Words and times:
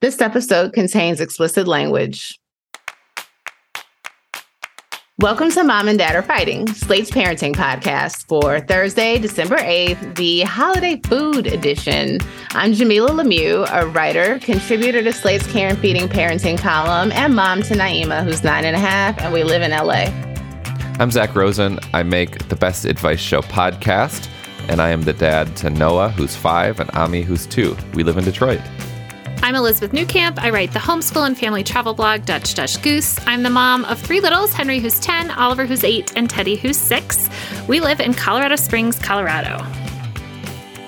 This 0.00 0.22
episode 0.22 0.72
contains 0.72 1.20
explicit 1.20 1.68
language. 1.68 2.40
Welcome 5.18 5.50
to 5.50 5.62
Mom 5.62 5.88
and 5.88 5.98
Dad 5.98 6.16
Are 6.16 6.22
Fighting, 6.22 6.66
Slate's 6.68 7.10
parenting 7.10 7.54
podcast 7.54 8.26
for 8.26 8.60
Thursday, 8.60 9.18
December 9.18 9.58
8th, 9.58 10.16
the 10.16 10.40
holiday 10.40 10.98
food 11.04 11.46
edition. 11.46 12.18
I'm 12.52 12.72
Jamilah 12.72 13.10
Lemieux, 13.10 13.68
a 13.70 13.88
writer, 13.88 14.38
contributor 14.38 15.02
to 15.02 15.12
Slate's 15.12 15.46
Care 15.52 15.68
and 15.68 15.78
Feeding 15.78 16.08
Parenting 16.08 16.56
column, 16.58 17.12
and 17.12 17.36
mom 17.36 17.60
to 17.64 17.74
Naima, 17.74 18.24
who's 18.24 18.42
nine 18.42 18.64
and 18.64 18.76
a 18.76 18.80
half, 18.80 19.20
and 19.20 19.34
we 19.34 19.44
live 19.44 19.60
in 19.60 19.70
LA. 19.70 20.06
I'm 20.98 21.10
Zak 21.10 21.34
Rosen. 21.34 21.78
I 21.92 22.04
make 22.04 22.48
the 22.48 22.56
Best 22.56 22.86
Advice 22.86 23.20
Show 23.20 23.42
podcast, 23.42 24.30
and 24.70 24.80
I 24.80 24.88
am 24.88 25.02
the 25.02 25.12
dad 25.12 25.54
to 25.58 25.68
Noah, 25.68 26.08
who's 26.08 26.34
five, 26.34 26.80
and 26.80 26.90
Ami, 26.92 27.20
who's 27.20 27.46
two. 27.46 27.76
We 27.92 28.02
live 28.02 28.16
in 28.16 28.24
Detroit. 28.24 28.62
I'm 29.42 29.54
Elizabeth 29.54 29.92
Newcamp. 29.92 30.38
I 30.38 30.50
write 30.50 30.72
the 30.74 30.78
homeschool 30.78 31.26
and 31.26 31.36
family 31.36 31.64
travel 31.64 31.94
blog 31.94 32.26
Dutch 32.26 32.54
Dutch 32.54 32.80
Goose. 32.82 33.18
I'm 33.26 33.42
the 33.42 33.48
mom 33.48 33.86
of 33.86 33.98
three 33.98 34.20
littles 34.20 34.52
Henry, 34.52 34.80
who's 34.80 35.00
10, 35.00 35.30
Oliver, 35.30 35.64
who's 35.64 35.82
8, 35.82 36.12
and 36.14 36.28
Teddy, 36.28 36.56
who's 36.56 36.76
6. 36.76 37.30
We 37.66 37.80
live 37.80 38.00
in 38.00 38.12
Colorado 38.12 38.56
Springs, 38.56 38.98
Colorado. 38.98 39.64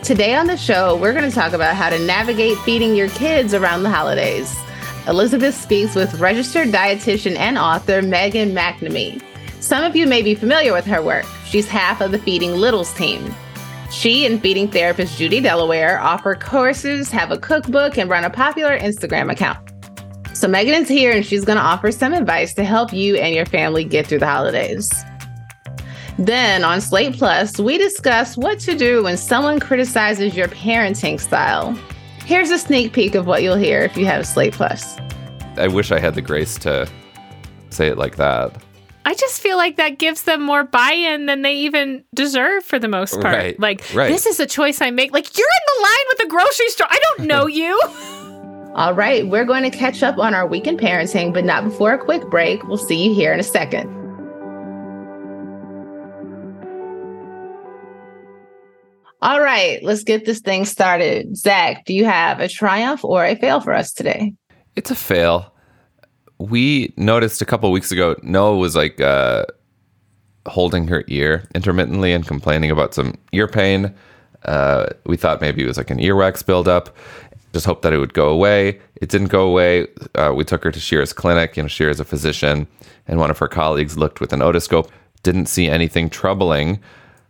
Today 0.03 0.35
on 0.35 0.49
the 0.49 0.59
show, 0.59 0.97
we're 0.97 1.15
going 1.15 1.29
to 1.29 1.35
talk 1.35 1.55
about 1.55 1.77
how 1.77 1.89
to 1.89 1.99
navigate 2.01 2.59
feeding 2.59 2.95
your 2.95 3.09
kids 3.11 3.55
around 3.55 3.85
the 3.85 3.91
holidays. 3.91 4.55
Elizabeth 5.09 5.55
speaks 5.55 5.95
with 5.95 6.21
registered 6.21 6.69
dietitian 6.69 7.37
and 7.39 7.57
author 7.57 8.03
Megan 8.03 8.53
McNamee. 8.53 9.23
Some 9.61 9.83
of 9.83 9.97
you 9.97 10.07
may 10.07 10.21
be 10.21 10.35
familiar 10.35 10.75
with 10.75 10.85
her 10.85 11.01
work. 11.01 11.25
She's 11.47 11.67
half 11.67 12.03
of 12.03 12.13
the 12.13 12.19
Feeding 12.19 12.53
Littles 12.53 12.93
team. 12.93 13.35
She 13.93 14.25
and 14.25 14.41
feeding 14.41 14.69
therapist 14.69 15.19
Judy 15.19 15.41
Delaware 15.41 16.01
offer 16.01 16.35
courses, 16.35 17.11
have 17.11 17.31
a 17.31 17.37
cookbook, 17.37 17.99
and 17.99 18.09
run 18.09 18.25
a 18.25 18.31
popular 18.31 18.79
Instagram 18.79 19.31
account. 19.31 19.59
So 20.35 20.49
Megan 20.49 20.83
is 20.83 20.89
here 20.89 21.13
and 21.13 21.25
she's 21.25 21.45
going 21.45 21.59
to 21.59 21.63
offer 21.63 21.93
some 21.93 22.15
advice 22.15 22.55
to 22.55 22.65
help 22.65 22.95
you 22.95 23.17
and 23.17 23.35
your 23.35 23.45
family 23.45 23.85
get 23.85 24.07
through 24.07 24.21
the 24.21 24.27
holidays. 24.27 24.91
Then 26.19 26.65
on 26.65 26.81
Slate 26.81 27.19
Plus, 27.19 27.59
we 27.59 27.77
discuss 27.77 28.35
what 28.35 28.59
to 28.61 28.75
do 28.75 29.03
when 29.05 29.19
someone 29.19 29.61
criticizes 29.61 30.35
your 30.35 30.49
parenting 30.49 31.21
style. 31.21 31.73
Here's 32.25 32.51
a 32.51 32.59
sneak 32.59 32.95
peek 32.95 33.15
of 33.15 33.27
what 33.27 33.43
you'll 33.43 33.57
hear 33.57 33.83
if 33.83 33.95
you 33.99 34.07
have 34.07 34.27
Slate 34.27 34.55
Plus. 34.55 34.97
I 35.59 35.69
wish 35.69 35.93
I 35.93 35.99
had 35.99 36.15
the 36.15 36.23
grace 36.23 36.57
to 36.61 36.89
say 37.69 37.89
it 37.89 37.99
like 37.99 38.17
that. 38.17 38.57
I 39.05 39.15
just 39.15 39.41
feel 39.41 39.57
like 39.57 39.77
that 39.77 39.99
gives 39.99 40.23
them 40.23 40.43
more 40.43 40.63
buy-in 40.63 41.27
than 41.27 41.43
they 41.43 41.55
even 41.55 42.05
deserve 42.15 42.65
for 42.65 42.79
the 42.79 42.89
most 42.89 43.21
part. 43.21 43.35
Right, 43.35 43.61
like 43.61 43.83
right. 43.95 44.09
this 44.09 44.27
is 44.27 44.39
a 44.39 44.47
choice 44.47 44.81
I 44.81 44.91
make. 44.91 45.13
Like 45.13 45.37
you're 45.37 45.47
in 45.47 45.77
the 45.77 45.83
line 45.83 46.05
with 46.09 46.19
the 46.19 46.27
grocery 46.29 46.69
store. 46.69 46.87
I 46.89 47.01
don't 47.17 47.27
know 47.27 47.47
you. 47.49 47.81
All 48.75 48.95
right, 48.95 49.27
we're 49.27 49.45
going 49.45 49.65
to 49.71 49.77
catch 49.77 50.03
up 50.03 50.19
on 50.19 50.35
our 50.35 50.47
weekend 50.47 50.81
parenting, 50.81 51.35
but 51.35 51.45
not 51.45 51.65
before 51.65 51.93
a 51.93 51.99
quick 51.99 52.23
break. 52.31 52.63
We'll 52.65 52.79
see 52.79 53.09
you 53.09 53.15
here 53.15 53.33
in 53.33 53.41
a 53.41 53.43
second. 53.43 53.91
All 59.21 59.41
right, 59.41 59.83
let's 59.83 60.05
get 60.05 60.25
this 60.25 60.41
thing 60.41 60.65
started. 60.65 61.37
Zak, 61.37 61.85
do 61.85 61.93
you 61.93 62.05
have 62.05 62.41
a 62.41 62.49
triumph 62.49 63.05
or 63.05 63.25
a 63.25 63.37
fail 63.37 63.61
for 63.61 63.73
us 63.73 63.93
today? 63.93 64.35
It's 64.75 64.91
a 64.91 64.97
fail. 64.97 65.52
We 66.43 66.93
noticed 66.97 67.41
a 67.41 67.45
couple 67.45 67.71
weeks 67.71 67.93
ago, 67.93 68.17
Noah 68.23 68.57
was 68.57 68.75
like 68.75 69.01
uh, 69.01 69.45
holding 70.47 70.89
her 70.89 71.05
ear 71.07 71.49
intermittently 71.55 72.13
and 72.13 72.27
complaining 72.27 72.71
about 72.71 72.95
some 72.95 73.17
ear 73.31 73.47
pain. 73.47 73.95
Uh, 74.45 74.87
we 75.07 75.17
thought 75.17 75.41
maybe 75.41 75.63
it 75.63 75.67
was 75.67 75.77
like 75.77 75.91
an 75.91 75.99
earwax 75.99 76.45
buildup. 76.45 76.97
Just 77.53 77.67
hoped 77.67 77.83
that 77.83 77.93
it 77.93 77.99
would 77.99 78.15
go 78.15 78.29
away. 78.29 78.81
It 78.97 79.09
didn't 79.09 79.29
go 79.29 79.47
away. 79.47 79.87
Uh, 80.17 80.33
we 80.35 80.43
took 80.43 80.65
her 80.65 80.73
to 80.73 80.81
Shira's 80.81 81.13
clinic. 81.13 81.57
You 81.57 81.63
know, 81.63 81.69
Shira's 81.69 82.01
a 82.01 82.05
physician, 82.05 82.67
and 83.07 83.21
one 83.21 83.31
of 83.31 83.39
her 83.39 83.49
colleagues 83.49 83.97
looked 83.97 84.21
with 84.21 84.33
an 84.33 84.41
otoscope, 84.41 84.89
didn't 85.23 85.47
see 85.47 85.69
anything 85.69 86.11
troubling. 86.11 86.81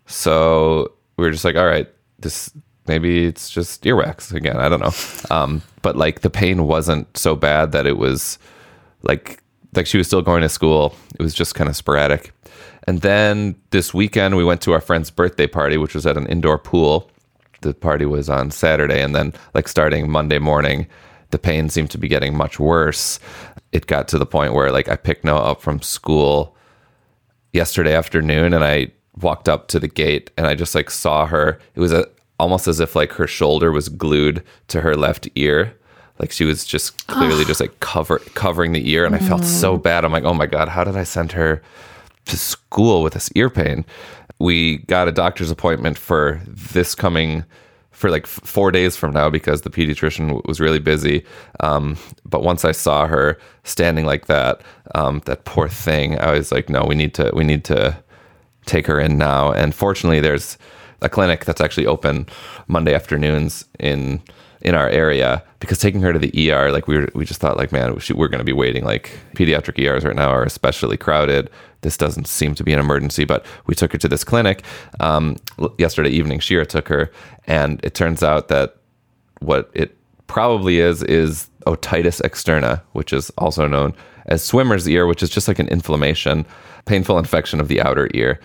So 0.07 0.93
we 1.17 1.25
were 1.25 1.33
just 1.33 1.45
like, 1.45 1.57
all 1.57 1.67
right, 1.67 1.89
this 2.21 2.51
maybe 2.87 3.27
it's 3.27 3.51
just 3.51 3.83
earwax 3.83 4.33
again. 4.33 4.57
I 4.57 4.69
don't 4.69 4.81
know. 4.81 5.37
Um, 5.37 5.63
but 5.83 5.97
like 5.97 6.21
the 6.21 6.31
pain 6.31 6.67
wasn't 6.67 7.15
so 7.17 7.37
bad 7.37 7.73
that 7.73 7.87
it 7.87 7.99
was 7.99 8.39
like 9.03 9.43
like 9.75 9.87
she 9.87 9.99
was 9.99 10.07
still 10.07 10.23
going 10.23 10.43
to 10.43 10.49
school. 10.49 10.95
It 11.19 11.23
was 11.23 11.35
just 11.35 11.55
kind 11.55 11.69
of 11.69 11.77
sporadic. 11.77 12.33
And 12.85 13.01
then 13.01 13.57
this 13.71 13.95
weekend 13.95 14.37
we 14.37 14.45
went 14.45 14.61
to 14.63 14.73
our 14.73 14.81
friend's 14.81 15.11
birthday 15.11 15.47
party, 15.47 15.77
which 15.77 15.95
was 15.95 16.07
at 16.07 16.17
an 16.17 16.27
indoor 16.27 16.59
pool. 16.59 17.11
The 17.63 17.73
party 17.73 18.05
was 18.05 18.29
on 18.29 18.51
Saturday, 18.51 19.01
and 19.01 19.15
then 19.15 19.33
like 19.55 19.69
starting 19.69 20.11
Monday 20.11 20.41
morning, 20.41 20.89
the 21.31 21.39
pain 21.39 21.69
seemed 21.69 21.91
to 21.93 21.99
be 21.99 22.09
getting 22.09 22.37
much 22.37 22.59
worse. 22.59 23.21
It 23.71 23.87
got 23.87 24.09
to 24.09 24.19
the 24.19 24.27
point 24.27 24.53
where 24.53 24.73
like 24.73 24.89
I 24.89 24.97
picked 24.97 25.25
Noah 25.25 25.53
up 25.53 25.63
from 25.63 25.81
school 25.81 26.57
yesterday 27.53 27.95
afternoon, 27.95 28.53
and 28.53 28.65
I 28.65 28.89
walked 29.21 29.49
up 29.49 29.69
to 29.69 29.79
the 29.79 29.89
gate, 29.89 30.31
and 30.37 30.47
I 30.47 30.55
just 30.57 30.75
like 30.75 30.91
saw 30.91 31.27
her. 31.27 31.61
It 31.77 31.81
was 31.81 31.93
a, 31.93 32.07
almost 32.41 32.67
as 32.67 32.81
if 32.81 32.97
like 32.97 33.13
her 33.13 33.29
shoulder 33.29 33.71
was 33.71 33.89
glued 33.89 34.43
to 34.69 34.81
her 34.81 34.97
left 34.97 35.29
ear 35.37 35.77
like 36.23 36.31
she 36.33 36.45
was 36.45 36.65
just 36.65 37.07
clearly 37.09 37.45
just 37.45 37.61
like 37.61 37.81
cover 37.81 38.19
covering 38.35 38.73
the 38.73 38.89
ear 38.91 39.05
and 39.05 39.15
i 39.15 39.19
felt 39.19 39.45
so 39.45 39.77
bad. 39.77 40.05
I'm 40.05 40.13
like 40.13 40.25
oh 40.25 40.33
my 40.35 40.47
god 40.47 40.69
how 40.69 40.85
did 40.85 40.97
i 40.97 41.03
send 41.05 41.33
her 41.33 41.61
to 42.27 42.37
school 42.37 43.03
with 43.03 43.15
this 43.15 43.31
ear 43.35 43.51
pain? 43.51 43.85
We 44.39 44.79
got 44.79 45.09
a 45.09 45.13
doctor's 45.13 45.51
appointment 45.51 45.99
for 45.99 46.41
this 46.47 46.95
coming 46.95 47.45
for 47.91 48.11
like 48.11 48.23
f- 48.25 48.41
four 48.45 48.71
days 48.71 48.97
from 48.97 49.13
now 49.13 49.29
because 49.29 49.63
the 49.63 49.71
pediatrician 49.71 50.29
w- 50.29 50.43
was 50.47 50.61
really 50.61 50.79
busy. 50.79 51.25
Um, 51.61 51.97
but 52.25 52.43
once 52.43 52.65
i 52.65 52.73
saw 52.73 53.07
her 53.07 53.39
standing 53.65 54.07
like 54.07 54.27
that 54.27 54.63
um, 54.95 55.21
that 55.27 55.45
poor 55.45 55.69
thing 55.69 56.19
i 56.19 56.31
was 56.33 56.51
like 56.53 56.69
no 56.69 56.85
we 56.89 56.95
need 56.95 57.15
to 57.15 57.31
we 57.35 57.45
need 57.45 57.65
to 57.65 57.97
take 58.67 58.87
her 58.87 59.01
in 59.01 59.19
now. 59.19 59.51
And 59.53 59.75
fortunately 59.75 60.21
there's 60.21 60.57
a 61.01 61.09
clinic 61.09 61.45
that's 61.45 61.61
actually 61.61 61.87
open 61.87 62.27
monday 62.69 62.95
afternoons 62.95 63.65
in 63.81 64.23
in 64.63 64.75
our 64.75 64.89
area 64.89 65.43
because 65.61 65.79
taking 65.79 66.01
her 66.01 66.13
to 66.13 66.19
the 66.19 66.53
ER, 66.53 66.73
like 66.73 66.89
we 66.89 66.99
were, 66.99 67.09
we 67.15 67.25
just 67.25 67.41
thought 67.41 67.57
like, 67.57 67.73
man, 67.73 67.95
we 67.95 68.15
we're 68.15 68.29
going 68.29 68.39
to 68.39 68.45
be 68.45 68.53
waiting. 68.53 68.85
Like 68.85 69.11
pediatric 69.35 69.79
ERs 69.79 70.05
right 70.05 70.17
now 70.17 70.31
are 70.31 70.45
especially 70.45 70.97
crowded. 70.97 71.51
This 71.83 71.97
doesn't 71.97 72.29
seem 72.29 72.55
to 72.55 72.65
be 72.65 72.73
an 72.73 72.79
emergency, 72.79 73.25
but 73.25 73.45
we 73.67 73.75
took 73.75 73.93
her 73.93 73.99
to 73.99 74.09
this 74.09 74.25
clinic 74.25 74.63
um, 75.01 75.37
yesterday 75.79 76.11
evening. 76.11 76.39
Shira 76.39 76.65
took 76.65 76.89
her, 76.89 77.11
and 77.47 77.81
it 77.85 77.95
turns 77.95 78.23
out 78.23 78.49
that 78.49 78.77
what 79.41 79.71
it 79.75 79.97
probably 80.29 80.79
is 80.79 81.03
is 81.03 81.49
otitis 81.67 82.23
externa, 82.23 82.81
which 82.93 83.13
is 83.13 83.31
also 83.39 83.67
known 83.67 83.95
as 84.27 84.45
swimmer's 84.45 84.89
ear, 84.89 85.07
which 85.07 85.23
is 85.23 85.31
just 85.31 85.49
like 85.49 85.59
an 85.59 85.69
inflammation, 85.69 86.47
painful 86.87 87.19
infection 87.19 87.61
of 87.61 87.69
the 87.69 87.81
outer 87.81 88.09
ear. 88.15 88.41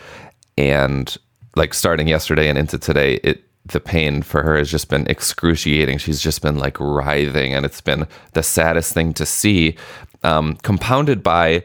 And 0.58 1.16
like 1.56 1.74
starting 1.74 2.08
yesterday 2.08 2.50
and 2.50 2.58
into 2.58 2.78
today, 2.78 3.16
it 3.24 3.44
the 3.68 3.80
pain 3.80 4.22
for 4.22 4.44
her 4.44 4.58
has 4.58 4.72
just 4.72 4.90
been 4.90 5.08
excruciating. 5.08 5.98
She's 5.98 6.22
just 6.22 6.42
been 6.42 6.58
like 6.58 6.80
writhing, 6.80 7.54
and 7.54 7.66
it's 7.66 7.82
been 7.82 8.08
the 8.34 8.44
saddest 8.44 8.94
thing 8.94 9.14
to 9.14 9.26
see. 9.26 9.78
Um, 10.24 10.56
compounded 10.58 11.24
by 11.24 11.64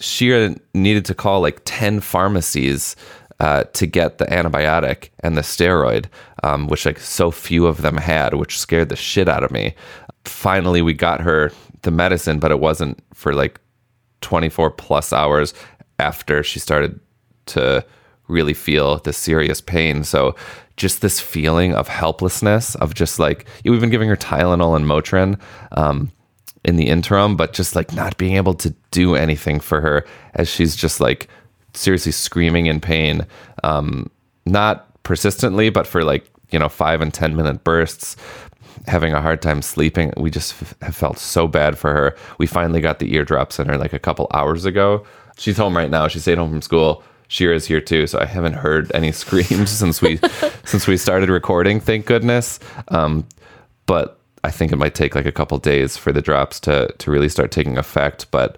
Shira 0.00 0.56
needed 0.74 1.04
to 1.06 1.14
call 1.14 1.40
like 1.40 1.60
10 1.64 2.00
pharmacies 2.00 2.96
uh, 3.40 3.64
to 3.64 3.86
get 3.86 4.18
the 4.18 4.26
antibiotic 4.26 5.10
and 5.20 5.36
the 5.36 5.42
steroid, 5.42 6.06
um, 6.42 6.68
which 6.68 6.86
like 6.86 6.98
so 6.98 7.30
few 7.30 7.66
of 7.66 7.82
them 7.82 7.96
had, 7.96 8.34
which 8.34 8.58
scared 8.58 8.88
the 8.88 8.96
shit 8.96 9.28
out 9.28 9.42
of 9.42 9.50
me. 9.50 9.74
Finally, 10.24 10.82
we 10.82 10.92
got 10.94 11.20
her 11.20 11.52
the 11.82 11.90
medicine, 11.90 12.38
but 12.38 12.50
it 12.50 12.60
wasn't 12.60 12.98
for 13.12 13.34
like 13.34 13.60
24 14.20 14.70
plus 14.70 15.12
hours 15.12 15.52
after 15.98 16.42
she 16.42 16.58
started 16.58 16.98
to 17.46 17.84
really 18.28 18.54
feel 18.54 18.98
the 18.98 19.12
serious 19.12 19.60
pain. 19.60 20.02
So 20.02 20.34
just 20.76 21.00
this 21.00 21.20
feeling 21.20 21.74
of 21.74 21.88
helplessness 21.88 22.74
of 22.76 22.94
just 22.94 23.18
like 23.18 23.46
we've 23.64 23.80
been 23.80 23.90
giving 23.90 24.08
her 24.08 24.16
Tylenol 24.16 24.76
and 24.76 24.84
Motrin 24.86 25.40
um, 25.72 26.10
in 26.64 26.76
the 26.76 26.88
interim, 26.88 27.36
but 27.36 27.52
just 27.52 27.76
like 27.76 27.92
not 27.92 28.16
being 28.16 28.36
able 28.36 28.54
to 28.54 28.74
do 28.90 29.14
anything 29.14 29.60
for 29.60 29.80
her 29.80 30.04
as 30.34 30.48
she's 30.48 30.74
just 30.74 31.00
like 31.00 31.28
seriously 31.74 32.12
screaming 32.12 32.66
in 32.66 32.80
pain, 32.80 33.26
um, 33.62 34.10
not 34.46 35.02
persistently, 35.04 35.70
but 35.70 35.86
for 35.86 36.04
like 36.04 36.28
you 36.50 36.58
know 36.58 36.68
five 36.68 37.00
and 37.00 37.12
ten 37.14 37.36
minute 37.36 37.64
bursts. 37.64 38.16
Having 38.86 39.14
a 39.14 39.20
hard 39.20 39.40
time 39.40 39.62
sleeping, 39.62 40.12
we 40.16 40.30
just 40.30 40.60
f- 40.60 40.74
have 40.82 40.96
felt 40.96 41.18
so 41.18 41.46
bad 41.46 41.78
for 41.78 41.92
her. 41.92 42.16
We 42.38 42.46
finally 42.46 42.80
got 42.80 42.98
the 42.98 43.14
eardrops 43.14 43.58
in 43.58 43.68
her 43.68 43.78
like 43.78 43.92
a 43.92 43.98
couple 43.98 44.26
hours 44.34 44.64
ago. 44.64 45.06
She's 45.38 45.56
home 45.56 45.76
right 45.76 45.90
now. 45.90 46.08
She 46.08 46.18
stayed 46.18 46.38
home 46.38 46.50
from 46.50 46.60
school. 46.60 47.02
Shira's 47.34 47.66
here 47.66 47.80
too, 47.80 48.06
so 48.06 48.20
I 48.20 48.26
haven't 48.26 48.52
heard 48.52 48.92
any 48.94 49.10
screams 49.22 49.70
since 49.70 50.00
we 50.00 50.20
since 50.64 50.86
we 50.86 50.96
started 50.96 51.28
recording. 51.28 51.80
Thank 51.80 52.06
goodness. 52.06 52.60
Um, 52.88 53.26
but 53.86 54.20
I 54.44 54.52
think 54.52 54.70
it 54.70 54.76
might 54.76 54.94
take 54.94 55.16
like 55.16 55.26
a 55.26 55.32
couple 55.32 55.58
days 55.58 55.96
for 55.96 56.12
the 56.12 56.22
drops 56.22 56.60
to 56.60 56.94
to 56.96 57.10
really 57.10 57.28
start 57.28 57.50
taking 57.50 57.76
effect. 57.76 58.30
But 58.30 58.56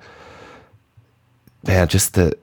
man, 1.66 1.88
just 1.88 2.12
the 2.14 2.36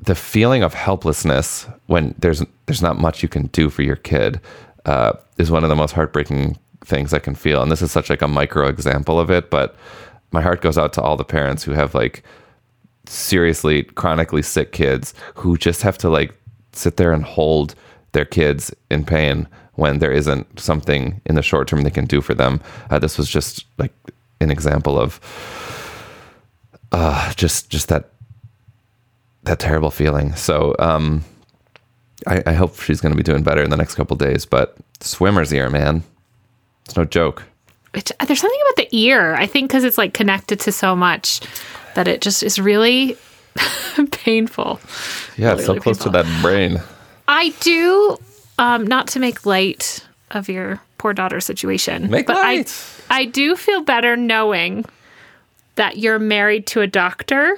the 0.00 0.16
feeling 0.16 0.64
of 0.64 0.74
helplessness 0.74 1.68
when 1.86 2.16
there's 2.18 2.42
there's 2.66 2.82
not 2.82 2.98
much 2.98 3.22
you 3.22 3.28
can 3.28 3.46
do 3.46 3.70
for 3.70 3.82
your 3.82 3.96
kid 3.96 4.40
uh, 4.86 5.12
is 5.38 5.52
one 5.52 5.62
of 5.62 5.70
the 5.70 5.76
most 5.76 5.92
heartbreaking 5.92 6.58
things 6.84 7.14
I 7.14 7.20
can 7.20 7.36
feel. 7.36 7.62
And 7.62 7.70
this 7.70 7.82
is 7.82 7.92
such 7.92 8.10
like 8.10 8.22
a 8.22 8.28
micro 8.28 8.66
example 8.66 9.20
of 9.20 9.30
it, 9.30 9.50
but 9.50 9.76
my 10.32 10.42
heart 10.42 10.62
goes 10.62 10.76
out 10.76 10.92
to 10.94 11.00
all 11.02 11.16
the 11.16 11.24
parents 11.24 11.62
who 11.62 11.72
have 11.72 11.94
like 11.94 12.24
seriously 13.08 13.84
chronically 13.84 14.42
sick 14.42 14.72
kids 14.72 15.14
who 15.34 15.56
just 15.56 15.82
have 15.82 15.98
to 15.98 16.08
like 16.08 16.34
sit 16.72 16.96
there 16.96 17.12
and 17.12 17.24
hold 17.24 17.74
their 18.12 18.24
kids 18.24 18.74
in 18.90 19.04
pain 19.04 19.48
when 19.74 19.98
there 19.98 20.12
isn't 20.12 20.58
something 20.58 21.20
in 21.26 21.34
the 21.34 21.42
short 21.42 21.68
term 21.68 21.82
they 21.82 21.90
can 21.90 22.06
do 22.06 22.20
for 22.20 22.34
them. 22.34 22.60
Uh, 22.90 22.98
this 22.98 23.18
was 23.18 23.28
just 23.28 23.66
like 23.78 23.92
an 24.40 24.50
example 24.50 24.98
of 24.98 25.20
uh, 26.92 27.32
just 27.34 27.70
just 27.70 27.88
that 27.88 28.10
that 29.42 29.58
terrible 29.58 29.90
feeling. 29.90 30.34
So 30.34 30.74
um, 30.78 31.24
I, 32.26 32.42
I 32.46 32.52
hope 32.52 32.80
she's 32.80 33.00
going 33.00 33.12
to 33.12 33.16
be 33.16 33.22
doing 33.22 33.42
better 33.42 33.62
in 33.62 33.70
the 33.70 33.76
next 33.76 33.94
couple 33.94 34.16
days. 34.16 34.44
But 34.44 34.76
swimmer's 35.00 35.52
ear, 35.52 35.70
man, 35.70 36.02
it's 36.84 36.96
no 36.96 37.04
joke. 37.04 37.44
It, 37.94 38.10
there's 38.26 38.40
something 38.40 38.60
about 38.68 38.76
the 38.76 38.96
ear. 38.96 39.34
I 39.34 39.46
think 39.46 39.70
because 39.70 39.84
it's 39.84 39.98
like 39.98 40.14
connected 40.14 40.60
to 40.60 40.72
so 40.72 40.94
much 40.94 41.40
that 41.96 42.06
it 42.06 42.20
just 42.20 42.42
is 42.42 42.58
really 42.58 43.16
painful. 44.12 44.80
Yeah, 45.36 45.48
Really, 45.48 45.56
it's 45.58 45.66
so 45.66 45.72
really 45.72 45.80
close 45.82 45.98
painful. 45.98 46.12
to 46.12 46.22
that 46.22 46.42
brain. 46.42 46.80
I 47.28 47.48
do, 47.60 48.18
um, 48.58 48.86
not 48.86 49.08
to 49.08 49.18
make 49.20 49.44
light 49.44 50.04
of 50.30 50.48
your 50.48 50.80
poor 50.98 51.12
daughter 51.12 51.40
situation, 51.40 52.10
Make 52.10 52.26
but 52.26 52.36
light. 52.36 52.72
I, 53.10 53.20
I 53.20 53.24
do 53.24 53.56
feel 53.56 53.82
better 53.82 54.16
knowing 54.16 54.84
that 55.76 55.98
you're 55.98 56.18
married 56.18 56.66
to 56.68 56.80
a 56.80 56.86
doctor 56.86 57.56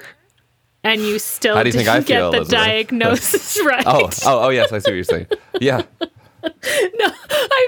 and 0.83 1.01
you 1.01 1.19
still 1.19 1.55
How 1.55 1.63
do 1.63 1.69
you 1.69 1.73
think 1.73 1.85
didn't 1.87 1.97
I 1.97 2.01
feel, 2.05 2.31
get 2.31 2.31
the 2.31 2.37
Elizabeth? 2.37 2.49
diagnosis 2.65 3.59
right. 3.65 3.83
Oh, 3.85 4.09
oh, 4.25 4.45
oh, 4.45 4.49
yes, 4.49 4.71
I 4.71 4.79
see 4.79 4.91
what 4.91 4.95
you're 4.95 5.03
saying. 5.03 5.27
Yeah, 5.59 5.81
I'm 6.43 6.51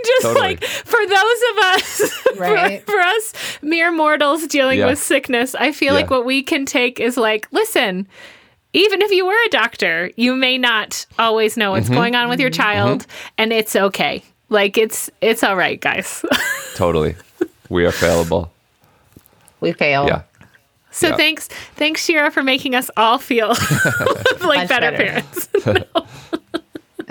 just 0.05 0.21
Totally. 0.21 0.41
like 0.41 0.63
for 0.63 1.05
those 1.05 1.41
of 1.51 1.57
us, 1.63 2.01
for- 2.35 2.41
Right. 2.41 2.85
for, 2.85 2.97
us 2.99 3.33
mere 3.61 3.91
mortals 3.91 4.47
dealing 4.47 4.79
Yeah. 4.79 4.87
with 4.87 4.99
sickness, 4.99 5.53
I 5.55 5.71
feel 5.71 5.93
like 5.93 6.09
what 6.09 6.25
we 6.25 6.41
can 6.43 6.65
take 6.65 6.99
is 6.99 7.17
like, 7.17 7.47
listen, 7.51 8.07
even 8.73 9.01
if 9.01 9.11
you 9.11 9.25
were 9.25 9.37
a 9.45 9.49
doctor, 9.49 10.11
you 10.15 10.35
may 10.35 10.57
not 10.57 11.05
always 11.19 11.57
know 11.57 11.71
Mm-hmm. 11.71 11.79
what's 11.79 11.89
going 11.89 12.15
on 12.15 12.29
with 12.29 12.39
your 12.39 12.49
child, 12.49 13.05
and 13.37 13.51
it's 13.51 13.75
okay. 13.75 14.23
Like 14.49 14.77
it's 14.77 15.09
it's 15.21 15.43
all 15.43 15.55
right, 15.55 15.79
guys. 15.79 16.23
totally. 16.75 17.15
We 17.69 17.85
are 17.85 17.91
fallible. 17.91 18.51
We 19.59 19.71
fail. 19.73 20.07
Yeah. 20.07 20.21
so 20.91 21.09
Yeah. 21.09 21.15
thanks, 21.17 21.47
thanks 21.75 22.03
Shira 22.05 22.31
for 22.31 22.43
making 22.43 22.75
us 22.75 22.89
all 22.97 23.17
feel 23.17 23.49
like 24.41 24.67
better, 24.69 24.91
better. 24.91 25.21
parents. 25.23 26.40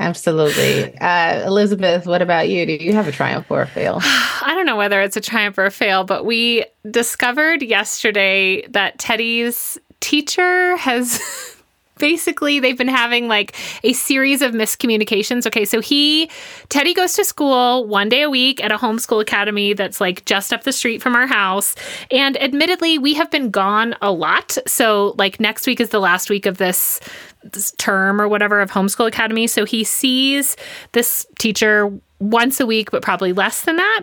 Absolutely. 0.00 0.97
Uh, 0.99 1.47
Elizabeth, 1.47 2.06
what 2.06 2.23
about 2.23 2.49
you? 2.49 2.64
Do 2.64 2.73
you 2.73 2.94
have 2.94 3.06
a 3.06 3.12
triumph 3.12 3.50
or 3.50 3.61
a 3.61 3.67
fail? 3.67 3.99
I 4.02 4.55
don't 4.56 4.64
know 4.64 4.76
whether 4.76 5.02
it's 5.02 5.17
a 5.17 5.20
triumph 5.20 5.58
or 5.58 5.67
a 5.67 5.70
fail, 5.70 6.05
but 6.05 6.25
we 6.25 6.64
discovered 6.91 7.62
yesterday 7.62 8.67
that 8.69 8.99
Teddy's 8.99 9.76
teacher 10.00 10.75
has 10.79 11.20
basically 12.00 12.58
they've 12.58 12.76
been 12.76 12.88
having 12.88 13.29
like 13.29 13.55
a 13.85 13.93
series 13.93 14.43
of 14.43 14.52
miscommunications. 14.52 15.47
Okay, 15.47 15.64
so 15.64 15.79
he 15.81 16.29
Teddy 16.69 16.94
goes 16.94 17.12
to 17.12 17.25
school 17.25 17.87
one 17.87 18.08
day 18.08 18.23
a 18.23 18.31
week 18.31 18.62
at 18.64 18.73
a 18.73 18.79
homeschool 18.79 19.23
academy 19.23 19.75
that's 19.75 20.00
like 20.00 20.25
just 20.25 20.52
up 20.52 20.64
the 20.64 20.73
street 20.73 21.00
from 21.00 21.14
our 21.14 21.29
house. 21.29 21.76
And 22.11 22.41
admittedly, 22.43 22.99
we 22.99 23.14
have 23.14 23.31
been 23.31 23.50
gone 23.50 23.94
a 24.02 24.11
lot. 24.11 24.58
So 24.67 25.14
like 25.19 25.38
next 25.38 25.69
week 25.69 25.81
is 25.81 25.91
the 25.91 26.00
last 26.00 26.29
week 26.29 26.47
of 26.47 26.58
this 26.58 26.99
this 27.43 27.73
term 27.79 28.20
or 28.20 28.29
whatever 28.29 28.61
of 28.61 28.70
homeschool 28.70 29.06
academy. 29.06 29.47
So 29.47 29.64
he 29.64 29.85
sees 29.85 30.56
this 30.93 31.26
teacher 31.38 31.91
once 32.19 32.61
a 32.61 32.67
week, 32.67 32.91
but 32.91 33.02
probably 33.02 33.32
less 33.32 33.62
than 33.62 33.76
that. 33.76 34.02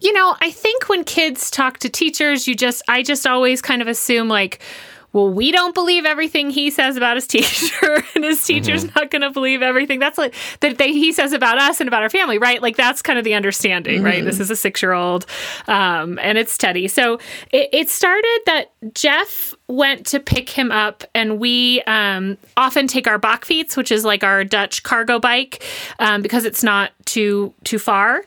You 0.00 0.12
know, 0.12 0.36
I 0.40 0.50
think 0.50 0.88
when 0.88 1.04
kids 1.04 1.50
talk 1.50 1.78
to 1.78 1.88
teachers, 1.88 2.46
you 2.46 2.54
just, 2.54 2.82
I 2.88 3.02
just 3.02 3.26
always 3.26 3.62
kind 3.62 3.80
of 3.80 3.88
assume 3.88 4.28
like, 4.28 4.60
well, 5.16 5.30
we 5.30 5.50
don't 5.50 5.74
believe 5.74 6.04
everything 6.04 6.50
he 6.50 6.68
says 6.70 6.94
about 6.98 7.16
his 7.16 7.26
teacher, 7.26 8.04
and 8.14 8.22
his 8.22 8.44
teacher's 8.44 8.84
not 8.94 9.10
going 9.10 9.22
to 9.22 9.30
believe 9.30 9.62
everything 9.62 9.98
that's 9.98 10.18
like 10.18 10.34
that 10.60 10.76
they, 10.76 10.92
he 10.92 11.10
says 11.10 11.32
about 11.32 11.56
us 11.56 11.80
and 11.80 11.88
about 11.88 12.02
our 12.02 12.10
family, 12.10 12.36
right? 12.36 12.60
Like 12.60 12.76
that's 12.76 13.00
kind 13.00 13.18
of 13.18 13.24
the 13.24 13.32
understanding, 13.32 14.02
right? 14.02 14.22
This 14.22 14.40
is 14.40 14.50
a 14.50 14.56
six-year-old, 14.56 15.24
um, 15.68 16.18
and 16.18 16.36
it's 16.36 16.58
Teddy. 16.58 16.86
So 16.86 17.14
it, 17.50 17.70
it 17.72 17.88
started 17.88 18.40
that 18.44 18.72
Jeff 18.92 19.54
went 19.68 20.04
to 20.08 20.20
pick 20.20 20.50
him 20.50 20.70
up, 20.70 21.02
and 21.14 21.40
we 21.40 21.80
um, 21.86 22.36
often 22.58 22.86
take 22.86 23.06
our 23.06 23.18
Bakfiets, 23.18 23.74
which 23.74 23.90
is 23.90 24.04
like 24.04 24.22
our 24.22 24.44
Dutch 24.44 24.82
cargo 24.82 25.18
bike, 25.18 25.64
um, 25.98 26.20
because 26.20 26.44
it's 26.44 26.62
not 26.62 26.92
too 27.06 27.54
too 27.64 27.78
far. 27.78 28.22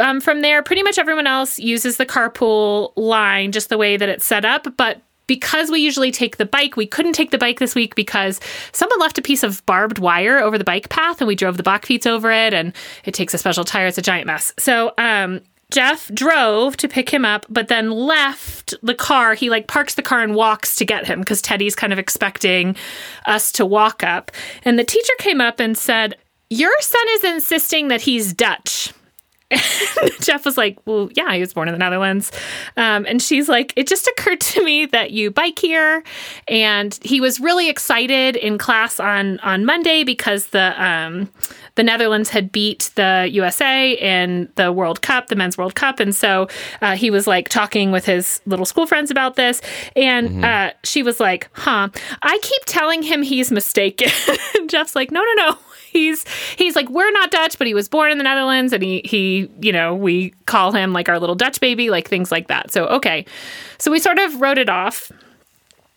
Um, 0.00 0.20
from 0.20 0.42
there, 0.42 0.64
pretty 0.64 0.82
much 0.82 0.98
everyone 0.98 1.28
else 1.28 1.60
uses 1.60 1.96
the 1.96 2.06
carpool 2.06 2.92
line 2.96 3.52
just 3.52 3.68
the 3.68 3.78
way 3.78 3.96
that 3.96 4.08
it's 4.08 4.26
set 4.26 4.44
up. 4.44 4.66
But 4.76 5.00
because 5.26 5.70
we 5.70 5.80
usually 5.80 6.10
take 6.10 6.36
the 6.36 6.44
bike, 6.44 6.76
we 6.76 6.86
couldn't 6.86 7.12
take 7.12 7.30
the 7.30 7.38
bike 7.38 7.58
this 7.58 7.74
week 7.74 7.94
because 7.94 8.40
someone 8.72 8.98
left 9.00 9.18
a 9.18 9.22
piece 9.22 9.42
of 9.42 9.64
barbed 9.66 9.98
wire 9.98 10.38
over 10.38 10.58
the 10.58 10.64
bike 10.64 10.88
path 10.88 11.20
and 11.20 11.28
we 11.28 11.34
drove 11.34 11.56
the 11.56 11.62
Bakfiets 11.62 12.06
over 12.06 12.30
it 12.30 12.52
and 12.52 12.72
it 13.04 13.14
takes 13.14 13.34
a 13.34 13.38
special 13.38 13.64
tire. 13.64 13.86
It's 13.86 13.98
a 13.98 14.02
giant 14.02 14.26
mess. 14.26 14.52
So, 14.58 14.92
um, 14.98 15.40
Jeff 15.70 16.08
drove 16.14 16.76
to 16.76 16.88
pick 16.88 17.10
him 17.10 17.24
up, 17.24 17.46
but 17.48 17.68
then 17.68 17.90
left 17.90 18.74
the 18.82 18.94
car. 18.94 19.34
He 19.34 19.50
like 19.50 19.66
parks 19.66 19.94
the 19.96 20.02
car 20.02 20.22
and 20.22 20.34
walks 20.34 20.76
to 20.76 20.84
get 20.84 21.06
him 21.06 21.20
because 21.20 21.42
Teddy's 21.42 21.74
kind 21.74 21.92
of 21.92 21.98
expecting 21.98 22.76
us 23.26 23.50
to 23.52 23.66
walk 23.66 24.04
up. 24.04 24.30
And 24.64 24.78
the 24.78 24.84
teacher 24.84 25.12
came 25.18 25.40
up 25.40 25.58
and 25.58 25.76
said, 25.76 26.16
Your 26.48 26.72
son 26.80 27.04
is 27.12 27.24
insisting 27.24 27.88
that 27.88 28.02
he's 28.02 28.32
Dutch. 28.32 28.92
Jeff 30.20 30.44
was 30.44 30.56
like, 30.56 30.78
Well, 30.86 31.10
yeah, 31.14 31.32
he 31.34 31.40
was 31.40 31.52
born 31.52 31.68
in 31.68 31.74
the 31.74 31.78
Netherlands. 31.78 32.32
Um, 32.76 33.04
and 33.06 33.20
she's 33.20 33.48
like, 33.48 33.72
It 33.76 33.86
just 33.86 34.06
occurred 34.06 34.40
to 34.40 34.64
me 34.64 34.86
that 34.86 35.10
you 35.10 35.30
bike 35.30 35.58
here. 35.58 36.02
And 36.48 36.98
he 37.02 37.20
was 37.20 37.40
really 37.40 37.68
excited 37.68 38.36
in 38.36 38.58
class 38.58 38.98
on 38.98 39.38
on 39.40 39.64
Monday 39.64 40.04
because 40.04 40.48
the 40.48 40.82
um, 40.82 41.30
the 41.74 41.82
Netherlands 41.82 42.30
had 42.30 42.52
beat 42.52 42.90
the 42.94 43.28
USA 43.32 43.92
in 43.92 44.48
the 44.54 44.72
World 44.72 45.02
Cup, 45.02 45.28
the 45.28 45.36
Men's 45.36 45.58
World 45.58 45.74
Cup. 45.74 46.00
And 46.00 46.14
so 46.14 46.48
uh, 46.80 46.96
he 46.96 47.10
was 47.10 47.26
like 47.26 47.48
talking 47.48 47.90
with 47.90 48.06
his 48.06 48.40
little 48.46 48.66
school 48.66 48.86
friends 48.86 49.10
about 49.10 49.36
this. 49.36 49.60
And 49.96 50.44
uh, 50.44 50.72
she 50.84 51.02
was 51.02 51.20
like, 51.20 51.48
Huh, 51.52 51.88
I 52.22 52.38
keep 52.42 52.62
telling 52.66 53.02
him 53.02 53.22
he's 53.22 53.50
mistaken. 53.50 54.10
and 54.56 54.70
Jeff's 54.74 54.96
like, 54.96 55.10
No, 55.10 55.22
no, 55.22 55.48
no 55.50 55.58
he's 55.94 56.28
he's 56.58 56.76
like 56.76 56.90
we're 56.90 57.10
not 57.12 57.30
Dutch, 57.30 57.56
but 57.56 57.66
he 57.66 57.72
was 57.72 57.88
born 57.88 58.12
in 58.12 58.18
the 58.18 58.24
Netherlands, 58.24 58.74
and 58.74 58.82
he 58.82 59.00
he 59.06 59.48
you 59.62 59.72
know 59.72 59.94
we 59.94 60.30
call 60.44 60.72
him 60.72 60.92
like 60.92 61.08
our 61.08 61.18
little 61.18 61.34
Dutch 61.34 61.60
baby, 61.60 61.88
like 61.88 62.06
things 62.06 62.30
like 62.30 62.48
that. 62.48 62.70
So 62.70 62.86
okay, 62.88 63.24
so 63.78 63.90
we 63.90 63.98
sort 63.98 64.18
of 64.18 64.42
wrote 64.42 64.58
it 64.58 64.68
off. 64.68 65.10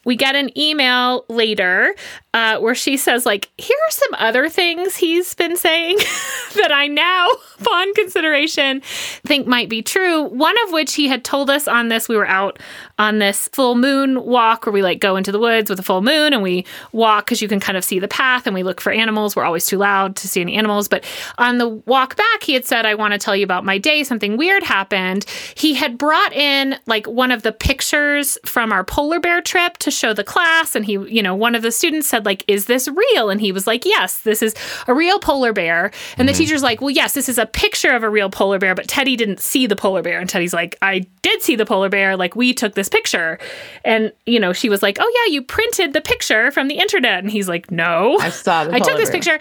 We 0.05 0.15
get 0.15 0.37
an 0.37 0.57
email 0.57 1.25
later 1.27 1.93
uh, 2.33 2.59
where 2.59 2.75
she 2.75 2.95
says 2.95 3.25
like 3.25 3.49
here 3.57 3.75
are 3.89 3.91
some 3.91 4.13
other 4.13 4.47
things 4.47 4.95
he's 4.95 5.35
been 5.35 5.57
saying 5.57 5.97
that 6.55 6.71
I 6.71 6.87
now, 6.87 7.27
upon 7.59 7.93
consideration, 7.93 8.81
think 9.25 9.47
might 9.47 9.67
be 9.67 9.81
true. 9.81 10.23
One 10.23 10.55
of 10.65 10.71
which 10.71 10.93
he 10.93 11.09
had 11.09 11.25
told 11.25 11.49
us 11.49 11.67
on 11.67 11.89
this. 11.89 12.07
We 12.07 12.15
were 12.15 12.27
out 12.27 12.57
on 12.99 13.19
this 13.19 13.47
full 13.49 13.75
moon 13.75 14.23
walk 14.25 14.65
where 14.65 14.73
we 14.73 14.81
like 14.81 14.99
go 14.99 15.15
into 15.15 15.31
the 15.31 15.39
woods 15.39 15.69
with 15.69 15.79
a 15.79 15.83
full 15.83 16.01
moon 16.01 16.33
and 16.33 16.41
we 16.41 16.65
walk 16.91 17.25
because 17.25 17.41
you 17.41 17.47
can 17.47 17.59
kind 17.59 17.77
of 17.77 17.83
see 17.83 17.99
the 17.99 18.07
path 18.07 18.47
and 18.47 18.53
we 18.55 18.63
look 18.63 18.81
for 18.81 18.91
animals. 18.91 19.35
We're 19.35 19.43
always 19.43 19.65
too 19.65 19.77
loud 19.77 20.15
to 20.17 20.27
see 20.27 20.41
any 20.41 20.55
animals. 20.55 20.87
But 20.87 21.05
on 21.37 21.59
the 21.59 21.67
walk 21.67 22.15
back, 22.15 22.43
he 22.43 22.53
had 22.53 22.65
said, 22.65 22.85
I 22.85 22.95
want 22.95 23.13
to 23.13 23.19
tell 23.19 23.35
you 23.35 23.43
about 23.43 23.63
my 23.63 23.77
day. 23.77 24.03
Something 24.03 24.35
weird 24.35 24.63
happened. 24.63 25.25
He 25.55 25.75
had 25.75 25.97
brought 25.97 26.33
in 26.33 26.77
like 26.87 27.05
one 27.07 27.31
of 27.31 27.43
the 27.43 27.51
pictures 27.51 28.37
from 28.45 28.71
our 28.71 28.83
polar 28.83 29.19
bear 29.19 29.41
trip 29.41 29.77
to 29.77 29.91
show 29.91 30.13
the 30.13 30.23
class. 30.23 30.75
And 30.75 30.83
he, 30.85 30.93
you 30.93 31.21
know, 31.21 31.35
one 31.35 31.53
of 31.53 31.61
the 31.61 31.71
students 31.71 32.09
said, 32.09 32.25
like, 32.25 32.43
is 32.47 32.65
this 32.65 32.87
real? 32.87 33.29
And 33.29 33.39
he 33.39 33.51
was 33.51 33.67
like, 33.67 33.85
yes, 33.85 34.21
this 34.21 34.41
is 34.41 34.55
a 34.87 34.93
real 34.93 35.19
polar 35.19 35.53
bear. 35.53 35.91
And 36.17 36.27
the 36.27 36.31
mm-hmm. 36.31 36.39
teacher's 36.39 36.63
like, 36.63 36.81
well, 36.81 36.89
yes, 36.89 37.13
this 37.13 37.29
is 37.29 37.37
a 37.37 37.45
picture 37.45 37.91
of 37.91 38.01
a 38.01 38.09
real 38.09 38.29
polar 38.31 38.57
bear, 38.57 38.73
but 38.73 38.87
Teddy 38.87 39.15
didn't 39.15 39.39
see 39.39 39.67
the 39.67 39.75
polar 39.75 40.01
bear. 40.01 40.19
And 40.19 40.27
Teddy's 40.29 40.53
like, 40.53 40.75
I 40.81 41.05
did 41.21 41.41
see 41.43 41.55
the 41.55 41.65
polar 41.65 41.89
bear. 41.89 42.17
Like, 42.17 42.35
we 42.35 42.53
took 42.53 42.73
this 42.73 42.86
picture. 42.89 43.39
And, 43.85 44.11
you 44.25 44.39
know, 44.39 44.53
she 44.53 44.69
was 44.69 44.81
like, 44.81 44.97
oh, 44.99 45.25
yeah, 45.25 45.33
you 45.33 45.41
printed 45.41 45.93
the 45.93 46.01
picture 46.01 46.51
from 46.51 46.67
the 46.67 46.75
internet. 46.75 47.19
And 47.19 47.31
he's 47.31 47.47
like, 47.47 47.71
no. 47.71 48.17
I 48.19 48.29
saw 48.29 48.65
the 48.65 48.73
I 48.75 48.79
took 48.79 48.97
this 48.97 49.09
picture. 49.09 49.39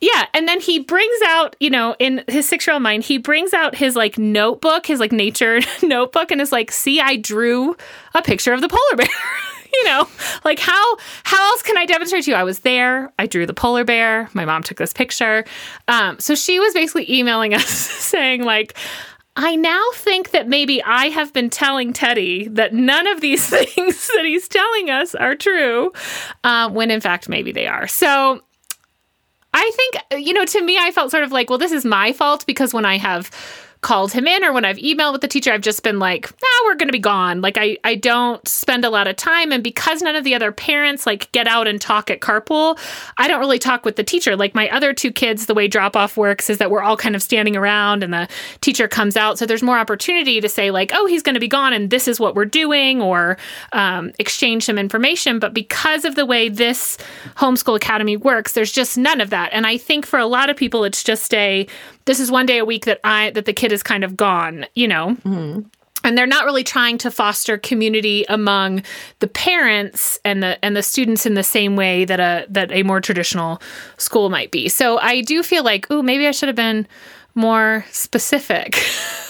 Yeah, 0.00 0.26
and 0.34 0.46
then 0.46 0.60
he 0.60 0.78
brings 0.80 1.22
out, 1.26 1.56
you 1.58 1.70
know, 1.70 1.96
in 1.98 2.22
his 2.28 2.46
six 2.46 2.66
year 2.66 2.74
old 2.74 2.82
mind, 2.82 3.02
he 3.02 3.16
brings 3.16 3.54
out 3.54 3.74
his 3.74 3.96
like 3.96 4.18
notebook, 4.18 4.86
his 4.86 5.00
like 5.00 5.10
nature 5.10 5.60
notebook, 5.82 6.30
and 6.30 6.40
is 6.40 6.52
like, 6.52 6.70
"See, 6.70 7.00
I 7.00 7.16
drew 7.16 7.74
a 8.14 8.20
picture 8.20 8.52
of 8.52 8.60
the 8.60 8.68
polar 8.68 8.96
bear." 8.96 9.08
you 9.72 9.84
know, 9.86 10.06
like 10.44 10.58
how 10.58 10.96
how 11.24 11.50
else 11.50 11.62
can 11.62 11.78
I 11.78 11.86
demonstrate 11.86 12.24
to 12.24 12.30
you? 12.32 12.36
I 12.36 12.44
was 12.44 12.58
there. 12.58 13.10
I 13.18 13.26
drew 13.26 13.46
the 13.46 13.54
polar 13.54 13.84
bear. 13.84 14.28
My 14.34 14.44
mom 14.44 14.62
took 14.62 14.76
this 14.76 14.92
picture. 14.92 15.44
Um, 15.88 16.18
so 16.18 16.34
she 16.34 16.60
was 16.60 16.74
basically 16.74 17.10
emailing 17.10 17.54
us 17.54 17.66
saying 17.66 18.44
like. 18.44 18.76
I 19.36 19.54
now 19.54 19.82
think 19.92 20.30
that 20.30 20.48
maybe 20.48 20.82
I 20.82 21.06
have 21.10 21.32
been 21.32 21.50
telling 21.50 21.92
Teddy 21.92 22.48
that 22.48 22.72
none 22.72 23.06
of 23.06 23.20
these 23.20 23.46
things 23.50 24.08
that 24.08 24.24
he's 24.24 24.48
telling 24.48 24.90
us 24.90 25.14
are 25.14 25.34
true, 25.34 25.92
uh, 26.42 26.70
when 26.70 26.90
in 26.90 27.00
fact 27.00 27.28
maybe 27.28 27.52
they 27.52 27.66
are. 27.66 27.86
So 27.86 28.40
I 29.52 29.70
think, 29.74 30.24
you 30.26 30.32
know, 30.32 30.44
to 30.44 30.62
me, 30.62 30.78
I 30.78 30.90
felt 30.90 31.10
sort 31.10 31.24
of 31.24 31.32
like, 31.32 31.48
well, 31.50 31.58
this 31.58 31.72
is 31.72 31.84
my 31.84 32.12
fault 32.12 32.44
because 32.46 32.74
when 32.74 32.84
I 32.84 32.98
have 32.98 33.30
called 33.86 34.10
him 34.10 34.26
in 34.26 34.44
or 34.44 34.52
when 34.52 34.64
I've 34.64 34.78
emailed 34.78 35.12
with 35.12 35.20
the 35.20 35.28
teacher, 35.28 35.52
I've 35.52 35.60
just 35.60 35.84
been 35.84 36.00
like, 36.00 36.28
ah, 36.28 36.62
we're 36.64 36.74
going 36.74 36.88
to 36.88 36.92
be 36.92 36.98
gone. 36.98 37.40
Like 37.40 37.56
I, 37.56 37.78
I 37.84 37.94
don't 37.94 38.46
spend 38.48 38.84
a 38.84 38.90
lot 38.90 39.06
of 39.06 39.14
time. 39.14 39.52
And 39.52 39.62
because 39.62 40.02
none 40.02 40.16
of 40.16 40.24
the 40.24 40.34
other 40.34 40.50
parents 40.50 41.06
like 41.06 41.30
get 41.30 41.46
out 41.46 41.68
and 41.68 41.80
talk 41.80 42.10
at 42.10 42.18
carpool, 42.18 42.76
I 43.16 43.28
don't 43.28 43.38
really 43.38 43.60
talk 43.60 43.84
with 43.84 43.94
the 43.94 44.02
teacher. 44.02 44.34
Like 44.34 44.56
my 44.56 44.68
other 44.70 44.92
two 44.92 45.12
kids, 45.12 45.46
the 45.46 45.54
way 45.54 45.68
drop 45.68 45.94
off 45.94 46.16
works 46.16 46.50
is 46.50 46.58
that 46.58 46.68
we're 46.68 46.82
all 46.82 46.96
kind 46.96 47.14
of 47.14 47.22
standing 47.22 47.54
around 47.54 48.02
and 48.02 48.12
the 48.12 48.28
teacher 48.60 48.88
comes 48.88 49.16
out. 49.16 49.38
So 49.38 49.46
there's 49.46 49.62
more 49.62 49.78
opportunity 49.78 50.40
to 50.40 50.48
say 50.48 50.72
like, 50.72 50.90
oh, 50.92 51.06
he's 51.06 51.22
going 51.22 51.34
to 51.34 51.40
be 51.40 51.46
gone 51.46 51.72
and 51.72 51.88
this 51.88 52.08
is 52.08 52.18
what 52.18 52.34
we're 52.34 52.44
doing 52.44 53.00
or 53.00 53.38
um, 53.72 54.10
exchange 54.18 54.64
some 54.64 54.78
information. 54.78 55.38
But 55.38 55.54
because 55.54 56.04
of 56.04 56.16
the 56.16 56.26
way 56.26 56.48
this 56.48 56.98
homeschool 57.36 57.76
academy 57.76 58.16
works, 58.16 58.54
there's 58.54 58.72
just 58.72 58.98
none 58.98 59.20
of 59.20 59.30
that. 59.30 59.50
And 59.52 59.64
I 59.64 59.78
think 59.78 60.06
for 60.06 60.18
a 60.18 60.26
lot 60.26 60.50
of 60.50 60.56
people, 60.56 60.82
it's 60.82 61.04
just 61.04 61.32
a, 61.34 61.68
this 62.06 62.18
is 62.18 62.30
one 62.30 62.46
day 62.46 62.58
a 62.58 62.64
week 62.64 62.86
that 62.86 63.00
I, 63.04 63.30
that 63.30 63.44
the 63.44 63.52
kid 63.52 63.72
is 63.72 63.82
kind 63.82 64.02
of 64.02 64.16
gone, 64.16 64.66
you 64.74 64.88
know? 64.88 65.16
Mm-hmm 65.24 65.68
and 66.06 66.16
they're 66.16 66.26
not 66.26 66.44
really 66.44 66.62
trying 66.62 66.98
to 66.98 67.10
foster 67.10 67.58
community 67.58 68.24
among 68.28 68.82
the 69.18 69.26
parents 69.26 70.20
and 70.24 70.40
the 70.40 70.64
and 70.64 70.76
the 70.76 70.82
students 70.82 71.26
in 71.26 71.34
the 71.34 71.42
same 71.42 71.74
way 71.74 72.04
that 72.04 72.20
a 72.20 72.46
that 72.48 72.70
a 72.70 72.84
more 72.84 73.00
traditional 73.00 73.60
school 73.98 74.30
might 74.30 74.52
be. 74.52 74.68
So 74.68 74.98
I 74.98 75.20
do 75.20 75.42
feel 75.42 75.64
like, 75.64 75.86
oh, 75.90 76.02
maybe 76.02 76.28
I 76.28 76.30
should 76.30 76.48
have 76.48 76.56
been 76.56 76.86
more 77.34 77.84
specific. 77.90 78.80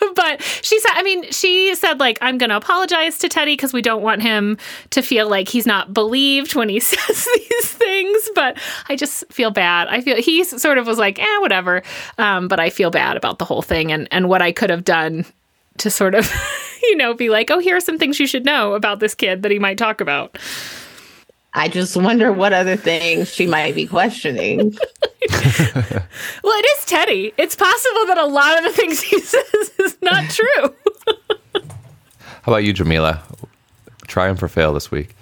but 0.14 0.42
she 0.62 0.78
said, 0.80 0.92
I 0.94 1.02
mean, 1.02 1.30
she 1.30 1.74
said, 1.74 2.00
like, 2.00 2.18
I'm 2.20 2.38
going 2.38 2.50
to 2.50 2.56
apologize 2.56 3.18
to 3.18 3.28
Teddy 3.28 3.54
because 3.54 3.72
we 3.72 3.82
don't 3.82 4.02
want 4.02 4.22
him 4.22 4.58
to 4.90 5.02
feel 5.02 5.28
like 5.28 5.48
he's 5.48 5.66
not 5.66 5.92
believed 5.92 6.54
when 6.54 6.68
he 6.68 6.80
says 6.80 7.28
these 7.34 7.72
things. 7.72 8.30
But 8.34 8.58
I 8.88 8.96
just 8.96 9.30
feel 9.32 9.50
bad. 9.50 9.88
I 9.88 10.00
feel 10.00 10.16
he 10.16 10.44
sort 10.44 10.78
of 10.78 10.86
was 10.86 10.98
like, 10.98 11.18
eh, 11.18 11.38
whatever. 11.38 11.82
Um, 12.18 12.48
but 12.48 12.60
I 12.60 12.70
feel 12.70 12.90
bad 12.90 13.16
about 13.16 13.38
the 13.38 13.44
whole 13.44 13.62
thing 13.62 13.92
and, 13.92 14.08
and 14.10 14.28
what 14.28 14.42
I 14.42 14.52
could 14.52 14.70
have 14.70 14.84
done 14.84 15.24
to 15.78 15.90
sort 15.90 16.14
of, 16.14 16.30
you 16.82 16.96
know, 16.96 17.14
be 17.14 17.28
like, 17.28 17.50
oh, 17.50 17.58
here 17.58 17.76
are 17.76 17.80
some 17.80 17.98
things 17.98 18.20
you 18.20 18.26
should 18.26 18.44
know 18.44 18.74
about 18.74 19.00
this 19.00 19.14
kid 19.14 19.42
that 19.42 19.50
he 19.50 19.58
might 19.58 19.78
talk 19.78 20.00
about. 20.00 20.38
I 21.52 21.68
just 21.68 21.96
wonder 21.96 22.32
what 22.32 22.52
other 22.52 22.76
things 22.76 23.32
she 23.32 23.46
might 23.46 23.74
be 23.74 23.86
questioning. 23.86 24.76
well, 26.42 26.54
it 26.58 26.78
is 26.78 26.84
Teddy. 26.86 27.32
It's 27.36 27.54
possible 27.54 28.06
that 28.06 28.18
a 28.18 28.26
lot 28.26 28.58
of 28.58 28.64
the 28.64 28.72
things 28.72 29.00
he 29.00 29.20
says 29.20 29.70
is 29.78 29.96
not 30.02 30.28
true. 30.30 30.74
How 32.42 32.52
about 32.52 32.64
you, 32.64 32.74
Jamilah? 32.74 33.20
Triumph 34.06 34.42
or 34.42 34.48
fail 34.48 34.72
this 34.72 34.90
week? 34.90 35.14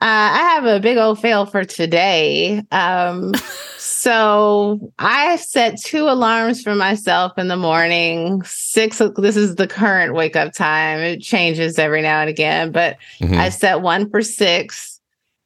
Uh, 0.00 0.06
I 0.06 0.38
have 0.54 0.66
a 0.66 0.80
big 0.80 0.98
old 0.98 1.20
fail 1.20 1.46
for 1.46 1.64
today. 1.64 2.62
Um, 2.70 3.32
so 3.78 4.92
I 4.98 5.36
set 5.36 5.80
two 5.80 6.08
alarms 6.08 6.62
for 6.62 6.74
myself 6.74 7.38
in 7.38 7.48
the 7.48 7.56
morning. 7.56 8.42
Six. 8.44 9.00
This 9.16 9.36
is 9.36 9.56
the 9.56 9.66
current 9.66 10.14
wake 10.14 10.36
up 10.36 10.52
time. 10.52 11.00
It 11.00 11.22
changes 11.22 11.78
every 11.78 12.02
now 12.02 12.20
and 12.20 12.30
again, 12.30 12.70
but 12.70 12.98
mm-hmm. 13.18 13.34
I 13.34 13.48
set 13.48 13.80
one 13.80 14.10
for 14.10 14.22
six 14.22 14.93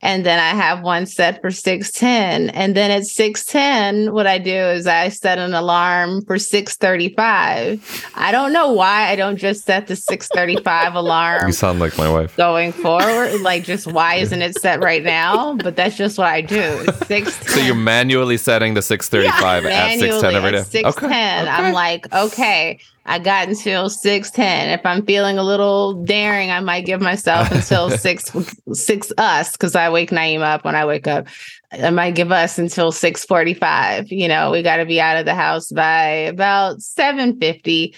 and 0.01 0.25
then 0.25 0.39
I 0.39 0.51
have 0.51 0.83
one 0.83 1.07
set 1.07 1.41
for 1.41 1.51
610. 1.51 2.51
And 2.51 2.77
then 2.77 2.91
at 2.93 3.05
610, 3.05 4.13
what 4.13 4.29
I 4.29 4.39
do 4.39 4.55
is 4.55 4.87
I 4.87 5.09
set 5.09 5.39
an 5.39 5.55
alarm 5.55 6.25
for 6.25 6.39
635. 6.39 8.11
I 8.15 8.31
don't 8.31 8.53
know 8.53 8.73
why 8.73 9.09
I 9.09 9.17
don't 9.17 9.37
just 9.37 9.65
set 9.65 9.89
the 9.89 9.97
635 9.97 10.95
alarm. 10.95 11.49
You 11.49 11.53
sound 11.53 11.81
like 11.81 11.99
my 11.99 12.09
wife. 12.09 12.37
Going 12.37 12.71
forward. 12.73 13.41
Like 13.41 13.65
just 13.65 13.89
why 13.89 14.17
isn't 14.17 14.41
it 14.41 14.57
set 14.61 14.83
right 14.85 15.03
now? 15.03 15.55
But 15.55 15.75
that's 15.75 15.97
just 15.97 16.17
what 16.17 16.29
I 16.29 16.43
do. 16.43 16.87
Six. 17.07 17.35
So 17.53 17.61
you're 17.61 17.75
manually 17.75 18.37
setting 18.37 18.75
the 18.75 18.83
635 18.83 19.65
yeah, 19.65 19.71
at 19.71 19.99
610 19.99 20.35
every 20.37 20.53
day. 20.53 20.63
610. 20.63 21.09
Okay. 21.09 21.43
Okay. 21.43 21.51
I'm 21.51 21.73
like, 21.73 22.13
okay. 22.15 22.79
I 23.09 23.19
got 23.19 23.49
until 23.49 23.89
six 23.89 24.31
ten. 24.31 24.69
If 24.69 24.85
I'm 24.85 25.05
feeling 25.05 25.39
a 25.39 25.43
little 25.43 25.95
daring, 26.05 26.51
I 26.51 26.61
might 26.61 26.85
give 26.85 27.01
myself 27.01 27.51
until 27.51 27.91
six 27.99 28.31
six 28.75 29.11
us 29.17 29.53
because 29.53 29.75
I 29.75 29.89
wake 29.89 30.11
Naeem 30.11 30.43
up 30.43 30.65
when 30.65 30.77
I 30.77 30.85
wake 30.85 31.07
up. 31.07 31.27
I 31.73 31.89
might 31.89 32.15
give 32.15 32.31
us 32.31 32.59
until 32.59 32.93
six 32.93 33.25
forty 33.25 33.55
five. 33.55 34.13
You 34.13 34.29
know, 34.29 34.51
we 34.51 34.63
got 34.63 34.77
to 34.77 34.85
be 34.85 35.01
out 35.01 35.17
of 35.17 35.25
the 35.25 35.35
house 35.35 35.73
by 35.73 36.05
about 36.05 36.83
seven 36.83 37.41
fifty. 37.41 37.95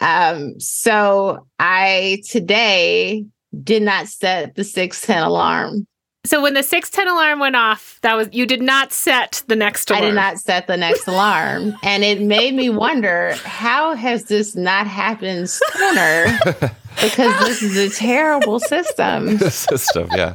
Um, 0.00 0.58
so 0.58 1.46
I 1.60 2.22
today 2.28 3.24
did 3.62 3.84
not 3.84 4.08
set 4.08 4.56
the 4.56 4.64
six 4.64 5.06
ten 5.06 5.22
alarm. 5.22 5.86
So 6.24 6.42
when 6.42 6.54
the 6.54 6.62
610 6.62 7.08
alarm 7.14 7.38
went 7.38 7.56
off, 7.56 7.98
that 8.02 8.14
was 8.14 8.28
you 8.32 8.44
did 8.44 8.60
not 8.60 8.92
set 8.92 9.42
the 9.46 9.56
next 9.56 9.90
alarm. 9.90 10.04
I 10.04 10.06
did 10.08 10.14
not 10.14 10.38
set 10.38 10.66
the 10.66 10.76
next 10.76 11.06
alarm. 11.06 11.74
And 11.82 12.04
it 12.04 12.20
made 12.20 12.54
me 12.54 12.70
wonder 12.70 13.34
how 13.44 13.94
has 13.94 14.24
this 14.24 14.56
not 14.56 14.86
happened 14.86 15.48
sooner? 15.48 16.26
because 17.02 17.38
this 17.40 17.62
is 17.62 17.76
a 17.76 17.96
terrible 17.96 18.58
system. 18.58 19.38
system, 19.50 20.08
yeah. 20.14 20.34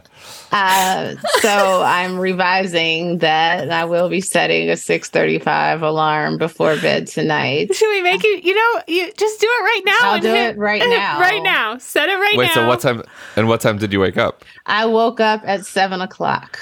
Uh, 0.53 1.15
so 1.41 1.81
I'm 1.81 2.19
revising 2.19 3.17
that 3.17 3.72
I 3.72 3.86
will 3.86 4.07
be 4.07 4.22
setting 4.22 4.69
a 4.69 4.74
6:35 4.74 5.81
alarm 5.81 6.38
before 6.38 6.75
bed 6.77 7.07
tonight. 7.07 7.74
Should 7.74 7.89
we 7.89 8.03
make 8.03 8.24
it? 8.24 8.43
You 8.43 8.53
know, 8.53 8.81
you 8.88 9.12
just 9.17 9.41
do 9.41 9.48
it 9.48 9.63
right 9.63 9.81
now. 9.83 9.98
I'll 10.01 10.22
do 10.22 10.27
hit, 10.27 10.51
it 10.51 10.57
right 10.60 10.79
now. 10.88 11.19
Right 11.19 11.41
now. 11.41 11.79
Set 11.79 12.07
it 12.07 12.13
right 12.13 12.38
Wait, 12.38 12.45
now. 12.45 12.50
Wait. 12.50 12.53
So 12.53 12.67
what 12.67 12.79
time? 12.81 13.03
And 13.36 13.48
what 13.48 13.62
time 13.62 13.79
did 13.79 13.91
you 13.91 14.00
wake 14.00 14.17
up? 14.17 14.45
I 14.67 14.86
woke 14.86 15.19
up 15.19 15.41
at 15.43 15.65
seven 15.65 16.01
o'clock. 16.01 16.60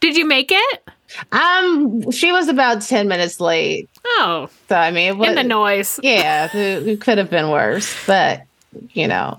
Did 0.00 0.16
you 0.16 0.26
make 0.26 0.50
it? 0.50 0.88
Um, 1.30 2.10
she 2.10 2.32
was 2.32 2.48
about 2.48 2.82
ten 2.82 3.06
minutes 3.06 3.38
late. 3.38 3.88
Oh, 4.04 4.48
so 4.68 4.74
I 4.74 4.90
mean, 4.90 5.18
was, 5.18 5.28
in 5.28 5.34
the 5.36 5.44
noise. 5.44 6.00
Yeah, 6.02 6.54
it, 6.54 6.88
it 6.88 7.00
could 7.00 7.18
have 7.18 7.30
been 7.30 7.50
worse, 7.50 7.94
but 8.08 8.42
you 8.92 9.06
know, 9.06 9.38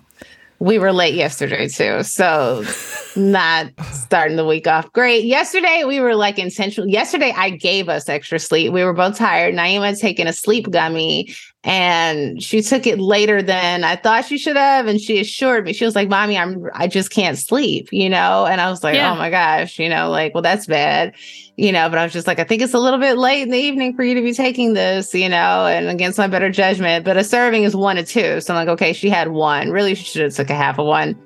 we 0.60 0.78
were 0.78 0.92
late 0.92 1.16
yesterday 1.16 1.70
too. 1.70 2.04
So 2.04 2.63
not 3.16 3.68
starting 3.92 4.36
the 4.36 4.46
week 4.46 4.68
off 4.68 4.92
great. 4.92 5.24
Yesterday 5.24 5.84
we 5.86 6.00
were 6.00 6.16
like 6.16 6.38
intentional. 6.38 6.89
Yesterday 6.89 7.34
I 7.36 7.51
gave 7.51 7.88
us 7.88 8.10
extra 8.10 8.39
sleep. 8.39 8.74
We 8.74 8.84
were 8.84 8.94
both 8.94 9.18
tired. 9.18 9.56
Naima 9.56 9.88
had 9.88 9.98
taken 9.98 10.28
a 10.28 10.34
sleep 10.34 10.70
gummy 10.70 11.34
and 11.63 12.42
she 12.42 12.62
took 12.62 12.88
it 12.88 13.00
later 13.00 13.42
than 13.42 13.84
I 13.84 13.96
thought 13.96 14.25
she 14.25 14.38
should 14.38 14.56
have. 14.56 14.88
And 14.88 15.00
she 15.00 15.20
assured 15.20 15.66
me, 15.66 15.74
she 15.74 15.86
was 15.86 15.96
like, 15.96 16.10
Mommy, 16.10 16.38
I'm 16.38 16.70
I 16.74 16.88
just 16.88 17.12
can't 17.12 17.38
sleep, 17.38 17.89
you 17.92 18.10
know? 18.10 18.46
And 18.46 18.62
I 18.62 18.70
was 18.70 18.84
like, 18.84 18.96
yeah. 18.96 19.12
Oh 19.12 19.16
my 19.16 19.30
gosh, 19.30 19.80
you 19.80 19.89
know, 19.89 20.10
like, 20.10 20.34
well, 20.34 20.44
that's 20.44 20.68
bad, 20.68 21.16
you 21.60 21.74
know, 21.74 21.89
but 21.89 22.00
I 22.00 22.06
was 22.06 22.13
just 22.13 22.25
like, 22.25 22.39
I 22.39 22.46
think 22.46 22.62
it's 22.62 22.74
a 22.74 22.80
little 22.80 23.00
bit 23.00 23.18
late 23.18 23.42
in 23.42 23.50
the 23.50 23.58
evening 23.58 23.94
for 23.94 24.01
you 24.01 24.16
to 24.16 24.22
be 24.22 24.34
taking 24.34 24.75
this, 24.75 25.13
you 25.13 25.28
know, 25.28 25.68
and 25.68 25.89
against 25.89 26.18
my 26.18 26.25
better 26.25 26.50
judgment. 26.50 27.04
But 27.04 27.18
a 27.18 27.24
serving 27.24 27.63
is 27.63 27.75
one 27.75 27.98
to 27.98 28.04
two. 28.04 28.39
So 28.39 28.54
I'm 28.54 28.66
like, 28.66 28.72
okay, 28.75 28.94
she 28.94 29.10
had 29.10 29.28
one. 29.28 29.70
Really, 29.70 29.94
she 29.94 30.06
should 30.06 30.22
have 30.22 30.34
took 30.34 30.50
a 30.50 30.56
half 30.56 30.80
of 30.80 30.86
one. 30.86 31.22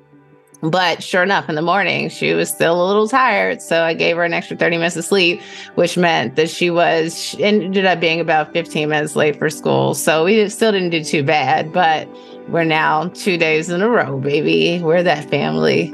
But 0.63 1.03
sure 1.03 1.21
enough, 1.21 1.49
in 1.49 1.55
the 1.55 1.61
morning, 1.61 2.09
she 2.09 2.33
was 2.33 2.49
still 2.49 2.83
a 2.83 2.87
little 2.87 3.07
tired. 3.07 3.61
So 3.61 3.83
I 3.83 3.93
gave 3.93 4.15
her 4.15 4.23
an 4.23 4.33
extra 4.33 4.57
30 4.57 4.77
minutes 4.77 4.95
of 4.95 5.05
sleep, 5.05 5.39
which 5.75 5.97
meant 5.97 6.35
that 6.37 6.49
she 6.49 6.71
was, 6.71 7.15
she 7.15 7.43
ended 7.43 7.85
up 7.85 7.99
being 7.99 8.19
about 8.19 8.53
15 8.53 8.89
minutes 8.89 9.15
late 9.15 9.37
for 9.37 9.51
school. 9.51 9.93
So 9.93 10.25
we 10.25 10.49
still 10.49 10.71
didn't 10.71 10.89
do 10.89 11.03
too 11.03 11.21
bad, 11.21 11.71
but 11.71 12.07
we're 12.47 12.63
now 12.63 13.09
two 13.09 13.37
days 13.37 13.69
in 13.69 13.83
a 13.83 13.89
row, 13.89 14.17
baby. 14.17 14.81
We're 14.81 15.03
that 15.03 15.29
family. 15.29 15.93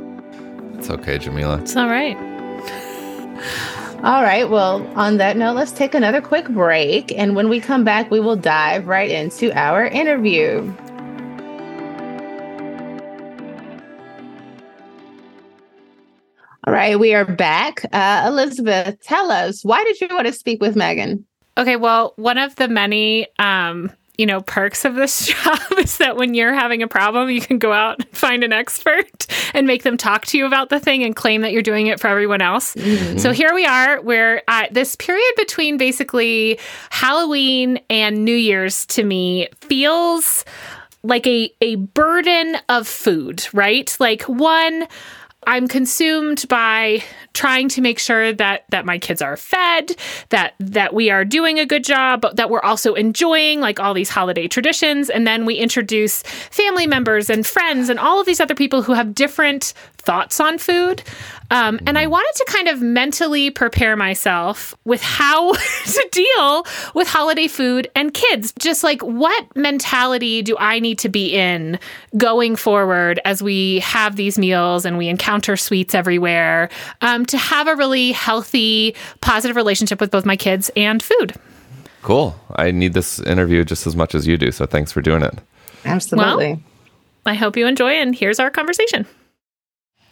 It's 0.75 0.89
okay, 0.89 1.19
Jamilah. 1.19 1.62
It's 1.62 1.75
all 1.75 1.88
right. 1.89 2.15
All 4.01 4.24
right. 4.24 4.50
Well, 4.50 4.88
on 4.98 5.18
that 5.18 5.36
note, 5.36 5.58
let's 5.58 5.74
take 5.74 5.94
another 5.94 6.22
quick 6.22 6.48
break. 6.48 7.12
And 7.18 7.36
when 7.36 7.50
we 7.50 7.60
come 7.60 7.84
back, 7.84 8.10
we 8.10 8.22
will 8.22 8.38
dive 8.38 8.88
right 8.88 9.12
into 9.12 9.51
our 9.60 9.86
interview. 9.86 10.74
All 16.65 16.74
right, 16.74 16.98
we 16.98 17.13
are 17.13 17.25
back. 17.25 17.84
Uh, 17.91 18.24
Elizabeth, 18.27 19.01
tell 19.01 19.32
us 19.32 19.65
why 19.65 19.84
did 19.84 20.00
you 20.00 20.08
want 20.12 20.27
to 20.27 20.34
speak 20.34 20.62
with 20.62 20.77
Megan? 20.77 21.25
Okay, 21.58 21.75
well, 21.75 22.13
one 22.15 22.38
of 22.38 22.56
the 22.56 22.70
many 22.70 23.27
um, 23.38 23.91
you 24.19 24.25
know, 24.25 24.41
perks 24.41 24.83
of 24.83 24.95
this 24.95 25.27
job 25.43 25.57
is 25.77 25.97
that 25.99 26.17
when 26.17 26.33
you're 26.33 26.53
having 26.53 26.83
a 26.83 26.89
problem, 26.89 27.29
you 27.29 27.39
can 27.39 27.57
go 27.57 27.71
out 27.71 27.99
and 27.99 28.09
find 28.09 28.43
an 28.43 28.51
expert 28.51 29.27
and 29.53 29.65
make 29.65 29.83
them 29.83 29.95
talk 29.95 30.25
to 30.25 30.38
you 30.38 30.45
about 30.45 30.67
the 30.67 30.77
thing 30.77 31.05
and 31.05 31.15
claim 31.15 31.39
that 31.39 31.53
you're 31.53 31.61
doing 31.61 31.88
it 31.88 32.01
for 32.01 32.07
everyone 32.07 32.41
else. 32.41 32.75
Mm-hmm. 32.75 33.17
So 33.17 33.31
here 33.31 33.53
we 33.55 33.65
are, 33.65 34.01
where 34.01 34.43
uh, 34.49 34.65
this 34.71 34.97
period 34.97 35.31
between 35.38 35.77
basically 35.77 36.59
Halloween 36.89 37.79
and 37.89 38.25
New 38.25 38.35
Year's 38.35 38.85
to 38.88 39.05
me 39.05 39.47
feels 39.61 40.43
like 41.01 41.25
a 41.25 41.49
a 41.61 41.75
burden 41.75 42.57
of 42.67 42.89
food, 42.89 43.47
right? 43.53 43.95
Like 44.01 44.23
one 44.23 44.85
I'm 45.48 45.67
consumed 45.67 46.46
by 46.50 47.01
trying 47.34 47.69
to 47.69 47.81
make 47.81 47.98
sure 47.98 48.34
that 48.34 48.65
that 48.69 48.86
my 48.86 48.98
kids 48.98 49.22
are 49.22 49.38
fed, 49.38 49.96
that 50.29 50.53
that 50.60 50.93
we 50.93 51.10
are 51.10 51.24
doing 51.24 51.60
a 51.60 51.65
good 51.65 51.84
job, 51.84 52.22
but 52.22 52.36
that 52.36 52.50
we're 52.50 52.62
also 52.62 52.93
enjoying 52.93 53.62
like 53.62 53.79
all 53.79 53.93
these 53.93 54.10
holiday 54.10 54.48
traditions 54.48 55.10
and 55.10 55.25
then 55.25 55.46
we 55.46 55.55
introduce 55.55 56.24
family 56.24 56.88
members 56.88 57.29
and 57.29 57.48
friends 57.48 57.89
and 57.89 58.00
all 58.00 58.19
of 58.19 58.25
these 58.25 58.39
other 58.39 58.55
people 58.55 58.81
who 58.81 58.93
have 58.93 59.15
different 59.15 59.74
thoughts 59.98 60.39
on 60.39 60.58
food. 60.58 61.03
Um, 61.51 61.79
and 61.88 61.98
I 61.98 62.08
wanted 62.08 62.34
to 62.36 62.46
kind 62.51 62.68
of 62.68 62.82
mentally 62.82 63.50
prepare 63.50 63.96
myself 63.96 64.75
with 64.86 65.01
how 65.01 65.53
to 65.86 66.10
deal 66.12 66.65
with 66.94 67.08
holiday 67.08 67.48
food 67.48 67.89
and 67.96 68.13
kids. 68.13 68.53
Just 68.60 68.84
like 68.84 69.01
what 69.01 69.56
mentality 69.56 70.41
do 70.41 70.56
I 70.60 70.79
need 70.79 71.00
to 71.00 71.10
be 71.10 71.36
in 71.36 71.79
going 72.18 72.56
forward 72.56 73.20
as 73.25 73.41
we 73.41 73.79
have 73.79 74.15
these 74.15 74.38
meals 74.38 74.86
and 74.86 74.98
we 74.98 75.08
encounter 75.08 75.58
sweets 75.58 75.96
everywhere 75.96 76.70
um, 77.01 77.25
to 77.27 77.38
have 77.38 77.68
a 77.68 77.75
really 77.75 78.12
healthy, 78.12 78.96
positive 79.22 79.56
relationship 79.56 80.00
with 80.00 80.12
both 80.12 80.25
my 80.25 80.36
kids 80.36 80.70
and 80.75 81.01
food. 81.01 81.36
Cool. 82.01 82.39
I 82.56 82.72
need 82.72 82.94
this 82.94 83.20
interview 83.20 83.65
just 83.65 83.86
as 83.86 83.96
much 83.96 84.15
as 84.15 84.25
you 84.25 84.38
do. 84.38 84.51
So 84.51 84.65
thanks 84.65 84.91
for 84.91 85.01
doing 85.01 85.24
it. 85.24 85.38
Absolutely. 85.86 86.53
Well, 86.53 86.62
I 87.25 87.34
hope 87.34 87.58
you 87.58 87.68
enjoy, 87.68 87.91
and 87.91 88.15
here's 88.15 88.39
our 88.39 88.50
conversation. 88.50 89.06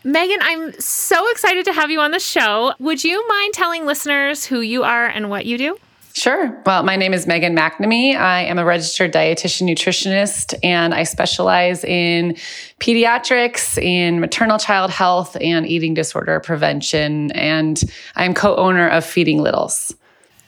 Megan, 0.04 0.40
I'm 0.42 0.80
so 0.80 1.30
excited 1.32 1.66
to 1.66 1.74
have 1.74 1.92
you 1.92 2.00
on 2.00 2.12
the 2.12 2.20
show. 2.20 2.74
Would 2.80 3.04
you 3.04 3.28
mind 3.28 3.54
telling 3.54 3.86
listeners 3.86 4.46
who 4.46 4.62
you 4.62 4.84
are 4.84 5.08
and 5.08 5.30
what 5.30 5.46
you 5.46 5.58
do? 5.58 5.78
Sure. 6.18 6.60
Well, 6.66 6.82
my 6.82 6.96
name 6.96 7.14
is 7.14 7.28
Megan 7.28 7.56
McNamee. 7.56 8.16
I 8.16 8.42
am 8.46 8.58
a 8.58 8.66
registered 8.66 9.14
dietitian 9.14 9.70
nutritionist 9.70 10.56
and 10.64 10.96
I 10.96 11.04
specialize 11.04 11.84
in 11.84 12.36
pediatrics, 12.80 13.78
in 13.78 14.20
maternal 14.20 14.58
child 14.58 14.90
health, 14.90 15.38
and 15.40 15.68
eating 15.68 15.94
disorder 15.94 16.40
prevention. 16.40 17.32
And 17.34 17.80
I'm 18.16 18.34
co 18.34 18.56
owner 18.56 18.90
of 18.90 19.06
Feeding 19.06 19.44
Littles. 19.44 19.94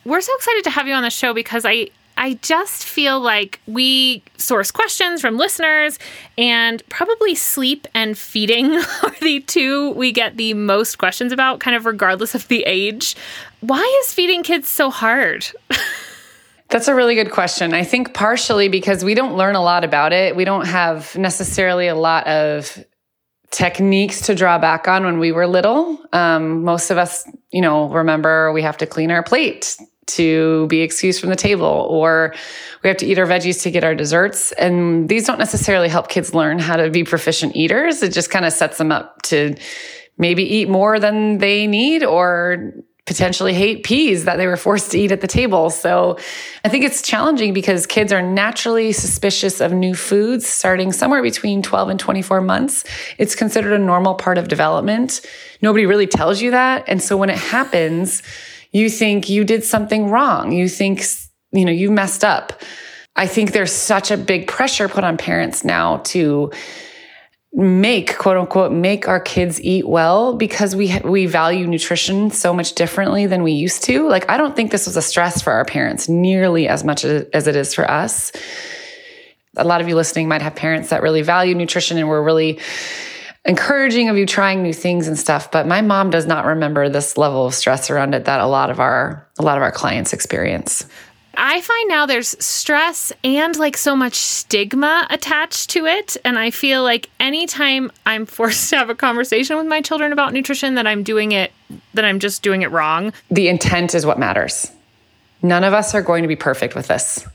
We're 0.06 0.22
so 0.22 0.34
excited 0.38 0.64
to 0.64 0.72
have 0.72 0.88
you 0.88 0.96
on 0.96 1.04
the 1.04 1.12
show 1.12 1.36
because 1.36 1.66
I 1.66 1.90
I 2.20 2.34
just 2.42 2.84
feel 2.84 3.18
like 3.22 3.62
we 3.66 4.22
source 4.38 4.72
questions 4.72 5.22
from 5.22 5.38
listeners, 5.38 5.98
and 6.38 6.84
probably 6.90 7.34
sleep 7.34 7.88
and 7.96 8.18
feeding 8.18 8.74
are 9.04 9.16
the 9.22 9.40
two 9.48 9.92
we 9.92 10.12
get 10.12 10.36
the 10.36 10.54
most 10.54 10.98
questions 10.98 11.32
about, 11.32 11.62
kind 11.62 11.78
of 11.78 11.86
regardless 11.86 12.36
of 12.36 12.46
the 12.50 12.64
age. 12.66 13.16
Why 13.62 14.02
is 14.04 14.14
feeding 14.14 14.44
kids 14.44 14.68
so 14.68 14.90
hard? 14.90 15.48
That's 16.68 16.90
a 16.90 16.94
really 16.94 17.16
good 17.16 17.32
question. 17.32 17.74
I 17.74 17.86
think 17.86 18.14
partially 18.14 18.68
because 18.68 19.04
we 19.04 19.16
don't 19.16 19.38
learn 19.38 19.56
a 19.56 19.64
lot 19.64 19.86
about 19.86 20.12
it. 20.12 20.36
We 20.36 20.44
don't 20.44 20.68
have 20.68 21.16
necessarily 21.16 21.88
a 21.88 21.96
lot 21.96 22.28
of 22.28 22.84
techniques 23.50 24.22
to 24.28 24.36
draw 24.36 24.60
back 24.60 24.90
on 24.90 25.06
when 25.06 25.20
we 25.20 25.32
were 25.32 25.48
little. 25.48 25.98
Um, 26.14 26.64
most 26.64 26.92
of 26.92 26.98
us, 26.98 27.28
you 27.52 27.62
know, 27.62 27.90
remember 27.90 28.52
we 28.52 28.62
have 28.62 28.78
to 28.78 28.86
clean 28.86 29.10
our 29.10 29.24
plate 29.24 29.78
to 30.10 30.68
be 30.68 30.82
excused 30.82 31.20
from 31.20 31.30
the 31.30 31.36
table 31.36 31.88
or 31.90 32.34
we 32.84 32.88
have 32.88 32.98
to 32.98 33.06
eat 33.06 33.18
our 33.18 33.26
veggies 33.26 33.62
to 33.64 33.72
get 33.72 33.84
our 33.84 33.96
desserts 33.96 34.52
and 34.54 35.10
these 35.10 35.26
don't 35.26 35.40
necessarily 35.40 35.90
help 35.90 36.10
kids 36.10 36.34
learn 36.34 36.60
how 36.60 36.76
to 36.76 36.90
be 36.90 37.04
proficient 37.04 37.56
eaters 37.56 38.04
it 38.04 38.12
just 38.12 38.30
kind 38.30 38.46
of 38.46 38.54
sets 38.54 38.78
them 38.78 38.92
up 38.92 39.22
to 39.22 39.56
maybe 40.18 40.44
eat 40.44 40.70
more 40.70 41.00
than 41.00 41.38
they 41.38 41.66
need 41.66 42.04
or 42.04 42.74
potentially 43.10 43.56
hate 43.56 43.84
peas 43.84 44.26
that 44.26 44.38
they 44.38 44.46
were 44.46 44.56
forced 44.56 44.92
to 44.92 45.00
eat 45.00 45.12
at 45.12 45.20
the 45.20 45.28
table. 45.28 45.72
So 45.72 46.20
I 46.64 46.70
think 46.70 46.86
it's 46.86 47.02
challenging 47.02 47.54
because 47.56 47.88
kids 47.88 48.14
are 48.14 48.22
naturally 48.22 48.92
suspicious 48.92 49.62
of 49.62 49.74
new 49.74 49.96
foods 49.96 50.48
starting 50.48 50.92
somewhere 50.92 51.24
between 51.24 51.64
12 51.64 51.90
and 51.90 52.00
24 52.00 52.42
months. 52.42 52.86
It's 53.18 53.34
considered 53.34 53.74
a 53.74 53.80
normal 53.80 54.14
part 54.14 54.38
of 54.38 54.48
development. 54.48 55.22
Nobody 55.60 55.88
really 55.88 56.06
tells 56.06 56.40
you 56.40 56.52
that. 56.52 56.84
And 56.88 57.02
so 57.02 57.18
when 57.18 57.32
it 57.32 57.38
happens, 57.40 58.22
you 58.72 58.90
think 58.90 59.30
you 59.30 59.44
did 59.44 59.64
something 59.64 60.10
wrong. 60.10 60.52
You 60.52 60.70
think, 60.70 61.04
you 61.52 61.66
know, 61.66 61.72
you 61.72 61.92
messed 61.92 62.24
up. 62.24 62.62
I 63.16 63.28
think 63.28 63.52
there's 63.52 63.72
such 63.72 64.12
a 64.12 64.18
big 64.18 64.48
pressure 64.48 64.88
put 64.88 65.04
on 65.04 65.18
parents 65.18 65.64
now 65.64 65.98
to 65.98 66.52
make 67.52 68.16
quote 68.18 68.38
unquote 68.38 68.72
make 68.72 69.08
our 69.08 69.20
kids 69.20 69.60
eat 69.62 69.88
well 69.88 70.36
because 70.36 70.76
we 70.76 71.00
we 71.00 71.26
value 71.26 71.66
nutrition 71.66 72.30
so 72.30 72.54
much 72.54 72.76
differently 72.76 73.26
than 73.26 73.42
we 73.42 73.52
used 73.52 73.84
to 73.84 74.08
like 74.08 74.30
i 74.30 74.38
don't 74.38 74.56
think 74.56 74.70
this 74.70 74.86
was 74.86 74.96
a 74.96 75.02
stress 75.02 75.42
for 75.42 75.52
our 75.52 75.66
parents 75.66 76.08
nearly 76.08 76.68
as 76.68 76.84
much 76.84 77.04
as 77.04 77.48
it 77.48 77.56
is 77.56 77.74
for 77.74 77.90
us 77.90 78.32
a 79.58 79.64
lot 79.64 79.82
of 79.82 79.90
you 79.90 79.96
listening 79.96 80.28
might 80.28 80.44
have 80.44 80.56
parents 80.56 80.90
that 80.90 81.02
really 81.02 81.24
value 81.24 81.56
nutrition 81.56 81.98
and 81.98 82.08
were 82.08 82.22
really 82.22 82.60
encouraging 83.46 84.10
of 84.10 84.18
you 84.18 84.26
trying 84.26 84.62
new 84.62 84.74
things 84.74 85.08
and 85.08 85.18
stuff 85.18 85.52
but 85.52 85.66
my 85.68 85.82
mom 85.82 86.10
does 86.10 86.26
not 86.26 86.46
remember 86.46 86.90
this 86.90 87.18
level 87.18 87.46
of 87.46 87.54
stress 87.54 87.90
around 87.90 88.14
it 88.14 88.26
that 88.26 88.40
a 88.40 88.46
lot 88.46 88.70
of 88.70 88.80
our 88.80 89.28
a 89.38 89.42
lot 89.42 89.58
of 89.58 89.64
our 89.64 89.72
clients 89.72 90.14
experience 90.14 90.86
I 91.42 91.62
find 91.62 91.88
now 91.88 92.06
there's 92.06 92.36
stress 92.44 93.14
and 93.24 93.56
like 93.58 93.78
so 93.78 93.96
much 93.96 94.16
stigma 94.16 95.08
attached 95.10 95.70
to 95.70 95.86
it. 95.86 96.18
And 96.26 96.38
I 96.38 96.52
feel 96.52 96.84
like 96.84 97.10
anytime 97.18 97.92
I'm 98.06 98.26
forced 98.26 98.70
to 98.72 98.78
have 98.78 98.90
a 98.90 98.96
conversation 98.96 99.56
with 99.56 99.66
my 99.66 99.82
children 99.82 100.12
about 100.12 100.34
nutrition, 100.34 100.76
that 100.76 100.86
I'm 100.86 101.02
doing 101.02 101.32
it, 101.32 101.54
that 101.94 102.04
I'm 102.04 102.20
just 102.20 102.42
doing 102.42 102.62
it 102.62 102.72
wrong. 102.72 103.14
The 103.32 103.48
intent 103.48 103.96
is 103.96 104.06
what 104.06 104.20
matters. 104.20 104.70
None 105.42 105.64
of 105.64 105.74
us 105.74 105.96
are 105.96 106.02
going 106.02 106.24
to 106.24 106.28
be 106.28 106.36
perfect 106.36 106.76
with 106.76 106.88
this. 106.88 107.26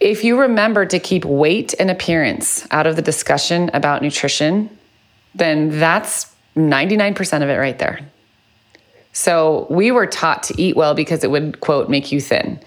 If 0.00 0.24
you 0.24 0.38
remember 0.38 0.84
to 0.84 0.98
keep 0.98 1.24
weight 1.24 1.74
and 1.78 1.90
appearance 1.90 2.66
out 2.70 2.86
of 2.86 2.96
the 2.96 3.02
discussion 3.02 3.70
about 3.72 4.02
nutrition, 4.02 4.68
then 5.36 5.78
that's 5.78 6.34
99% 6.56 7.42
of 7.42 7.48
it 7.48 7.56
right 7.56 7.78
there. 7.78 8.00
So 9.12 9.66
we 9.70 9.90
were 9.90 10.06
taught 10.06 10.42
to 10.44 10.60
eat 10.60 10.76
well 10.76 10.94
because 10.94 11.24
it 11.24 11.30
would, 11.30 11.60
quote, 11.60 11.88
make 11.88 12.12
you 12.12 12.20
thin. 12.20 12.60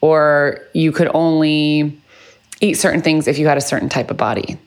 Or 0.00 0.60
you 0.72 0.92
could 0.92 1.08
only 1.14 2.00
eat 2.60 2.74
certain 2.74 3.02
things 3.02 3.28
if 3.28 3.38
you 3.38 3.46
had 3.46 3.56
a 3.56 3.60
certain 3.60 3.88
type 3.88 4.10
of 4.10 4.16
body. 4.16 4.58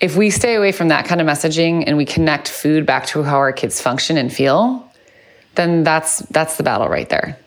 If 0.00 0.16
we 0.16 0.30
stay 0.30 0.54
away 0.54 0.72
from 0.72 0.88
that 0.88 1.04
kind 1.04 1.20
of 1.20 1.26
messaging 1.26 1.84
and 1.86 1.96
we 1.96 2.06
connect 2.06 2.48
food 2.48 2.86
back 2.86 3.06
to 3.06 3.22
how 3.22 3.36
our 3.36 3.52
kids 3.52 3.80
function 3.80 4.16
and 4.16 4.32
feel, 4.32 4.90
then 5.56 5.84
that's 5.84 6.20
that's 6.30 6.56
the 6.56 6.62
battle 6.62 6.88
right 6.88 7.08
there. 7.08 7.38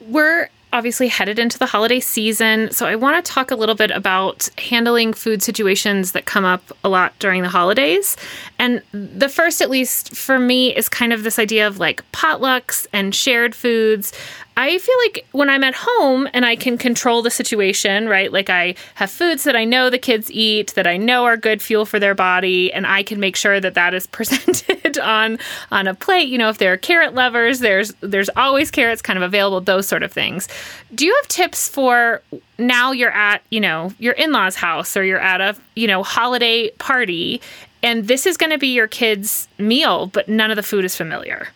We're 0.00 0.48
obviously 0.72 1.08
headed 1.08 1.38
into 1.38 1.58
the 1.58 1.66
holiday 1.66 2.00
season. 2.00 2.70
So 2.70 2.86
I 2.86 2.96
want 2.96 3.24
to 3.24 3.32
talk 3.32 3.50
a 3.50 3.56
little 3.56 3.74
bit 3.74 3.90
about 3.90 4.48
handling 4.58 5.12
food 5.12 5.42
situations 5.42 6.12
that 6.12 6.26
come 6.26 6.44
up 6.44 6.62
a 6.84 6.88
lot 6.88 7.18
during 7.18 7.42
the 7.42 7.48
holidays. 7.48 8.16
And 8.58 8.82
the 8.92 9.28
first, 9.28 9.60
at 9.60 9.70
least 9.70 10.14
for 10.14 10.38
me, 10.38 10.74
is 10.74 10.88
kind 10.88 11.12
of 11.12 11.22
this 11.22 11.38
idea 11.38 11.66
of 11.66 11.78
like 11.78 12.08
potlucks 12.12 12.86
and 12.92 13.14
shared 13.14 13.54
foods. 13.54 14.12
I 14.56 14.78
feel 14.78 14.96
like 15.04 15.26
when 15.32 15.48
I'm 15.48 15.64
at 15.64 15.74
home 15.74 16.28
and 16.34 16.44
I 16.44 16.56
can 16.56 16.76
control 16.76 17.22
the 17.22 17.30
situation, 17.30 18.08
right? 18.08 18.32
Like 18.32 18.50
I 18.50 18.74
have 18.96 19.10
foods 19.10 19.44
that 19.44 19.56
I 19.56 19.64
know 19.64 19.88
the 19.90 19.98
kids 19.98 20.30
eat, 20.30 20.74
that 20.74 20.86
I 20.86 20.96
know 20.96 21.24
are 21.24 21.36
good 21.36 21.62
fuel 21.62 21.86
for 21.86 21.98
their 21.98 22.14
body, 22.14 22.72
and 22.72 22.86
I 22.86 23.02
can 23.02 23.20
make 23.20 23.36
sure 23.36 23.60
that 23.60 23.74
that 23.74 23.94
is 23.94 24.06
presented 24.08 24.98
on 24.98 25.38
on 25.70 25.86
a 25.86 25.94
plate. 25.94 26.28
You 26.28 26.38
know, 26.38 26.48
if 26.48 26.58
they're 26.58 26.76
carrot 26.76 27.14
lovers, 27.14 27.60
there's 27.60 27.94
there's 28.00 28.28
always 28.36 28.70
carrots 28.70 29.02
kind 29.02 29.16
of 29.16 29.22
available. 29.22 29.60
Those 29.60 29.88
sort 29.88 30.02
of 30.02 30.12
things. 30.12 30.48
Do 30.94 31.06
you 31.06 31.14
have 31.22 31.28
tips 31.28 31.68
for 31.68 32.22
now? 32.58 32.92
You're 32.92 33.12
at 33.12 33.42
you 33.50 33.60
know 33.60 33.92
your 33.98 34.14
in-laws' 34.14 34.56
house 34.56 34.96
or 34.96 35.04
you're 35.04 35.20
at 35.20 35.40
a 35.40 35.56
you 35.74 35.86
know 35.86 36.02
holiday 36.02 36.70
party, 36.72 37.40
and 37.82 38.08
this 38.08 38.26
is 38.26 38.36
going 38.36 38.50
to 38.50 38.58
be 38.58 38.74
your 38.74 38.88
kids' 38.88 39.48
meal, 39.58 40.08
but 40.08 40.28
none 40.28 40.50
of 40.50 40.56
the 40.56 40.62
food 40.62 40.84
is 40.84 40.96
familiar. 40.96 41.48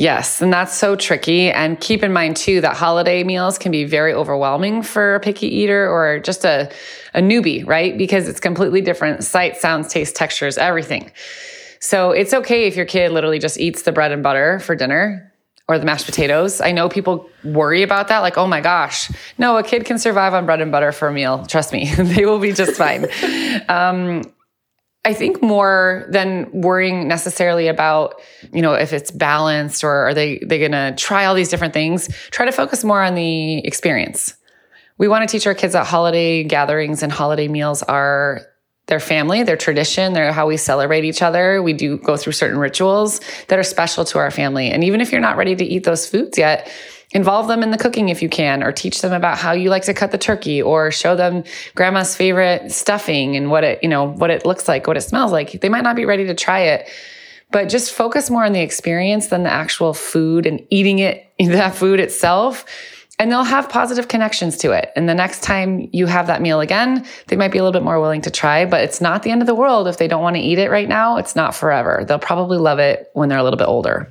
Yes, 0.00 0.40
and 0.40 0.50
that's 0.50 0.74
so 0.74 0.96
tricky. 0.96 1.50
And 1.50 1.78
keep 1.78 2.02
in 2.02 2.10
mind 2.10 2.34
too 2.34 2.62
that 2.62 2.74
holiday 2.74 3.22
meals 3.22 3.58
can 3.58 3.70
be 3.70 3.84
very 3.84 4.14
overwhelming 4.14 4.82
for 4.82 5.16
a 5.16 5.20
picky 5.20 5.46
eater 5.46 5.86
or 5.90 6.20
just 6.20 6.42
a, 6.42 6.72
a 7.12 7.20
newbie, 7.20 7.66
right? 7.66 7.98
Because 7.98 8.26
it's 8.26 8.40
completely 8.40 8.80
different 8.80 9.22
sight, 9.22 9.58
sounds, 9.58 9.88
taste, 9.88 10.16
textures, 10.16 10.56
everything. 10.56 11.12
So 11.80 12.12
it's 12.12 12.32
okay 12.32 12.66
if 12.66 12.76
your 12.76 12.86
kid 12.86 13.12
literally 13.12 13.38
just 13.38 13.60
eats 13.60 13.82
the 13.82 13.92
bread 13.92 14.10
and 14.10 14.22
butter 14.22 14.58
for 14.60 14.74
dinner 14.74 15.34
or 15.68 15.78
the 15.78 15.84
mashed 15.84 16.06
potatoes. 16.06 16.62
I 16.62 16.72
know 16.72 16.88
people 16.88 17.28
worry 17.44 17.82
about 17.82 18.08
that, 18.08 18.20
like, 18.20 18.38
oh 18.38 18.46
my 18.46 18.62
gosh, 18.62 19.10
no, 19.36 19.58
a 19.58 19.62
kid 19.62 19.84
can 19.84 19.98
survive 19.98 20.32
on 20.32 20.46
bread 20.46 20.62
and 20.62 20.72
butter 20.72 20.92
for 20.92 21.08
a 21.08 21.12
meal. 21.12 21.44
Trust 21.44 21.74
me, 21.74 21.94
they 21.98 22.24
will 22.24 22.38
be 22.38 22.54
just 22.54 22.72
fine. 22.72 23.06
Um, 23.68 24.22
I 25.04 25.14
think 25.14 25.42
more 25.42 26.06
than 26.10 26.50
worrying 26.52 27.08
necessarily 27.08 27.68
about, 27.68 28.20
you 28.52 28.60
know, 28.60 28.74
if 28.74 28.92
it's 28.92 29.10
balanced 29.10 29.82
or 29.82 29.90
are 29.90 30.14
they 30.14 30.38
they 30.38 30.58
going 30.58 30.72
to 30.72 30.94
try 30.96 31.24
all 31.24 31.34
these 31.34 31.48
different 31.48 31.72
things, 31.72 32.08
try 32.30 32.44
to 32.44 32.52
focus 32.52 32.84
more 32.84 33.02
on 33.02 33.14
the 33.14 33.58
experience. 33.66 34.34
We 34.98 35.08
want 35.08 35.26
to 35.26 35.32
teach 35.32 35.46
our 35.46 35.54
kids 35.54 35.72
that 35.72 35.86
holiday 35.86 36.44
gatherings 36.44 37.02
and 37.02 37.10
holiday 37.10 37.48
meals 37.48 37.82
are 37.82 38.42
their 38.88 39.00
family, 39.00 39.42
their 39.42 39.56
tradition, 39.56 40.12
they're 40.12 40.32
how 40.32 40.46
we 40.46 40.58
celebrate 40.58 41.04
each 41.04 41.22
other. 41.22 41.62
We 41.62 41.72
do 41.72 41.96
go 41.96 42.18
through 42.18 42.34
certain 42.34 42.58
rituals 42.58 43.20
that 43.48 43.58
are 43.58 43.62
special 43.62 44.04
to 44.06 44.18
our 44.18 44.30
family. 44.30 44.70
And 44.70 44.84
even 44.84 45.00
if 45.00 45.12
you're 45.12 45.20
not 45.22 45.38
ready 45.38 45.56
to 45.56 45.64
eat 45.64 45.84
those 45.84 46.06
foods 46.06 46.36
yet, 46.36 46.70
involve 47.12 47.48
them 47.48 47.62
in 47.62 47.70
the 47.70 47.78
cooking 47.78 48.08
if 48.08 48.22
you 48.22 48.28
can, 48.28 48.62
or 48.62 48.72
teach 48.72 49.00
them 49.00 49.12
about 49.12 49.36
how 49.36 49.52
you 49.52 49.68
like 49.68 49.84
to 49.84 49.94
cut 49.94 50.12
the 50.12 50.18
turkey, 50.18 50.62
or 50.62 50.90
show 50.90 51.16
them 51.16 51.44
grandma's 51.74 52.14
favorite 52.14 52.70
stuffing 52.70 53.36
and 53.36 53.50
what 53.50 53.64
it, 53.64 53.82
you 53.82 53.88
know, 53.88 54.08
what 54.08 54.30
it 54.30 54.46
looks 54.46 54.68
like, 54.68 54.86
what 54.86 54.96
it 54.96 55.02
smells 55.02 55.32
like. 55.32 55.60
They 55.60 55.68
might 55.68 55.82
not 55.82 55.96
be 55.96 56.04
ready 56.04 56.26
to 56.26 56.34
try 56.34 56.60
it, 56.60 56.88
but 57.50 57.68
just 57.68 57.92
focus 57.92 58.30
more 58.30 58.44
on 58.44 58.52
the 58.52 58.60
experience 58.60 59.26
than 59.26 59.42
the 59.42 59.50
actual 59.50 59.92
food 59.92 60.46
and 60.46 60.64
eating 60.70 61.00
it, 61.00 61.26
that 61.38 61.74
food 61.74 62.00
itself. 62.00 62.64
and 63.18 63.30
they'll 63.30 63.44
have 63.44 63.68
positive 63.68 64.08
connections 64.08 64.56
to 64.58 64.70
it. 64.70 64.92
And 64.96 65.08
the 65.08 65.14
next 65.14 65.42
time 65.42 65.90
you 65.92 66.06
have 66.06 66.28
that 66.28 66.40
meal 66.40 66.60
again, 66.60 67.04
they 67.26 67.36
might 67.36 67.50
be 67.50 67.58
a 67.58 67.62
little 67.62 67.78
bit 67.78 67.84
more 67.84 68.00
willing 68.00 68.22
to 68.22 68.30
try, 68.30 68.64
but 68.64 68.82
it's 68.82 69.00
not 69.00 69.24
the 69.24 69.30
end 69.30 69.42
of 69.42 69.46
the 69.46 69.54
world 69.54 69.88
if 69.88 69.98
they 69.98 70.08
don't 70.08 70.22
want 70.22 70.36
to 70.36 70.42
eat 70.42 70.58
it 70.58 70.70
right 70.70 70.88
now. 70.88 71.16
It's 71.16 71.36
not 71.36 71.54
forever. 71.54 72.04
They'll 72.06 72.18
probably 72.18 72.56
love 72.56 72.78
it 72.78 73.10
when 73.12 73.28
they're 73.28 73.38
a 73.38 73.42
little 73.42 73.58
bit 73.58 73.68
older. 73.68 74.10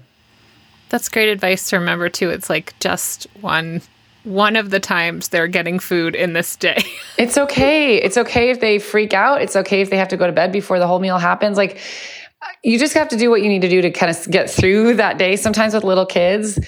That's 0.90 1.10
great 1.10 1.30
advice 1.30 1.70
to 1.70 1.78
remember 1.78 2.10
too. 2.10 2.30
It's 2.30 2.50
like 2.50 2.78
just 2.80 3.28
one 3.42 3.82
one 4.24 4.56
of 4.58 4.70
the 4.70 4.80
times 4.80 5.30
they're 5.30 5.48
getting 5.48 5.80
food 5.80 6.14
in 6.14 6.34
this 6.34 6.56
day. 6.56 6.84
it's 7.18 7.38
okay. 7.38 7.96
It's 7.96 8.18
okay 8.18 8.50
if 8.50 8.60
they 8.60 8.78
freak 8.78 9.14
out. 9.14 9.42
It's 9.42 9.56
okay 9.56 9.82
if 9.82 9.90
they 9.90 9.98
have 9.98 10.10
to 10.10 10.18
go 10.18 10.28
to 10.28 10.34
bed 10.34 10.52
before 10.52 10.78
the 10.78 10.88
whole 10.88 11.00
meal 11.00 11.18
happens. 11.18 11.58
Like 11.58 11.80
you 12.64 12.78
just 12.78 12.94
have 12.94 13.10
to 13.10 13.18
do 13.18 13.30
what 13.30 13.42
you 13.42 13.50
need 13.50 13.62
to 13.62 13.70
do 13.70 13.82
to 13.82 13.92
kind 13.92 14.16
of 14.16 14.30
get 14.30 14.50
through 14.50 14.96
that 14.96 15.18
day. 15.18 15.36
Sometimes 15.36 15.74
with 15.74 15.84
little 15.84 16.06
kids, 16.06 16.60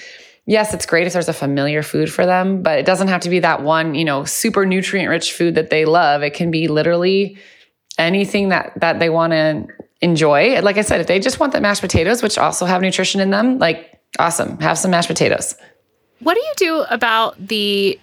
yes, 0.46 0.72
it's 0.74 0.86
great 0.86 1.06
if 1.06 1.12
there's 1.12 1.28
a 1.28 1.34
familiar 1.34 1.82
food 1.82 2.10
for 2.10 2.26
them, 2.26 2.62
but 2.62 2.78
it 2.78 2.86
doesn't 2.86 3.08
have 3.08 3.20
to 3.22 3.30
be 3.30 3.40
that 3.40 3.62
one, 3.62 3.94
you 3.94 4.04
know, 4.04 4.24
super 4.24 4.66
nutrient 4.66 5.08
rich 5.08 5.32
food 5.32 5.54
that 5.54 5.70
they 5.70 5.84
love. 5.84 6.22
It 6.22 6.34
can 6.34 6.50
be 6.50 6.68
literally 6.68 7.38
anything 7.98 8.48
that 8.48 8.72
that 8.80 8.98
they 8.98 9.10
want 9.10 9.32
to 9.32 9.66
enjoy. 10.00 10.60
Like 10.60 10.78
I 10.78 10.82
said, 10.82 11.00
if 11.00 11.06
they 11.06 11.20
just 11.20 11.38
want 11.38 11.52
the 11.52 11.60
mashed 11.60 11.80
potatoes, 11.80 12.22
which 12.22 12.38
also 12.38 12.66
have 12.66 12.82
nutrition 12.82 13.20
in 13.20 13.30
them, 13.30 13.58
like 13.58 13.91
awesome, 14.18 14.58
have 14.60 14.78
some 14.78 14.90
mashed 14.90 15.08
potatoes. 15.08 15.54
What 16.20 16.34
do 16.34 16.40
you 16.40 16.52
do 16.56 16.84
about 16.88 17.48
the 17.48 17.98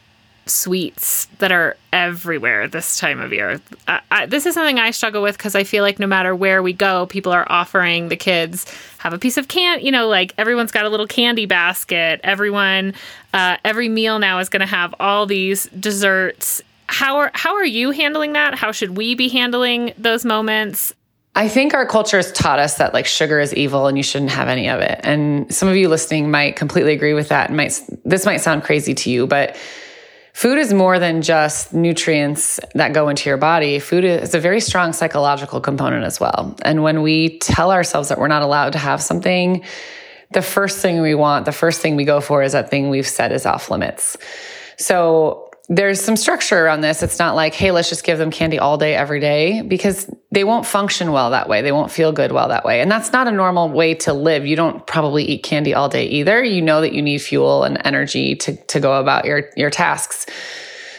sweets 0.50 1.26
that 1.38 1.52
are 1.52 1.78
everywhere 1.94 2.68
this 2.68 2.98
time 2.98 3.20
of 3.20 3.32
year. 3.32 3.62
I, 3.88 4.02
I, 4.12 4.26
this 4.26 4.46
is 4.46 4.54
something 4.54 4.80
I 4.80 4.92
struggle 4.92 5.22
with 5.22 5.38
because 5.38 5.56
I 5.56 5.64
feel 5.64 5.84
like 5.84 6.00
no 6.00 6.08
matter 6.08 6.36
where 6.36 6.62
we 6.62 6.74
go, 6.74 7.06
people 7.06 7.32
are 7.32 7.50
offering 7.50 8.10
the 8.10 8.16
kids 8.16 8.66
have 8.98 9.14
a 9.14 9.20
piece 9.20 9.38
of 9.38 9.48
can. 9.48 9.80
You 9.82 9.92
know, 9.92 10.08
like 10.08 10.34
everyone's 10.38 10.72
got 10.72 10.86
a 10.86 10.90
little 10.90 11.08
candy 11.08 11.46
basket. 11.46 12.20
Everyone, 12.24 12.94
uh, 13.34 13.58
every 13.64 13.90
meal 13.90 14.20
now 14.20 14.40
is 14.40 14.50
going 14.50 14.62
to 14.62 14.66
have 14.66 14.94
all 15.00 15.26
these 15.26 15.68
desserts. 15.68 16.62
How 16.88 17.18
are 17.18 17.32
how 17.34 17.56
are 17.56 17.66
you 17.66 17.92
handling 17.92 18.34
that? 18.34 18.56
How 18.56 18.72
should 18.72 18.98
we 18.98 19.16
be 19.16 19.30
handling 19.30 19.94
those 19.98 20.26
moments? 20.26 20.94
I 21.40 21.48
think 21.48 21.74
our 21.74 21.86
culture 21.86 22.18
has 22.18 22.34
taught 22.34 22.60
us 22.60 22.76
that 22.80 22.94
like 22.94 23.06
sugar 23.06 23.40
is 23.40 23.54
evil 23.54 23.88
and 23.88 23.96
you 23.96 24.04
shouldn't 24.04 24.32
have 24.32 24.50
any 24.50 24.68
of 24.68 24.82
it. 24.82 25.00
And 25.04 25.50
some 25.56 25.70
of 25.70 25.78
you 25.78 25.88
listening 25.88 26.30
might 26.30 26.58
completely 26.58 26.92
agree 26.92 27.14
with 27.14 27.30
that 27.30 27.48
and 27.48 27.56
might 27.56 27.80
this 28.04 28.26
might 28.26 28.42
sound 28.42 28.64
crazy 28.64 28.94
to 28.94 29.10
you, 29.10 29.26
but 29.26 29.56
food 30.34 30.58
is 30.58 30.74
more 30.74 31.00
than 31.00 31.22
just 31.22 31.74
nutrients 31.74 32.60
that 32.76 32.92
go 32.92 33.08
into 33.08 33.30
your 33.30 33.38
body. 33.38 33.80
Food 33.80 34.04
is 34.04 34.36
a 34.36 34.40
very 34.42 34.60
strong 34.60 34.92
psychological 34.92 35.62
component 35.62 36.04
as 36.04 36.20
well. 36.20 36.58
And 36.64 36.84
when 36.84 37.04
we 37.04 37.40
tell 37.40 37.72
ourselves 37.72 38.10
that 38.10 38.20
we're 38.20 38.28
not 38.28 38.42
allowed 38.42 38.74
to 38.74 38.80
have 38.80 39.02
something, 39.02 39.64
the 40.34 40.42
first 40.42 40.80
thing 40.80 41.02
we 41.02 41.16
want, 41.16 41.46
the 41.46 41.54
first 41.54 41.80
thing 41.80 41.96
we 41.96 42.04
go 42.04 42.20
for 42.20 42.44
is 42.44 42.52
that 42.52 42.70
thing 42.70 42.90
we've 42.90 43.08
said 43.08 43.32
is 43.32 43.46
off 43.46 43.72
limits. 43.72 44.18
So 44.76 45.49
there's 45.72 46.02
some 46.02 46.16
structure 46.16 46.66
around 46.66 46.82
this. 46.82 47.04
It's 47.04 47.20
not 47.20 47.36
like, 47.36 47.54
hey, 47.54 47.70
let's 47.70 47.90
just 47.90 48.04
give 48.04 48.18
them 48.18 48.32
candy 48.32 48.58
all 48.58 48.80
day, 48.80 48.96
every 48.96 49.20
day, 49.20 49.62
because 49.62 50.12
they 50.32 50.44
won't 50.44 50.66
function 50.66 51.12
well 51.12 51.30
that 51.30 51.48
way. 51.48 51.62
They 51.62 51.72
won't 51.72 51.92
feel 51.92 52.12
good 52.12 52.32
well 52.32 52.48
that 52.48 52.66
way. 52.66 52.82
And 52.82 52.92
that's 52.92 53.14
not 53.14 53.28
a 53.28 53.32
normal 53.32 53.70
way 53.70 53.94
to 53.96 54.14
live. 54.14 54.48
You 54.48 54.56
don't 54.56 54.86
probably 54.88 55.26
eat 55.26 55.44
candy 55.44 55.76
all 55.76 55.88
day 55.88 56.08
either. 56.08 56.44
You 56.44 56.64
know 56.64 56.82
that 56.82 56.94
you 56.94 57.04
need 57.04 57.20
fuel 57.20 57.64
and 57.64 57.80
energy 57.86 58.36
to, 58.38 58.56
to 58.56 58.80
go 58.80 59.00
about 59.00 59.26
your, 59.26 59.52
your 59.56 59.70
tasks. 59.70 60.26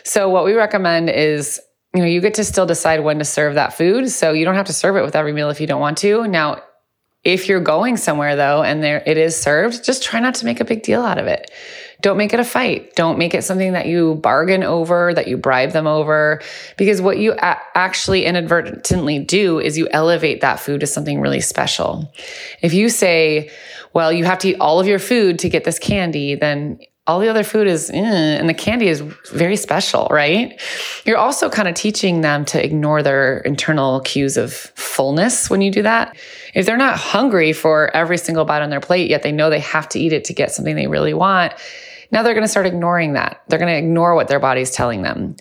So 0.04 0.28
what 0.28 0.44
we 0.44 0.54
recommend 0.54 1.10
is, 1.10 1.60
you 1.92 2.02
know, 2.02 2.06
you 2.06 2.20
get 2.20 2.34
to 2.34 2.44
still 2.44 2.66
decide 2.66 3.00
when 3.00 3.18
to 3.18 3.24
serve 3.24 3.56
that 3.56 3.74
food. 3.74 4.08
So 4.08 4.30
you 4.30 4.44
don't 4.44 4.54
have 4.54 4.66
to 4.66 4.72
serve 4.72 4.94
it 4.94 5.02
with 5.02 5.16
every 5.16 5.32
meal 5.32 5.50
if 5.50 5.60
you 5.60 5.66
don't 5.66 5.80
want 5.80 5.98
to. 5.98 6.28
Now, 6.28 6.62
if 7.24 7.48
you're 7.48 7.60
going 7.60 7.96
somewhere 7.96 8.36
though, 8.36 8.62
and 8.62 8.84
there 8.84 9.02
it 9.04 9.18
is 9.18 9.36
served, 9.36 9.84
just 9.84 10.04
try 10.04 10.20
not 10.20 10.36
to 10.36 10.44
make 10.44 10.60
a 10.60 10.64
big 10.64 10.84
deal 10.84 11.02
out 11.02 11.18
of 11.18 11.26
it 11.26 11.50
don't 12.00 12.16
make 12.16 12.32
it 12.32 12.40
a 12.40 12.44
fight. 12.44 12.94
Don't 12.96 13.18
make 13.18 13.34
it 13.34 13.42
something 13.42 13.72
that 13.72 13.86
you 13.86 14.16
bargain 14.16 14.62
over, 14.62 15.12
that 15.14 15.28
you 15.28 15.36
bribe 15.36 15.72
them 15.72 15.86
over. 15.86 16.40
Because 16.76 17.00
what 17.00 17.18
you 17.18 17.32
a- 17.32 17.58
actually 17.74 18.24
inadvertently 18.24 19.18
do 19.18 19.58
is 19.58 19.76
you 19.76 19.88
elevate 19.90 20.40
that 20.40 20.60
food 20.60 20.80
to 20.80 20.86
something 20.86 21.20
really 21.20 21.40
special. 21.40 22.12
If 22.62 22.74
you 22.74 22.88
say, 22.88 23.50
well, 23.92 24.12
you 24.12 24.24
have 24.24 24.38
to 24.40 24.50
eat 24.50 24.56
all 24.60 24.80
of 24.80 24.86
your 24.86 24.98
food 24.98 25.38
to 25.40 25.48
get 25.48 25.64
this 25.64 25.78
candy, 25.78 26.34
then 26.34 26.78
all 27.06 27.18
the 27.18 27.28
other 27.28 27.42
food 27.42 27.66
is, 27.66 27.90
eh, 27.90 27.96
and 27.96 28.48
the 28.48 28.54
candy 28.54 28.86
is 28.86 29.00
very 29.32 29.56
special, 29.56 30.06
right? 30.10 30.60
You're 31.04 31.16
also 31.16 31.50
kind 31.50 31.66
of 31.66 31.74
teaching 31.74 32.20
them 32.20 32.44
to 32.46 32.64
ignore 32.64 33.02
their 33.02 33.38
internal 33.38 34.00
cues 34.00 34.36
of 34.36 34.52
fullness 34.52 35.50
when 35.50 35.60
you 35.60 35.72
do 35.72 35.82
that. 35.82 36.16
If 36.54 36.66
they're 36.66 36.76
not 36.76 36.96
hungry 36.96 37.52
for 37.52 37.94
every 37.96 38.16
single 38.16 38.44
bite 38.44 38.62
on 38.62 38.70
their 38.70 38.80
plate, 38.80 39.10
yet 39.10 39.22
they 39.22 39.32
know 39.32 39.50
they 39.50 39.58
have 39.60 39.88
to 39.90 39.98
eat 39.98 40.12
it 40.12 40.24
to 40.26 40.34
get 40.34 40.52
something 40.52 40.76
they 40.76 40.86
really 40.86 41.14
want, 41.14 41.52
now 42.10 42.22
they're 42.22 42.34
going 42.34 42.44
to 42.44 42.48
start 42.48 42.66
ignoring 42.66 43.12
that. 43.12 43.42
They're 43.48 43.58
going 43.58 43.72
to 43.72 43.78
ignore 43.78 44.14
what 44.14 44.28
their 44.28 44.40
body's 44.40 44.70
telling 44.70 45.02
them. 45.02 45.36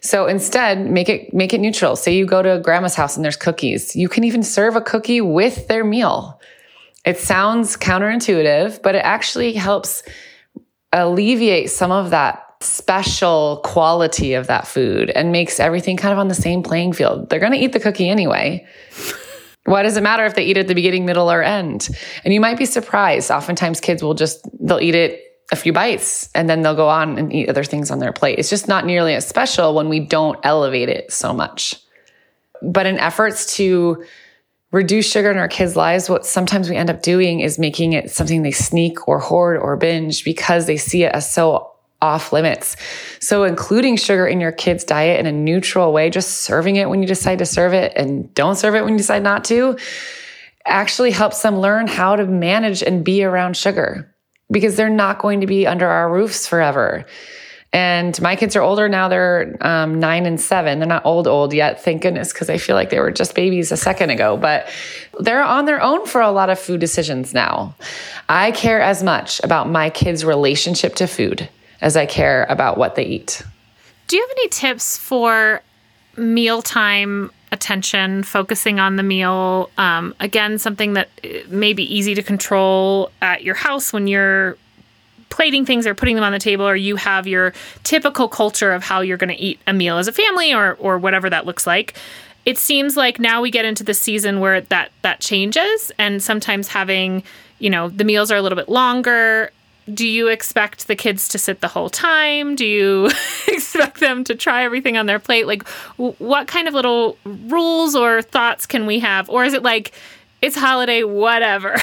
So 0.00 0.26
instead, 0.26 0.90
make 0.90 1.08
it 1.08 1.32
make 1.34 1.52
it 1.52 1.60
neutral. 1.60 1.96
Say 1.96 2.16
you 2.16 2.26
go 2.26 2.42
to 2.42 2.60
grandma's 2.62 2.94
house 2.94 3.16
and 3.16 3.24
there's 3.24 3.36
cookies. 3.36 3.94
You 3.94 4.08
can 4.08 4.24
even 4.24 4.42
serve 4.42 4.76
a 4.76 4.80
cookie 4.80 5.20
with 5.20 5.68
their 5.68 5.84
meal. 5.84 6.40
It 7.04 7.18
sounds 7.18 7.76
counterintuitive, 7.76 8.82
but 8.82 8.94
it 8.94 9.04
actually 9.04 9.52
helps 9.52 10.02
alleviate 10.92 11.70
some 11.70 11.90
of 11.90 12.10
that 12.10 12.40
special 12.60 13.60
quality 13.64 14.34
of 14.34 14.46
that 14.46 14.66
food 14.66 15.10
and 15.10 15.32
makes 15.32 15.60
everything 15.60 15.96
kind 15.96 16.12
of 16.12 16.18
on 16.18 16.28
the 16.28 16.34
same 16.34 16.62
playing 16.62 16.94
field. 16.94 17.28
They're 17.28 17.40
going 17.40 17.52
to 17.52 17.58
eat 17.58 17.72
the 17.72 17.80
cookie 17.80 18.08
anyway. 18.08 18.66
Why 19.64 19.82
does 19.82 19.96
it 19.96 20.02
matter 20.02 20.26
if 20.26 20.34
they 20.34 20.44
eat 20.44 20.58
at 20.58 20.68
the 20.68 20.74
beginning, 20.74 21.06
middle, 21.06 21.30
or 21.30 21.42
end? 21.42 21.88
And 22.22 22.34
you 22.34 22.40
might 22.40 22.58
be 22.58 22.66
surprised. 22.66 23.30
Oftentimes 23.30 23.80
kids 23.80 24.02
will 24.02 24.12
just, 24.12 24.46
they'll 24.60 24.80
eat 24.80 24.94
it 24.94 25.23
a 25.52 25.56
few 25.56 25.72
bites 25.72 26.28
and 26.34 26.48
then 26.48 26.62
they'll 26.62 26.74
go 26.74 26.88
on 26.88 27.18
and 27.18 27.32
eat 27.32 27.48
other 27.48 27.64
things 27.64 27.90
on 27.90 27.98
their 27.98 28.12
plate. 28.12 28.38
It's 28.38 28.50
just 28.50 28.68
not 28.68 28.86
nearly 28.86 29.14
as 29.14 29.26
special 29.26 29.74
when 29.74 29.88
we 29.88 30.00
don't 30.00 30.38
elevate 30.42 30.88
it 30.88 31.12
so 31.12 31.32
much. 31.32 31.74
But 32.62 32.86
in 32.86 32.98
efforts 32.98 33.56
to 33.56 34.04
reduce 34.72 35.10
sugar 35.10 35.30
in 35.30 35.36
our 35.36 35.48
kids' 35.48 35.76
lives, 35.76 36.08
what 36.08 36.24
sometimes 36.24 36.68
we 36.68 36.76
end 36.76 36.90
up 36.90 37.02
doing 37.02 37.40
is 37.40 37.58
making 37.58 37.92
it 37.92 38.10
something 38.10 38.42
they 38.42 38.50
sneak 38.50 39.06
or 39.06 39.18
hoard 39.18 39.58
or 39.58 39.76
binge 39.76 40.24
because 40.24 40.66
they 40.66 40.76
see 40.76 41.04
it 41.04 41.12
as 41.12 41.30
so 41.30 41.70
off 42.00 42.32
limits. 42.32 42.76
So, 43.20 43.44
including 43.44 43.96
sugar 43.96 44.26
in 44.26 44.40
your 44.40 44.52
kids' 44.52 44.84
diet 44.84 45.20
in 45.20 45.26
a 45.26 45.32
neutral 45.32 45.92
way, 45.92 46.10
just 46.10 46.42
serving 46.42 46.76
it 46.76 46.88
when 46.88 47.00
you 47.00 47.08
decide 47.08 47.38
to 47.38 47.46
serve 47.46 47.72
it 47.72 47.92
and 47.96 48.32
don't 48.34 48.56
serve 48.56 48.74
it 48.74 48.82
when 48.82 48.94
you 48.94 48.98
decide 48.98 49.22
not 49.22 49.44
to, 49.44 49.78
actually 50.66 51.12
helps 51.12 51.42
them 51.42 51.58
learn 51.58 51.86
how 51.86 52.16
to 52.16 52.26
manage 52.26 52.82
and 52.82 53.04
be 53.04 53.24
around 53.24 53.56
sugar 53.56 54.13
because 54.54 54.76
they're 54.76 54.88
not 54.88 55.18
going 55.18 55.42
to 55.42 55.46
be 55.46 55.66
under 55.66 55.86
our 55.86 56.10
roofs 56.10 56.46
forever. 56.46 57.04
And 57.72 58.18
my 58.22 58.36
kids 58.36 58.54
are 58.54 58.62
older 58.62 58.88
now. 58.88 59.08
They're 59.08 59.56
um, 59.60 59.98
nine 59.98 60.26
and 60.26 60.40
seven. 60.40 60.78
They're 60.78 60.86
not 60.86 61.04
old, 61.04 61.26
old 61.26 61.52
yet, 61.52 61.82
thank 61.82 62.02
goodness, 62.02 62.32
because 62.32 62.48
I 62.48 62.56
feel 62.56 62.76
like 62.76 62.90
they 62.90 63.00
were 63.00 63.10
just 63.10 63.34
babies 63.34 63.72
a 63.72 63.76
second 63.76 64.10
ago. 64.10 64.36
But 64.36 64.68
they're 65.18 65.42
on 65.42 65.64
their 65.64 65.82
own 65.82 66.06
for 66.06 66.20
a 66.20 66.30
lot 66.30 66.50
of 66.50 66.58
food 66.58 66.78
decisions 66.78 67.34
now. 67.34 67.74
I 68.28 68.52
care 68.52 68.80
as 68.80 69.02
much 69.02 69.42
about 69.42 69.68
my 69.68 69.90
kids' 69.90 70.24
relationship 70.24 70.94
to 70.94 71.08
food 71.08 71.48
as 71.80 71.96
I 71.96 72.06
care 72.06 72.46
about 72.48 72.78
what 72.78 72.94
they 72.94 73.04
eat. 73.04 73.42
Do 74.06 74.16
you 74.16 74.22
have 74.22 74.30
any 74.38 74.48
tips 74.50 74.96
for 74.96 75.60
mealtime 76.16 77.32
attention, 77.54 78.22
focusing 78.22 78.78
on 78.78 78.96
the 78.96 79.02
meal. 79.02 79.70
Um, 79.78 80.14
again, 80.20 80.58
something 80.58 80.92
that 80.92 81.08
uh, 81.24 81.28
may 81.48 81.72
be 81.72 81.82
easy 81.82 82.14
to 82.14 82.22
control 82.22 83.10
at 83.22 83.42
your 83.42 83.54
house 83.54 83.92
when 83.92 84.06
you're 84.06 84.58
plating 85.30 85.64
things 85.64 85.86
or 85.86 85.94
putting 85.94 86.14
them 86.14 86.24
on 86.24 86.32
the 86.32 86.38
table, 86.38 86.66
or 86.68 86.76
you 86.76 86.96
have 86.96 87.26
your 87.26 87.54
typical 87.82 88.28
culture 88.28 88.72
of 88.72 88.82
how 88.82 89.00
you're 89.00 89.16
going 89.16 89.34
to 89.34 89.40
eat 89.40 89.58
a 89.66 89.72
meal 89.72 89.96
as 89.96 90.06
a 90.06 90.12
family, 90.12 90.52
or 90.52 90.74
or 90.74 90.98
whatever 90.98 91.30
that 91.30 91.46
looks 91.46 91.66
like. 91.66 91.94
It 92.44 92.58
seems 92.58 92.94
like 92.94 93.18
now 93.18 93.40
we 93.40 93.50
get 93.50 93.64
into 93.64 93.84
the 93.84 93.94
season 93.94 94.40
where 94.40 94.60
that 94.60 94.92
that 95.02 95.20
changes, 95.20 95.90
and 95.98 96.22
sometimes 96.22 96.68
having 96.68 97.22
you 97.58 97.70
know 97.70 97.88
the 97.88 98.04
meals 98.04 98.30
are 98.30 98.36
a 98.36 98.42
little 98.42 98.56
bit 98.56 98.68
longer 98.68 99.50
do 99.92 100.06
you 100.06 100.28
expect 100.28 100.86
the 100.86 100.96
kids 100.96 101.28
to 101.28 101.38
sit 101.38 101.60
the 101.60 101.68
whole 101.68 101.90
time? 101.90 102.54
Do 102.54 102.66
you 102.66 103.10
expect 103.48 104.00
them 104.00 104.24
to 104.24 104.34
try 104.34 104.64
everything 104.64 104.96
on 104.96 105.06
their 105.06 105.18
plate? 105.18 105.46
Like, 105.46 105.64
w- 105.98 106.14
what 106.18 106.46
kind 106.46 106.68
of 106.68 106.74
little 106.74 107.18
rules 107.24 107.94
or 107.94 108.22
thoughts 108.22 108.66
can 108.66 108.86
we 108.86 109.00
have? 109.00 109.28
Or 109.28 109.44
is 109.44 109.52
it 109.52 109.62
like, 109.62 109.92
it's 110.40 110.56
holiday, 110.56 111.02
whatever? 111.02 111.76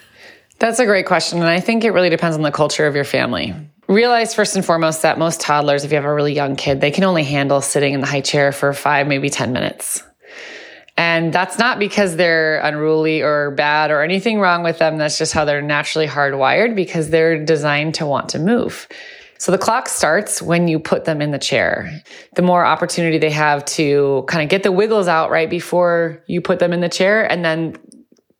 That's 0.58 0.78
a 0.78 0.86
great 0.86 1.06
question. 1.06 1.38
And 1.38 1.48
I 1.48 1.60
think 1.60 1.84
it 1.84 1.92
really 1.92 2.10
depends 2.10 2.36
on 2.36 2.42
the 2.42 2.50
culture 2.50 2.86
of 2.86 2.94
your 2.94 3.04
family. 3.04 3.54
Realize 3.86 4.34
first 4.34 4.54
and 4.56 4.64
foremost 4.64 5.02
that 5.02 5.18
most 5.18 5.40
toddlers, 5.40 5.84
if 5.84 5.92
you 5.92 5.96
have 5.96 6.04
a 6.04 6.12
really 6.12 6.34
young 6.34 6.56
kid, 6.56 6.80
they 6.80 6.90
can 6.90 7.04
only 7.04 7.24
handle 7.24 7.60
sitting 7.60 7.94
in 7.94 8.00
the 8.00 8.06
high 8.06 8.20
chair 8.20 8.52
for 8.52 8.72
five, 8.74 9.06
maybe 9.06 9.30
10 9.30 9.52
minutes. 9.52 10.02
And 10.98 11.32
that's 11.32 11.58
not 11.58 11.78
because 11.78 12.16
they're 12.16 12.58
unruly 12.58 13.22
or 13.22 13.52
bad 13.52 13.92
or 13.92 14.02
anything 14.02 14.40
wrong 14.40 14.64
with 14.64 14.78
them. 14.78 14.98
That's 14.98 15.16
just 15.16 15.32
how 15.32 15.44
they're 15.44 15.62
naturally 15.62 16.08
hardwired 16.08 16.74
because 16.74 17.10
they're 17.10 17.42
designed 17.42 17.94
to 17.94 18.06
want 18.06 18.30
to 18.30 18.40
move. 18.40 18.88
So 19.38 19.52
the 19.52 19.58
clock 19.58 19.88
starts 19.88 20.42
when 20.42 20.66
you 20.66 20.80
put 20.80 21.04
them 21.04 21.22
in 21.22 21.30
the 21.30 21.38
chair. 21.38 22.02
The 22.34 22.42
more 22.42 22.66
opportunity 22.66 23.18
they 23.18 23.30
have 23.30 23.64
to 23.66 24.24
kind 24.26 24.42
of 24.42 24.48
get 24.48 24.64
the 24.64 24.72
wiggles 24.72 25.06
out 25.06 25.30
right 25.30 25.48
before 25.48 26.24
you 26.26 26.40
put 26.40 26.58
them 26.58 26.72
in 26.72 26.80
the 26.80 26.88
chair 26.88 27.30
and 27.30 27.44
then 27.44 27.76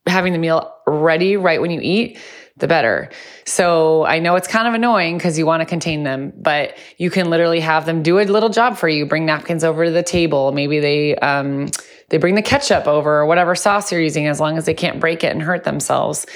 having 0.08 0.32
the 0.32 0.40
meal 0.40 0.74
ready 0.84 1.36
right 1.36 1.60
when 1.60 1.70
you 1.70 1.80
eat, 1.80 2.18
the 2.56 2.66
better. 2.66 3.08
So 3.44 4.04
I 4.04 4.18
know 4.18 4.34
it's 4.34 4.48
kind 4.48 4.66
of 4.66 4.74
annoying 4.74 5.16
because 5.16 5.38
you 5.38 5.46
want 5.46 5.60
to 5.60 5.66
contain 5.66 6.02
them, 6.02 6.32
but 6.36 6.76
you 6.96 7.08
can 7.08 7.30
literally 7.30 7.60
have 7.60 7.86
them 7.86 8.02
do 8.02 8.18
a 8.18 8.24
little 8.24 8.48
job 8.48 8.76
for 8.76 8.88
you. 8.88 9.06
Bring 9.06 9.26
napkins 9.26 9.62
over 9.62 9.84
to 9.84 9.92
the 9.92 10.02
table. 10.02 10.50
Maybe 10.50 10.80
they 10.80 11.14
um, 11.16 11.68
they 12.08 12.18
bring 12.18 12.34
the 12.34 12.42
ketchup 12.42 12.86
over 12.86 13.20
or 13.20 13.26
whatever 13.26 13.54
sauce 13.54 13.92
you're 13.92 14.00
using, 14.00 14.26
as 14.26 14.40
long 14.40 14.56
as 14.56 14.64
they 14.64 14.74
can't 14.74 15.00
break 15.00 15.24
it 15.24 15.32
and 15.32 15.42
hurt 15.42 15.64
themselves. 15.64 16.26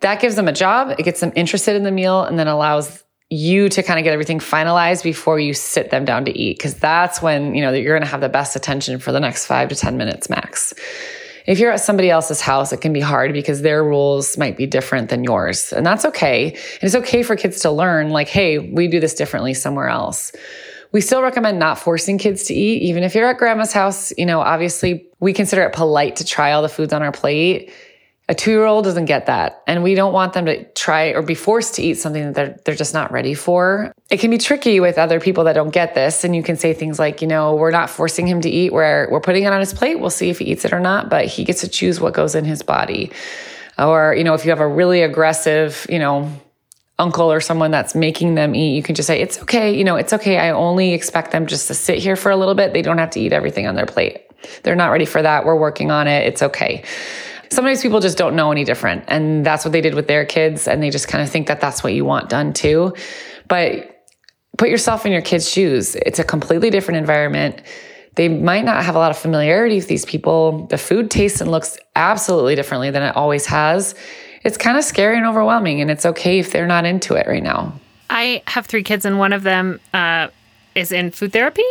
That 0.00 0.20
gives 0.20 0.36
them 0.36 0.48
a 0.48 0.52
job. 0.52 0.94
It 0.98 1.04
gets 1.04 1.20
them 1.20 1.32
interested 1.36 1.76
in 1.76 1.82
the 1.82 1.92
meal, 1.92 2.22
and 2.22 2.38
then 2.38 2.48
allows 2.48 3.02
you 3.28 3.68
to 3.68 3.82
kind 3.82 3.98
of 3.98 4.04
get 4.04 4.12
everything 4.12 4.38
finalized 4.38 5.02
before 5.02 5.40
you 5.40 5.52
sit 5.52 5.90
them 5.90 6.04
down 6.04 6.24
to 6.24 6.38
eat 6.38 6.58
because 6.58 6.74
that's 6.74 7.20
when 7.20 7.56
you 7.56 7.60
know 7.60 7.72
that 7.72 7.80
you're 7.80 7.94
going 7.94 8.04
to 8.04 8.08
have 8.08 8.20
the 8.20 8.28
best 8.28 8.54
attention 8.54 9.00
for 9.00 9.10
the 9.10 9.18
next 9.18 9.46
five 9.46 9.68
to 9.68 9.74
ten 9.74 9.96
minutes 9.96 10.30
max 10.30 10.72
if 11.46 11.60
you're 11.60 11.70
at 11.70 11.80
somebody 11.80 12.10
else's 12.10 12.40
house, 12.40 12.72
it 12.72 12.80
can 12.80 12.92
be 12.92 13.00
hard 13.00 13.32
because 13.32 13.62
their 13.62 13.84
rules 13.84 14.36
might 14.36 14.56
be 14.56 14.66
different 14.66 15.10
than 15.10 15.22
yours. 15.22 15.72
And 15.72 15.86
that's 15.86 16.04
okay. 16.04 16.50
And 16.50 16.82
it's 16.82 16.96
okay 16.96 17.22
for 17.22 17.36
kids 17.36 17.60
to 17.60 17.70
learn, 17.70 18.10
like, 18.10 18.28
hey, 18.28 18.58
we 18.58 18.88
do 18.88 18.98
this 18.98 19.14
differently 19.14 19.54
somewhere 19.54 19.88
else. 19.88 20.32
We 20.96 21.02
still 21.02 21.20
recommend 21.20 21.58
not 21.58 21.78
forcing 21.78 22.16
kids 22.16 22.44
to 22.44 22.54
eat, 22.54 22.80
even 22.84 23.02
if 23.02 23.14
you're 23.14 23.28
at 23.28 23.36
grandma's 23.36 23.74
house. 23.74 24.16
You 24.16 24.24
know, 24.24 24.40
obviously, 24.40 25.08
we 25.20 25.34
consider 25.34 25.62
it 25.64 25.74
polite 25.74 26.16
to 26.16 26.24
try 26.24 26.52
all 26.52 26.62
the 26.62 26.70
foods 26.70 26.94
on 26.94 27.02
our 27.02 27.12
plate 27.12 27.70
a 28.28 28.34
two 28.34 28.50
year 28.50 28.64
old 28.64 28.84
doesn't 28.84 29.04
get 29.04 29.26
that. 29.26 29.62
And 29.66 29.82
we 29.82 29.94
don't 29.94 30.12
want 30.12 30.32
them 30.32 30.46
to 30.46 30.64
try 30.72 31.08
or 31.10 31.22
be 31.22 31.34
forced 31.34 31.74
to 31.74 31.82
eat 31.82 31.94
something 31.94 32.24
that 32.24 32.34
they're, 32.34 32.56
they're 32.64 32.74
just 32.74 32.92
not 32.92 33.12
ready 33.12 33.34
for. 33.34 33.92
It 34.10 34.18
can 34.18 34.30
be 34.30 34.38
tricky 34.38 34.80
with 34.80 34.98
other 34.98 35.20
people 35.20 35.44
that 35.44 35.52
don't 35.52 35.70
get 35.70 35.94
this. 35.94 36.24
And 36.24 36.34
you 36.34 36.42
can 36.42 36.56
say 36.56 36.72
things 36.72 36.98
like, 36.98 37.22
you 37.22 37.28
know, 37.28 37.54
we're 37.54 37.70
not 37.70 37.88
forcing 37.88 38.26
him 38.26 38.40
to 38.40 38.50
eat, 38.50 38.72
we're, 38.72 39.08
we're 39.10 39.20
putting 39.20 39.44
it 39.44 39.52
on 39.52 39.60
his 39.60 39.72
plate. 39.72 40.00
We'll 40.00 40.10
see 40.10 40.28
if 40.28 40.40
he 40.40 40.46
eats 40.46 40.64
it 40.64 40.72
or 40.72 40.80
not, 40.80 41.08
but 41.08 41.26
he 41.26 41.44
gets 41.44 41.60
to 41.60 41.68
choose 41.68 42.00
what 42.00 42.14
goes 42.14 42.34
in 42.34 42.44
his 42.44 42.62
body. 42.62 43.12
Or, 43.78 44.14
you 44.14 44.24
know, 44.24 44.34
if 44.34 44.44
you 44.44 44.50
have 44.50 44.60
a 44.60 44.66
really 44.66 45.02
aggressive, 45.02 45.86
you 45.88 45.98
know, 45.98 46.32
uncle 46.98 47.30
or 47.30 47.40
someone 47.40 47.70
that's 47.70 47.94
making 47.94 48.34
them 48.36 48.54
eat, 48.54 48.74
you 48.74 48.82
can 48.82 48.94
just 48.94 49.06
say, 49.06 49.20
it's 49.20 49.40
okay. 49.42 49.76
You 49.76 49.84
know, 49.84 49.96
it's 49.96 50.12
okay. 50.12 50.38
I 50.38 50.50
only 50.50 50.94
expect 50.94 51.30
them 51.30 51.46
just 51.46 51.68
to 51.68 51.74
sit 51.74 51.98
here 51.98 52.16
for 52.16 52.30
a 52.30 52.36
little 52.36 52.54
bit. 52.54 52.72
They 52.72 52.82
don't 52.82 52.98
have 52.98 53.10
to 53.10 53.20
eat 53.20 53.32
everything 53.32 53.66
on 53.66 53.74
their 53.74 53.86
plate. 53.86 54.22
They're 54.62 54.76
not 54.76 54.88
ready 54.88 55.04
for 55.04 55.20
that. 55.20 55.44
We're 55.44 55.58
working 55.58 55.90
on 55.90 56.08
it. 56.08 56.26
It's 56.26 56.42
okay 56.42 56.84
sometimes 57.50 57.82
people 57.82 58.00
just 58.00 58.18
don't 58.18 58.36
know 58.36 58.52
any 58.52 58.64
different. 58.64 59.04
And 59.08 59.44
that's 59.44 59.64
what 59.64 59.72
they 59.72 59.80
did 59.80 59.94
with 59.94 60.06
their 60.06 60.24
kids. 60.24 60.66
And 60.68 60.82
they 60.82 60.90
just 60.90 61.08
kind 61.08 61.22
of 61.22 61.30
think 61.30 61.48
that 61.48 61.60
that's 61.60 61.82
what 61.82 61.92
you 61.92 62.04
want 62.04 62.28
done 62.28 62.52
too. 62.52 62.94
But 63.48 64.04
put 64.58 64.68
yourself 64.68 65.06
in 65.06 65.12
your 65.12 65.22
kids' 65.22 65.48
shoes. 65.48 65.94
It's 65.96 66.18
a 66.18 66.24
completely 66.24 66.70
different 66.70 66.98
environment. 66.98 67.62
They 68.14 68.28
might 68.28 68.64
not 68.64 68.82
have 68.84 68.94
a 68.94 68.98
lot 68.98 69.10
of 69.10 69.18
familiarity 69.18 69.76
with 69.76 69.88
these 69.88 70.04
people. 70.04 70.66
The 70.66 70.78
food 70.78 71.10
tastes 71.10 71.40
and 71.40 71.50
looks 71.50 71.78
absolutely 71.94 72.54
differently 72.54 72.90
than 72.90 73.02
it 73.02 73.14
always 73.14 73.46
has. 73.46 73.94
It's 74.46 74.56
kind 74.56 74.78
of 74.78 74.84
scary 74.84 75.16
and 75.16 75.26
overwhelming, 75.26 75.80
and 75.80 75.90
it's 75.90 76.06
okay 76.06 76.38
if 76.38 76.52
they're 76.52 76.68
not 76.68 76.84
into 76.84 77.16
it 77.16 77.26
right 77.26 77.42
now. 77.42 77.72
I 78.08 78.44
have 78.46 78.66
three 78.66 78.84
kids, 78.84 79.04
and 79.04 79.18
one 79.18 79.32
of 79.32 79.42
them 79.42 79.80
uh, 79.92 80.28
is 80.76 80.92
in 80.92 81.10
food 81.10 81.32
therapy. 81.32 81.64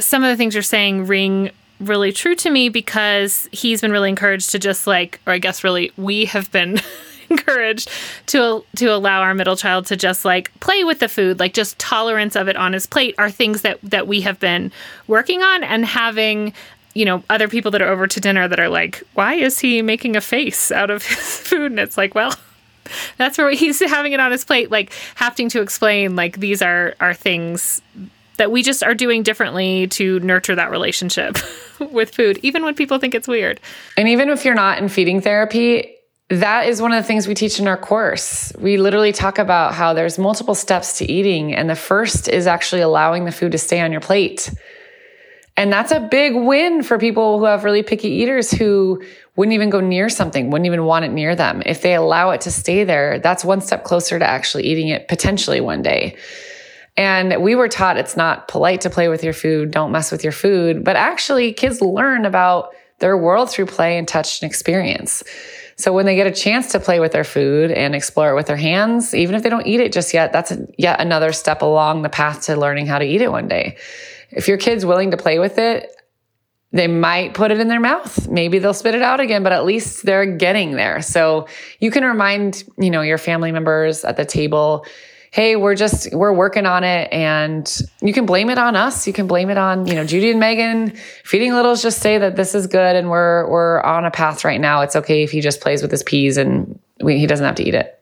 Some 0.00 0.24
of 0.24 0.30
the 0.30 0.36
things 0.38 0.54
you're 0.54 0.62
saying 0.62 1.06
ring 1.06 1.50
really 1.80 2.10
true 2.10 2.34
to 2.36 2.48
me 2.48 2.70
because 2.70 3.46
he's 3.52 3.82
been 3.82 3.92
really 3.92 4.08
encouraged 4.08 4.52
to 4.52 4.58
just 4.58 4.86
like, 4.86 5.20
or 5.26 5.34
I 5.34 5.38
guess 5.38 5.62
really 5.62 5.92
we 5.98 6.24
have 6.24 6.50
been 6.50 6.80
encouraged 7.28 7.90
to 8.28 8.64
to 8.76 8.86
allow 8.86 9.20
our 9.20 9.34
middle 9.34 9.56
child 9.56 9.84
to 9.88 9.96
just 9.96 10.24
like 10.24 10.50
play 10.60 10.84
with 10.84 11.00
the 11.00 11.08
food, 11.08 11.38
like 11.38 11.52
just 11.52 11.78
tolerance 11.78 12.36
of 12.36 12.48
it 12.48 12.56
on 12.56 12.72
his 12.72 12.86
plate 12.86 13.16
are 13.18 13.30
things 13.30 13.60
that 13.60 13.80
that 13.82 14.06
we 14.06 14.22
have 14.22 14.40
been 14.40 14.72
working 15.08 15.42
on 15.42 15.62
and 15.62 15.84
having 15.84 16.54
you 16.98 17.04
know 17.04 17.22
other 17.30 17.48
people 17.48 17.70
that 17.70 17.80
are 17.80 17.88
over 17.88 18.06
to 18.06 18.20
dinner 18.20 18.48
that 18.48 18.58
are 18.58 18.68
like 18.68 19.02
why 19.14 19.34
is 19.34 19.58
he 19.58 19.82
making 19.82 20.16
a 20.16 20.20
face 20.20 20.72
out 20.72 20.90
of 20.90 21.02
his 21.06 21.38
food 21.38 21.70
and 21.70 21.80
it's 21.80 21.96
like 21.96 22.14
well 22.14 22.34
that's 23.18 23.38
where 23.38 23.50
he's 23.50 23.80
having 23.80 24.12
it 24.12 24.20
on 24.20 24.32
his 24.32 24.44
plate 24.44 24.70
like 24.70 24.92
having 25.14 25.48
to 25.48 25.60
explain 25.60 26.16
like 26.16 26.40
these 26.40 26.60
are 26.62 26.94
are 27.00 27.14
things 27.14 27.80
that 28.38 28.50
we 28.50 28.62
just 28.62 28.82
are 28.82 28.94
doing 28.94 29.22
differently 29.22 29.86
to 29.88 30.18
nurture 30.20 30.54
that 30.54 30.70
relationship 30.70 31.36
with 31.92 32.14
food, 32.14 32.38
even 32.42 32.64
when 32.64 32.74
people 32.74 32.98
think 32.98 33.14
it's 33.14 33.28
weird. 33.28 33.60
And 33.96 34.08
even 34.08 34.30
if 34.30 34.44
you're 34.44 34.54
not 34.54 34.78
in 34.78 34.88
feeding 34.88 35.20
therapy, 35.20 35.94
that 36.30 36.66
is 36.66 36.80
one 36.80 36.92
of 36.92 37.02
the 37.02 37.06
things 37.06 37.26
we 37.26 37.34
teach 37.34 37.58
in 37.58 37.66
our 37.66 37.76
course. 37.76 38.52
We 38.58 38.76
literally 38.76 39.12
talk 39.12 39.38
about 39.38 39.74
how 39.74 39.94
there's 39.94 40.18
multiple 40.18 40.54
steps 40.54 40.98
to 40.98 41.10
eating, 41.10 41.54
and 41.54 41.68
the 41.68 41.76
first 41.76 42.28
is 42.28 42.46
actually 42.46 42.82
allowing 42.82 43.24
the 43.24 43.32
food 43.32 43.52
to 43.52 43.58
stay 43.58 43.80
on 43.80 43.92
your 43.92 44.00
plate. 44.00 44.50
And 45.58 45.72
that's 45.72 45.90
a 45.90 45.98
big 45.98 46.36
win 46.36 46.84
for 46.84 46.98
people 46.98 47.40
who 47.40 47.46
have 47.46 47.64
really 47.64 47.82
picky 47.82 48.10
eaters 48.10 48.52
who 48.52 49.02
wouldn't 49.34 49.54
even 49.54 49.70
go 49.70 49.80
near 49.80 50.08
something, 50.08 50.50
wouldn't 50.50 50.66
even 50.66 50.84
want 50.84 51.04
it 51.04 51.10
near 51.10 51.34
them. 51.34 51.64
If 51.66 51.82
they 51.82 51.96
allow 51.96 52.30
it 52.30 52.42
to 52.42 52.52
stay 52.52 52.84
there, 52.84 53.18
that's 53.18 53.44
one 53.44 53.60
step 53.60 53.82
closer 53.82 54.20
to 54.20 54.24
actually 54.24 54.66
eating 54.66 54.86
it 54.86 55.08
potentially 55.08 55.60
one 55.60 55.82
day. 55.82 56.16
And 56.96 57.42
we 57.42 57.56
were 57.56 57.66
taught 57.66 57.98
it's 57.98 58.16
not 58.16 58.46
polite 58.46 58.82
to 58.82 58.90
play 58.90 59.08
with 59.08 59.24
your 59.24 59.32
food, 59.32 59.72
don't 59.72 59.90
mess 59.90 60.12
with 60.12 60.22
your 60.22 60.32
food. 60.32 60.84
But 60.84 60.94
actually, 60.94 61.52
kids 61.52 61.80
learn 61.80 62.24
about 62.24 62.72
their 63.00 63.16
world 63.16 63.50
through 63.50 63.66
play 63.66 63.98
and 63.98 64.06
touch 64.06 64.40
and 64.40 64.48
experience. 64.48 65.24
So 65.74 65.92
when 65.92 66.06
they 66.06 66.14
get 66.14 66.28
a 66.28 66.32
chance 66.32 66.70
to 66.70 66.78
play 66.78 67.00
with 67.00 67.10
their 67.10 67.24
food 67.24 67.72
and 67.72 67.96
explore 67.96 68.30
it 68.30 68.36
with 68.36 68.46
their 68.46 68.56
hands, 68.56 69.12
even 69.12 69.34
if 69.34 69.42
they 69.42 69.50
don't 69.50 69.66
eat 69.66 69.80
it 69.80 69.92
just 69.92 70.14
yet, 70.14 70.32
that's 70.32 70.52
yet 70.76 71.00
another 71.00 71.32
step 71.32 71.62
along 71.62 72.02
the 72.02 72.08
path 72.08 72.42
to 72.42 72.56
learning 72.56 72.86
how 72.86 73.00
to 73.00 73.04
eat 73.04 73.22
it 73.22 73.32
one 73.32 73.48
day. 73.48 73.76
If 74.30 74.48
your 74.48 74.58
kid's 74.58 74.84
willing 74.84 75.10
to 75.12 75.16
play 75.16 75.38
with 75.38 75.58
it, 75.58 75.94
they 76.70 76.86
might 76.86 77.34
put 77.34 77.50
it 77.50 77.60
in 77.60 77.68
their 77.68 77.80
mouth. 77.80 78.28
Maybe 78.28 78.58
they'll 78.58 78.74
spit 78.74 78.94
it 78.94 79.02
out 79.02 79.20
again, 79.20 79.42
but 79.42 79.52
at 79.52 79.64
least 79.64 80.04
they're 80.04 80.26
getting 80.26 80.72
there. 80.72 81.00
So 81.00 81.46
you 81.80 81.90
can 81.90 82.04
remind, 82.04 82.64
you 82.78 82.90
know, 82.90 83.00
your 83.00 83.16
family 83.16 83.52
members 83.52 84.04
at 84.04 84.16
the 84.16 84.26
table 84.26 84.84
hey, 85.30 85.56
we're 85.56 85.74
just, 85.74 86.12
we're 86.14 86.32
working 86.32 86.66
on 86.66 86.84
it. 86.84 87.12
And 87.12 87.80
you 88.00 88.12
can 88.12 88.26
blame 88.26 88.50
it 88.50 88.58
on 88.58 88.76
us. 88.76 89.06
You 89.06 89.12
can 89.12 89.26
blame 89.26 89.50
it 89.50 89.58
on, 89.58 89.86
you 89.86 89.94
know, 89.94 90.04
Judy 90.04 90.30
and 90.30 90.40
Megan. 90.40 90.96
Feeding 91.24 91.52
Littles 91.52 91.82
just 91.82 92.00
say 92.00 92.18
that 92.18 92.36
this 92.36 92.54
is 92.54 92.66
good 92.66 92.96
and 92.96 93.10
we're, 93.10 93.48
we're 93.48 93.80
on 93.82 94.04
a 94.04 94.10
path 94.10 94.44
right 94.44 94.60
now. 94.60 94.80
It's 94.80 94.96
okay 94.96 95.22
if 95.22 95.30
he 95.30 95.40
just 95.40 95.60
plays 95.60 95.82
with 95.82 95.90
his 95.90 96.02
peas 96.02 96.36
and 96.36 96.78
we, 97.02 97.18
he 97.18 97.26
doesn't 97.26 97.44
have 97.44 97.56
to 97.56 97.62
eat 97.62 97.74
it. 97.74 97.94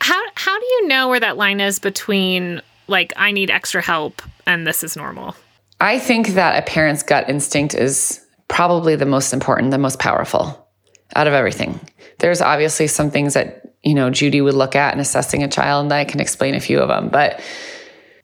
How, 0.00 0.20
how 0.34 0.58
do 0.58 0.66
you 0.66 0.88
know 0.88 1.08
where 1.08 1.20
that 1.20 1.36
line 1.36 1.60
is 1.60 1.78
between 1.78 2.60
like, 2.88 3.12
I 3.16 3.32
need 3.32 3.50
extra 3.50 3.80
help 3.80 4.20
and 4.46 4.66
this 4.66 4.82
is 4.82 4.96
normal? 4.96 5.34
I 5.80 5.98
think 5.98 6.28
that 6.28 6.62
a 6.62 6.66
parent's 6.66 7.02
gut 7.02 7.28
instinct 7.28 7.74
is 7.74 8.24
probably 8.48 8.96
the 8.96 9.06
most 9.06 9.32
important, 9.32 9.70
the 9.70 9.78
most 9.78 9.98
powerful 9.98 10.68
out 11.16 11.26
of 11.26 11.32
everything. 11.32 11.80
There's 12.18 12.40
obviously 12.40 12.86
some 12.86 13.10
things 13.10 13.34
that 13.34 13.62
you 13.82 13.94
know, 13.94 14.10
Judy 14.10 14.40
would 14.40 14.54
look 14.54 14.76
at 14.76 14.94
in 14.94 15.00
assessing 15.00 15.42
a 15.42 15.48
child, 15.48 15.84
and 15.84 15.92
I 15.92 16.04
can 16.04 16.20
explain 16.20 16.54
a 16.54 16.60
few 16.60 16.78
of 16.78 16.88
them. 16.88 17.08
But 17.08 17.40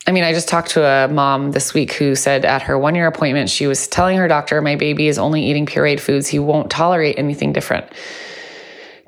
I 0.07 0.13
mean, 0.13 0.25
I 0.25 0.33
just 0.33 0.49
talked 0.49 0.71
to 0.71 0.85
a 0.85 1.09
mom 1.09 1.51
this 1.51 1.75
week 1.75 1.93
who 1.93 2.15
said 2.15 2.45
at 2.45 2.63
her 2.63 2.79
one 2.79 2.95
year 2.95 3.07
appointment, 3.07 3.51
she 3.51 3.67
was 3.67 3.89
telling 3.89 4.17
her 4.17 4.29
doctor, 4.29 4.63
My 4.63 4.77
baby 4.77 5.09
is 5.09 5.19
only 5.19 5.45
eating 5.45 5.67
pureed 5.67 6.01
foods. 6.01 6.29
He 6.29 6.39
won't 6.39 6.71
tolerate 6.71 7.19
anything 7.19 7.53
different. 7.53 7.87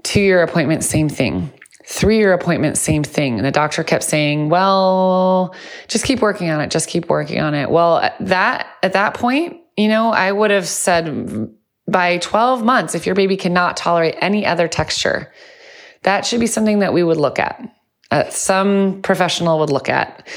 Two 0.02 0.20
year 0.20 0.42
appointment, 0.42 0.84
same 0.84 1.08
thing. 1.08 1.52
Three 1.90 2.18
year 2.18 2.32
appointment, 2.32 2.78
same 2.78 3.02
thing. 3.02 3.36
And 3.36 3.44
the 3.44 3.50
doctor 3.50 3.82
kept 3.82 4.04
saying, 4.04 4.48
Well, 4.48 5.56
just 5.88 6.04
keep 6.04 6.20
working 6.20 6.48
on 6.48 6.60
it. 6.60 6.70
Just 6.70 6.88
keep 6.88 7.08
working 7.08 7.40
on 7.40 7.52
it. 7.52 7.68
Well, 7.68 7.98
at 7.98 8.14
that, 8.20 8.68
at 8.84 8.92
that 8.92 9.14
point, 9.14 9.56
you 9.76 9.88
know, 9.88 10.10
I 10.10 10.30
would 10.30 10.52
have 10.52 10.68
said 10.68 11.50
by 11.88 12.18
12 12.18 12.64
months, 12.64 12.94
if 12.94 13.06
your 13.06 13.16
baby 13.16 13.36
cannot 13.36 13.76
tolerate 13.76 14.14
any 14.20 14.46
other 14.46 14.68
texture, 14.68 15.32
that 16.02 16.24
should 16.24 16.38
be 16.38 16.46
something 16.46 16.78
that 16.78 16.92
we 16.92 17.02
would 17.02 17.16
look 17.16 17.40
at. 17.40 17.60
Uh, 18.12 18.30
some 18.30 19.02
professional 19.02 19.58
would 19.58 19.70
look 19.70 19.88
at. 19.88 20.28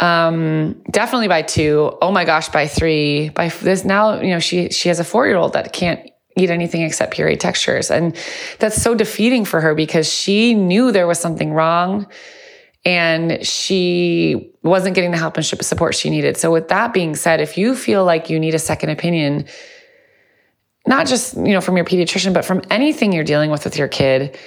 Um, 0.00 0.82
definitely 0.90 1.28
by 1.28 1.40
two. 1.40 1.96
Oh 2.02 2.12
my 2.12 2.26
gosh, 2.26 2.50
by 2.50 2.66
three. 2.66 3.30
By 3.30 3.48
this 3.48 3.82
now, 3.82 4.20
you 4.20 4.28
know, 4.28 4.40
she 4.40 4.68
she 4.68 4.90
has 4.90 5.00
a 5.00 5.04
four 5.04 5.26
year 5.26 5.36
old 5.36 5.54
that 5.54 5.72
can't 5.72 6.07
eat 6.38 6.50
anything 6.50 6.82
except 6.82 7.14
puree 7.14 7.36
textures, 7.36 7.90
and 7.90 8.16
that's 8.58 8.80
so 8.80 8.94
defeating 8.94 9.44
for 9.44 9.60
her 9.60 9.74
because 9.74 10.12
she 10.12 10.54
knew 10.54 10.92
there 10.92 11.06
was 11.06 11.18
something 11.18 11.52
wrong, 11.52 12.06
and 12.84 13.44
she 13.44 14.52
wasn't 14.62 14.94
getting 14.94 15.10
the 15.10 15.18
help 15.18 15.36
and 15.36 15.44
support 15.44 15.94
she 15.94 16.10
needed. 16.10 16.36
So, 16.36 16.52
with 16.52 16.68
that 16.68 16.92
being 16.92 17.14
said, 17.14 17.40
if 17.40 17.58
you 17.58 17.74
feel 17.74 18.04
like 18.04 18.30
you 18.30 18.38
need 18.38 18.54
a 18.54 18.58
second 18.58 18.90
opinion, 18.90 19.46
not 20.86 21.06
just 21.06 21.36
you 21.36 21.52
know 21.52 21.60
from 21.60 21.76
your 21.76 21.84
pediatrician, 21.84 22.32
but 22.32 22.44
from 22.44 22.62
anything 22.70 23.12
you're 23.12 23.24
dealing 23.24 23.50
with 23.50 23.64
with 23.64 23.76
your 23.76 23.88
kid 23.88 24.38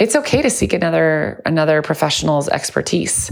it's 0.00 0.16
okay 0.16 0.40
to 0.40 0.50
seek 0.50 0.72
another 0.72 1.42
another 1.44 1.82
professional's 1.82 2.48
expertise. 2.48 3.30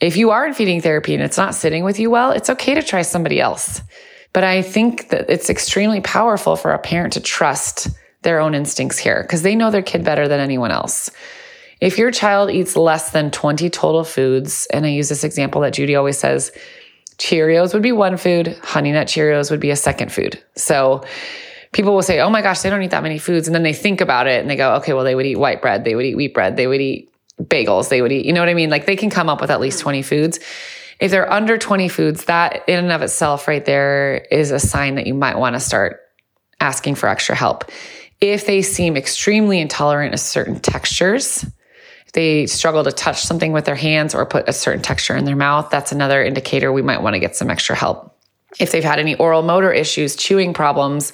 If 0.00 0.16
you 0.16 0.30
are 0.30 0.44
in 0.46 0.54
feeding 0.54 0.80
therapy 0.80 1.14
and 1.14 1.22
it's 1.22 1.36
not 1.36 1.54
sitting 1.54 1.84
with 1.84 2.00
you 2.00 2.10
well, 2.10 2.32
it's 2.32 2.50
okay 2.50 2.74
to 2.74 2.82
try 2.82 3.02
somebody 3.02 3.40
else. 3.40 3.82
But 4.32 4.44
I 4.44 4.62
think 4.62 5.08
that 5.10 5.28
it's 5.28 5.50
extremely 5.50 6.00
powerful 6.00 6.56
for 6.56 6.72
a 6.72 6.78
parent 6.78 7.12
to 7.14 7.20
trust 7.20 7.88
their 8.22 8.40
own 8.40 8.54
instincts 8.54 8.98
here 8.98 9.22
because 9.22 9.42
they 9.42 9.54
know 9.54 9.70
their 9.70 9.82
kid 9.82 10.04
better 10.04 10.28
than 10.28 10.40
anyone 10.40 10.70
else. 10.70 11.10
If 11.80 11.98
your 11.98 12.12
child 12.12 12.50
eats 12.50 12.76
less 12.76 13.10
than 13.10 13.30
20 13.30 13.68
total 13.70 14.04
foods, 14.04 14.66
and 14.72 14.86
I 14.86 14.90
use 14.90 15.08
this 15.08 15.24
example 15.24 15.60
that 15.62 15.72
Judy 15.72 15.96
always 15.96 16.18
says, 16.18 16.52
Cheerios 17.18 17.74
would 17.74 17.82
be 17.82 17.92
one 17.92 18.16
food, 18.16 18.56
Honey 18.62 18.92
Nut 18.92 19.08
Cheerios 19.08 19.50
would 19.50 19.60
be 19.60 19.70
a 19.70 19.76
second 19.76 20.12
food. 20.12 20.42
So 20.54 21.04
people 21.72 21.94
will 21.94 22.02
say, 22.02 22.20
oh 22.20 22.30
my 22.30 22.40
gosh, 22.40 22.60
they 22.60 22.70
don't 22.70 22.82
eat 22.82 22.92
that 22.92 23.02
many 23.02 23.18
foods. 23.18 23.48
And 23.48 23.54
then 23.54 23.64
they 23.64 23.72
think 23.72 24.00
about 24.00 24.26
it 24.26 24.40
and 24.40 24.48
they 24.48 24.56
go, 24.56 24.74
okay, 24.76 24.92
well, 24.92 25.04
they 25.04 25.14
would 25.14 25.26
eat 25.26 25.38
white 25.38 25.60
bread, 25.60 25.84
they 25.84 25.94
would 25.94 26.04
eat 26.04 26.16
wheat 26.16 26.34
bread, 26.34 26.56
they 26.56 26.66
would 26.66 26.80
eat 26.80 27.12
bagels, 27.42 27.88
they 27.88 28.00
would 28.00 28.12
eat, 28.12 28.26
you 28.26 28.32
know 28.32 28.40
what 28.40 28.48
I 28.48 28.54
mean? 28.54 28.70
Like 28.70 28.86
they 28.86 28.96
can 28.96 29.10
come 29.10 29.28
up 29.28 29.40
with 29.40 29.50
at 29.50 29.60
least 29.60 29.80
20 29.80 30.02
foods. 30.02 30.38
If 31.02 31.10
they're 31.10 31.30
under 31.32 31.58
20 31.58 31.88
foods, 31.88 32.26
that 32.26 32.62
in 32.68 32.78
and 32.78 32.92
of 32.92 33.02
itself 33.02 33.48
right 33.48 33.64
there 33.64 34.24
is 34.30 34.52
a 34.52 34.60
sign 34.60 34.94
that 34.94 35.06
you 35.08 35.14
might 35.14 35.36
want 35.36 35.56
to 35.56 35.60
start 35.60 35.98
asking 36.60 36.94
for 36.94 37.08
extra 37.08 37.34
help. 37.34 37.72
If 38.20 38.46
they 38.46 38.62
seem 38.62 38.96
extremely 38.96 39.58
intolerant 39.58 40.14
of 40.14 40.20
certain 40.20 40.60
textures, 40.60 41.44
if 42.06 42.12
they 42.12 42.46
struggle 42.46 42.84
to 42.84 42.92
touch 42.92 43.20
something 43.20 43.50
with 43.50 43.64
their 43.64 43.74
hands 43.74 44.14
or 44.14 44.24
put 44.24 44.48
a 44.48 44.52
certain 44.52 44.80
texture 44.80 45.16
in 45.16 45.24
their 45.24 45.34
mouth, 45.34 45.70
that's 45.70 45.90
another 45.90 46.22
indicator 46.22 46.72
we 46.72 46.82
might 46.82 47.02
want 47.02 47.14
to 47.14 47.18
get 47.20 47.34
some 47.34 47.50
extra 47.50 47.74
help 47.74 48.16
if 48.60 48.70
they've 48.70 48.84
had 48.84 48.98
any 48.98 49.14
oral 49.16 49.42
motor 49.42 49.72
issues, 49.72 50.14
chewing 50.14 50.52
problems, 50.52 51.12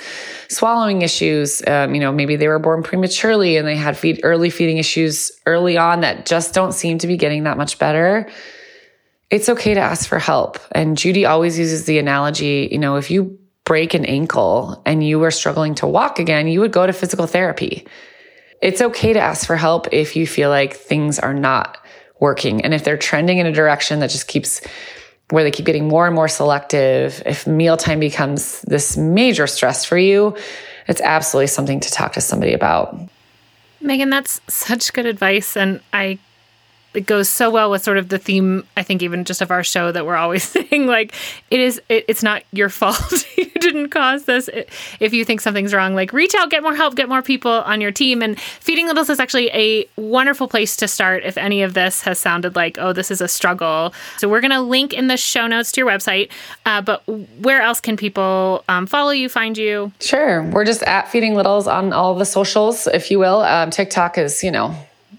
swallowing 0.49 1.03
issues, 1.03 1.63
um, 1.67 1.95
you 1.95 2.01
know, 2.01 2.13
maybe 2.13 2.37
they 2.37 2.49
were 2.49 2.59
born 2.59 2.83
prematurely 2.83 3.57
and 3.57 3.67
they 3.67 3.77
had 3.77 3.97
feed, 3.97 4.21
early 4.23 4.51
feeding 4.51 4.79
issues 4.79 5.31
early 5.47 5.79
on 5.79 6.01
that 6.01 6.27
just 6.27 6.53
don't 6.53 6.73
seem 6.73 6.99
to 6.99 7.07
be 7.07 7.17
getting 7.17 7.45
that 7.45 7.57
much 7.57 7.79
better. 7.79 8.29
It's 9.31 9.49
okay 9.49 9.75
to 9.75 9.81
ask 9.81 10.09
for 10.09 10.19
help. 10.19 10.59
And 10.73 10.97
Judy 10.97 11.27
always 11.27 11.59
uses 11.59 11.85
the 11.85 11.99
analogy, 11.99 12.69
you 12.73 12.79
know, 12.79 12.97
if 12.97 13.11
you 13.11 13.39
break 13.65 13.93
an 13.93 14.07
ankle 14.07 14.81
and 14.87 15.07
you 15.07 15.19
were 15.19 15.31
struggling 15.31 15.75
to 15.77 15.87
walk 15.87 16.19
again, 16.19 16.49
you 16.49 16.61
would 16.61 16.73
go 16.73 16.87
to 16.87 16.93
physical 16.93 17.27
therapy. 17.27 17.87
It's 18.63 18.81
okay 18.81 19.13
to 19.13 19.21
ask 19.21 19.47
for 19.47 19.57
help 19.57 19.87
if 19.93 20.17
you 20.17 20.27
feel 20.27 20.49
like 20.49 20.75
things 20.75 21.19
are 21.19 21.35
not 21.35 21.77
working. 22.19 22.63
And 22.65 22.73
if 22.73 22.83
they're 22.83 22.97
trending 22.97 23.39
in 23.39 23.47
a 23.47 23.53
direction 23.53 24.01
that 24.01 24.11
just 24.11 24.27
keeps 24.27 24.63
where 25.31 25.45
they 25.45 25.51
keep 25.51 25.67
getting 25.67 25.87
more 25.87 26.07
and 26.07 26.15
more 26.15 26.29
selective, 26.29 27.23
if 27.27 27.47
mealtime 27.47 28.01
becomes 28.01 28.63
this 28.63 28.97
major 28.97 29.47
stress 29.47 29.85
for 29.85 29.99
you, 29.99 30.35
it's 30.89 31.03
absolutely 31.03 31.49
something 31.49 31.81
to 31.81 31.91
talk 31.91 32.15
to 32.15 32.21
somebody 32.23 32.55
about. 32.55 32.99
Megan, 33.83 34.09
that's 34.09 34.41
such 34.49 34.93
good 34.95 35.05
advice. 35.05 35.57
And 35.57 35.81
I 35.93 36.19
it 36.99 37.07
goes 37.07 37.29
so 37.29 37.49
well 37.49 37.71
with 37.71 37.83
sort 37.83 37.97
of 37.97 38.09
the 38.09 38.19
theme 38.19 38.67
i 38.77 38.83
think 38.83 39.03
even 39.03 39.25
just 39.25 39.41
of 39.41 39.51
our 39.51 39.63
show 39.63 39.93
that 39.93 40.05
we're 40.05 40.17
always 40.17 40.43
saying 40.55 40.87
like 40.87 41.15
it 41.51 41.61
is 41.61 41.81
it, 41.89 42.05
it's 42.09 42.23
not 42.23 42.43
your 42.53 42.69
fault 42.69 43.25
you 43.37 43.49
didn't 43.61 43.91
cause 43.91 44.25
this. 44.25 44.49
It, 44.49 44.69
if 45.01 45.13
you 45.13 45.25
think 45.25 45.41
something's 45.41 45.75
wrong 45.75 45.95
like 45.95 46.13
reach 46.13 46.35
out 46.35 46.51
get 46.51 46.63
more 46.63 46.75
help 46.75 46.95
get 46.95 47.09
more 47.09 47.23
people 47.23 47.51
on 47.51 47.81
your 47.81 47.93
team. 47.93 48.23
And 48.23 48.39
feeding 48.41 48.87
littles 48.87 49.11
is 49.11 49.21
actually 49.21 49.51
a 49.51 49.89
wonderful 49.97 50.49
place 50.49 50.77
to 50.77 50.89
start 50.89 51.25
if 51.25 51.37
any 51.37 51.63
of 51.63 51.75
this 51.75 52.03
has 52.03 52.19
sounded 52.19 52.57
like 52.57 52.79
oh 52.79 52.93
this 52.93 53.11
is 53.11 53.21
a 53.21 53.29
struggle. 53.29 53.93
So 54.19 54.29
we're 54.29 54.41
going 54.41 54.53
to 54.53 54.61
link 54.61 54.93
in 54.93 55.09
the 55.09 55.17
show 55.17 55.47
notes 55.47 55.73
to 55.73 55.81
your 55.81 55.89
website. 55.89 56.31
Uh, 56.67 56.81
but 56.81 57.07
where 57.41 57.61
else 57.61 57.81
can 57.81 57.97
people 57.97 58.65
um, 58.69 58.87
follow 58.87 59.11
you 59.11 59.29
find 59.29 59.57
you? 59.57 59.93
Sure. 60.01 60.43
We're 60.43 60.65
just 60.65 60.83
at 60.85 61.11
feeding 61.11 61.35
littles 61.35 61.67
on 61.67 61.93
all 61.93 62.15
the 62.15 62.27
socials 62.27 62.87
if 62.87 63.11
you 63.11 63.19
will. 63.19 63.41
Um, 63.41 63.71
tiktok 63.71 64.19
is 64.19 64.43
you 64.43 64.51
know 64.51 64.75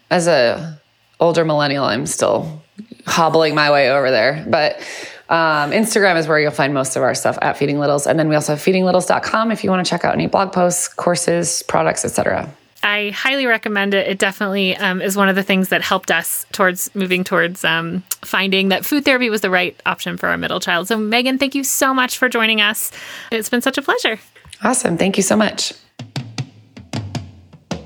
as 0.10 0.28
a 0.28 0.79
older 1.19 1.45
millennial, 1.45 1.86
I'm 1.86 2.05
still 2.05 2.62
hobbling 3.05 3.55
my 3.55 3.71
way 3.71 3.91
over 3.91 4.10
there. 4.12 4.45
But 4.47 4.79
um, 5.29 5.71
Instagram 5.71 6.17
is 6.17 6.27
where 6.27 6.39
you'll 6.39 6.51
find 6.51 6.73
most 6.73 6.95
of 6.95 7.03
our 7.03 7.13
stuff 7.13 7.38
at 7.41 7.58
Feeding 7.58 7.79
Littles. 7.79 8.08
And 8.08 8.17
then 8.17 8.29
we 8.29 8.36
also 8.36 8.53
have 8.53 8.62
feedinglittles.com 8.62 9.51
if 9.51 9.63
you 9.63 9.69
want 9.69 9.86
to 9.86 9.89
check 9.89 10.03
out 10.03 10.13
any 10.13 10.27
blog 10.27 10.51
posts, 10.51 10.88
courses, 10.88 11.63
products, 11.63 12.03
etc. 12.03 12.49
I 12.82 13.10
highly 13.10 13.45
recommend 13.45 13.93
it. 13.93 14.08
It 14.08 14.19
definitely 14.19 14.75
um, 14.77 15.01
is 15.01 15.17
one 15.17 15.27
of 15.27 15.36
the 15.36 15.43
things 15.43 15.69
that 15.69 15.82
helped 15.82 16.12
us 16.12 16.45
towards 16.51 16.93
moving 16.95 17.23
towards 17.23 17.65
um, 17.65 18.03
finding 18.21 18.69
that 18.69 18.86
food 18.86 19.03
therapy 19.03 19.29
was 19.29 19.41
the 19.41 19.49
right 19.49 19.79
option 19.86 20.17
for 20.17 20.29
our 20.29 20.38
middle 20.38 20.60
child. 20.60 20.88
So, 20.88 20.97
Megan, 20.97 21.38
thank 21.38 21.55
you 21.55 21.63
so 21.63 21.93
much 21.93 22.17
for 22.17 22.29
joining 22.29 22.62
us. 22.62 22.91
It's 23.32 23.49
been 23.49 23.62
such 23.62 23.77
a 23.77 23.82
pleasure. 23.82 24.17
Awesome. 24.63 24.97
Thank 24.97 25.17
you 25.17 25.23
so 25.23 25.36
much. 25.36 25.73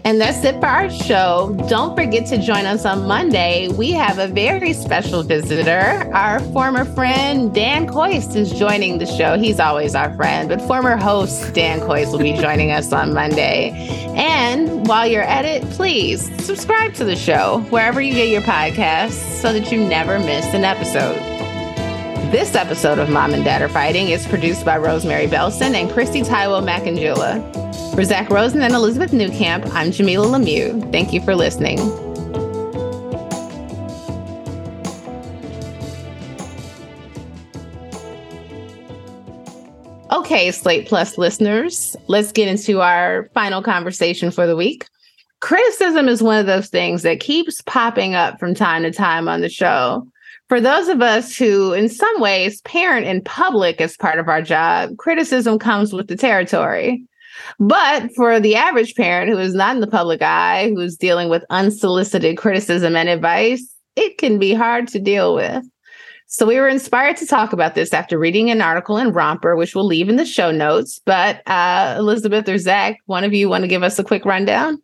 And 0.05 0.19
that's 0.19 0.43
it 0.43 0.59
for 0.59 0.65
our 0.65 0.89
show. 0.89 1.57
Don't 1.69 1.95
forget 1.95 2.25
to 2.27 2.37
join 2.37 2.65
us 2.65 2.85
on 2.85 3.07
Monday. 3.07 3.69
We 3.69 3.91
have 3.91 4.19
a 4.19 4.27
very 4.27 4.73
special 4.73 5.23
visitor. 5.23 6.11
Our 6.13 6.41
former 6.51 6.83
friend 6.83 7.53
Dan 7.53 7.87
Kois 7.87 8.35
is 8.35 8.51
joining 8.51 8.97
the 8.97 9.05
show. 9.05 9.37
He's 9.37 9.61
always 9.61 9.95
our 9.95 10.13
friend, 10.15 10.49
but 10.49 10.61
former 10.61 10.97
host 10.97 11.53
Dan 11.53 11.79
Kois 11.79 12.11
will 12.11 12.19
be 12.19 12.33
joining 12.41 12.71
us 12.71 12.91
on 12.91 13.13
Monday. 13.13 13.71
And 14.15 14.85
while 14.87 15.07
you're 15.07 15.23
at 15.23 15.45
it, 15.45 15.63
please 15.71 16.25
subscribe 16.43 16.93
to 16.95 17.05
the 17.05 17.15
show 17.15 17.61
wherever 17.69 18.01
you 18.01 18.13
get 18.13 18.27
your 18.27 18.41
podcasts 18.41 19.41
so 19.41 19.53
that 19.53 19.71
you 19.71 19.87
never 19.87 20.19
miss 20.19 20.45
an 20.53 20.65
episode. 20.65 21.32
This 22.33 22.55
episode 22.55 22.97
of 22.97 23.11
Mom 23.11 23.35
and 23.35 23.43
Dad 23.43 23.61
Are 23.61 23.69
Fighting 23.69 24.09
is 24.09 24.25
produced 24.25 24.65
by 24.65 24.75
Rosemary 24.79 25.27
Belson 25.27 25.75
and 25.75 25.87
Kristie 25.87 26.25
Taiwo 26.25 26.63
Makanjuola. 26.67 27.93
For 27.93 28.03
Zak 28.03 28.31
Rosen 28.31 28.63
and 28.63 28.73
Elizabeth 28.73 29.11
Newcamp, 29.11 29.71
I'm 29.71 29.91
Jamilah 29.91 30.43
Lemieux. 30.43 30.91
Thank 30.91 31.13
you 31.13 31.21
for 31.21 31.35
listening. 31.35 31.79
Okay, 40.11 40.49
Slate 40.49 40.87
Plus 40.87 41.19
listeners, 41.19 41.95
let's 42.07 42.31
get 42.31 42.47
into 42.47 42.81
our 42.81 43.29
final 43.35 43.61
conversation 43.61 44.31
for 44.31 44.47
the 44.47 44.55
week. 44.55 44.87
Criticism 45.39 46.07
is 46.07 46.23
one 46.23 46.39
of 46.39 46.47
those 46.47 46.69
things 46.69 47.03
that 47.03 47.19
keeps 47.19 47.61
popping 47.61 48.15
up 48.15 48.39
from 48.39 48.55
time 48.55 48.81
to 48.81 48.91
time 48.91 49.27
on 49.27 49.41
the 49.41 49.49
show. 49.49 50.07
For 50.53 50.61
those 50.61 50.87
of 50.87 51.01
us 51.01 51.35
who, 51.35 51.73
in 51.73 51.89
some 51.89 52.21
ways, 52.21 52.61
parent 52.61 53.07
in 53.07 53.23
public 53.23 53.81
as 53.81 53.97
part 53.97 54.19
of 54.19 54.27
our 54.27 54.43
job, 54.43 54.95
criticism 54.97 55.57
comes 55.57 55.93
with 55.93 56.09
the 56.09 56.15
territory. 56.15 57.03
But 57.57 58.13
for 58.15 58.39
the 58.39 58.55
average 58.55 58.93
parent 58.93 59.31
who 59.31 59.39
is 59.39 59.55
not 59.55 59.73
in 59.73 59.81
the 59.81 59.87
public 59.87 60.21
eye, 60.21 60.71
who's 60.75 60.95
dealing 60.95 61.27
with 61.27 61.43
unsolicited 61.49 62.37
criticism 62.37 62.95
and 62.95 63.09
advice, 63.09 63.67
it 63.95 64.19
can 64.19 64.37
be 64.37 64.53
hard 64.53 64.87
to 64.89 64.99
deal 64.99 65.33
with. 65.33 65.65
So 66.27 66.45
we 66.45 66.59
were 66.59 66.69
inspired 66.69 67.17
to 67.17 67.25
talk 67.25 67.51
about 67.51 67.73
this 67.73 67.91
after 67.91 68.19
reading 68.19 68.51
an 68.51 68.61
article 68.61 68.97
in 68.97 69.11
Romper, 69.11 69.55
which 69.55 69.73
we'll 69.73 69.87
leave 69.87 70.07
in 70.07 70.17
the 70.17 70.23
show 70.23 70.51
notes. 70.51 71.01
But 71.03 71.41
uh, 71.47 71.95
Elizabeth 71.97 72.47
or 72.47 72.59
Zak, 72.59 72.97
one 73.07 73.23
of 73.23 73.33
you 73.33 73.49
want 73.49 73.63
to 73.63 73.67
give 73.67 73.81
us 73.81 73.97
a 73.97 74.03
quick 74.03 74.23
rundown? 74.23 74.79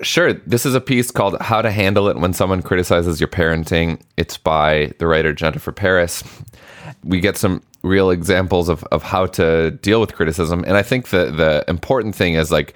Sure. 0.00 0.32
This 0.32 0.64
is 0.64 0.74
a 0.74 0.80
piece 0.80 1.10
called 1.10 1.36
How 1.40 1.62
to 1.62 1.70
Handle 1.70 2.08
It 2.08 2.16
When 2.16 2.32
Someone 2.32 2.62
Criticizes 2.62 3.20
Your 3.20 3.28
Parenting. 3.28 4.00
It's 4.16 4.36
by 4.36 4.92
the 4.98 5.06
writer 5.06 5.32
Jennifer 5.32 5.72
Paris. 5.72 6.24
We 7.04 7.20
get 7.20 7.36
some 7.36 7.62
real 7.82 8.10
examples 8.10 8.68
of, 8.68 8.84
of 8.84 9.02
how 9.02 9.26
to 9.26 9.72
deal 9.72 10.00
with 10.00 10.14
criticism. 10.14 10.64
And 10.66 10.76
I 10.76 10.82
think 10.82 11.08
the 11.08 11.30
the 11.30 11.64
important 11.68 12.14
thing 12.14 12.34
is 12.34 12.50
like 12.50 12.74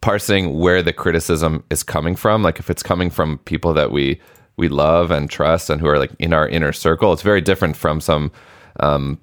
parsing 0.00 0.58
where 0.58 0.82
the 0.82 0.92
criticism 0.92 1.64
is 1.70 1.82
coming 1.82 2.16
from. 2.16 2.42
Like 2.42 2.58
if 2.58 2.68
it's 2.68 2.82
coming 2.82 3.10
from 3.10 3.38
people 3.38 3.72
that 3.74 3.90
we 3.92 4.20
we 4.56 4.68
love 4.68 5.10
and 5.10 5.30
trust 5.30 5.70
and 5.70 5.80
who 5.80 5.86
are 5.86 5.98
like 5.98 6.12
in 6.18 6.32
our 6.32 6.48
inner 6.48 6.72
circle, 6.72 7.12
it's 7.12 7.22
very 7.22 7.40
different 7.40 7.76
from 7.76 8.00
some 8.00 8.30
um, 8.80 9.18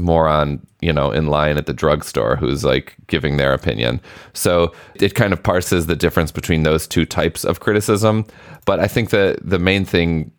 moron, 0.00 0.64
you 0.80 0.92
know, 0.92 1.10
in 1.10 1.26
line 1.26 1.56
at 1.58 1.66
the 1.66 1.72
drugstore 1.72 2.36
who's 2.36 2.64
like 2.64 2.96
giving 3.06 3.36
their 3.36 3.52
opinion. 3.52 4.00
So 4.32 4.72
it 4.94 5.14
kind 5.14 5.32
of 5.32 5.42
parses 5.42 5.86
the 5.86 5.96
difference 5.96 6.32
between 6.32 6.62
those 6.62 6.86
two 6.86 7.06
types 7.06 7.44
of 7.44 7.60
criticism. 7.60 8.26
But 8.64 8.80
I 8.80 8.88
think 8.88 9.10
that 9.10 9.38
the 9.42 9.58
main 9.58 9.84
thing 9.84 10.32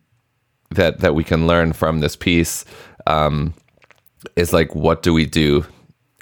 that 0.70 1.00
that 1.00 1.14
we 1.14 1.24
can 1.24 1.46
learn 1.46 1.72
from 1.72 2.00
this 2.00 2.16
piece 2.16 2.64
um, 3.06 3.54
is 4.36 4.52
like, 4.52 4.74
what 4.74 5.02
do 5.02 5.12
we 5.12 5.26
do 5.26 5.64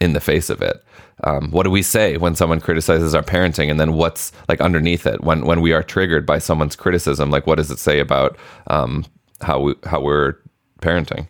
in 0.00 0.12
the 0.12 0.20
face 0.20 0.50
of 0.50 0.62
it? 0.62 0.83
Um, 1.24 1.50
what 1.50 1.64
do 1.64 1.70
we 1.70 1.83
say 1.83 2.16
when 2.16 2.35
someone 2.35 2.61
criticizes 2.61 3.14
our 3.14 3.22
parenting, 3.22 3.70
and 3.70 3.79
then 3.79 3.92
what's 3.92 4.33
like 4.48 4.61
underneath 4.61 5.07
it 5.07 5.22
when 5.22 5.44
when 5.44 5.61
we 5.61 5.72
are 5.72 5.83
triggered 5.83 6.24
by 6.24 6.38
someone's 6.38 6.76
criticism? 6.76 7.31
Like, 7.31 7.46
what 7.46 7.57
does 7.57 7.70
it 7.70 7.79
say 7.79 8.00
about 8.00 8.38
um, 8.68 9.05
how 9.42 9.61
we 9.61 9.74
how 9.85 10.00
we're 10.00 10.37
parenting? 10.81 11.26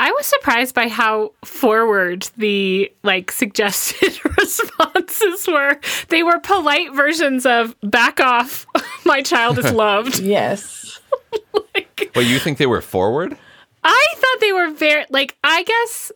I 0.00 0.10
was 0.12 0.24
surprised 0.24 0.74
by 0.74 0.88
how 0.88 1.32
forward 1.44 2.26
the 2.38 2.90
like 3.02 3.30
suggested 3.30 4.18
responses 4.38 5.46
were. 5.46 5.78
They 6.08 6.22
were 6.22 6.38
polite 6.38 6.94
versions 6.94 7.44
of 7.44 7.76
"back 7.82 8.18
off, 8.18 8.66
my 9.04 9.20
child 9.20 9.58
is 9.58 9.70
loved." 9.70 10.18
yes. 10.20 10.98
like, 11.74 12.12
well, 12.16 12.24
you 12.24 12.38
think 12.38 12.56
they 12.56 12.66
were 12.66 12.80
forward? 12.80 13.36
I 13.84 14.06
thought 14.14 14.40
they 14.40 14.54
were 14.54 14.70
very 14.70 15.04
like 15.10 15.36
I 15.44 15.64
guess 15.64 16.10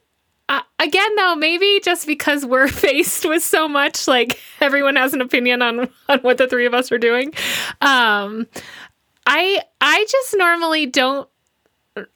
uh, 0.49 0.63
again 0.79 1.17
though 1.17 1.37
maybe 1.37 1.79
just 1.85 2.07
because 2.07 2.47
we're 2.47 2.69
faced 2.69 3.29
with 3.29 3.45
so 3.45 3.69
much 3.69 4.09
like 4.09 4.41
everyone 4.63 4.97
has 4.97 5.13
an 5.13 5.21
opinion 5.21 5.61
on 5.61 5.91
on 6.09 6.21
what 6.21 6.39
the 6.39 6.49
three 6.49 6.65
of 6.65 6.73
us 6.73 6.91
are 6.91 6.99
doing. 6.99 7.35
Um 7.83 8.47
I 9.27 9.61
I 9.83 10.07
just 10.09 10.35
normally 10.39 10.87
don't 10.87 11.29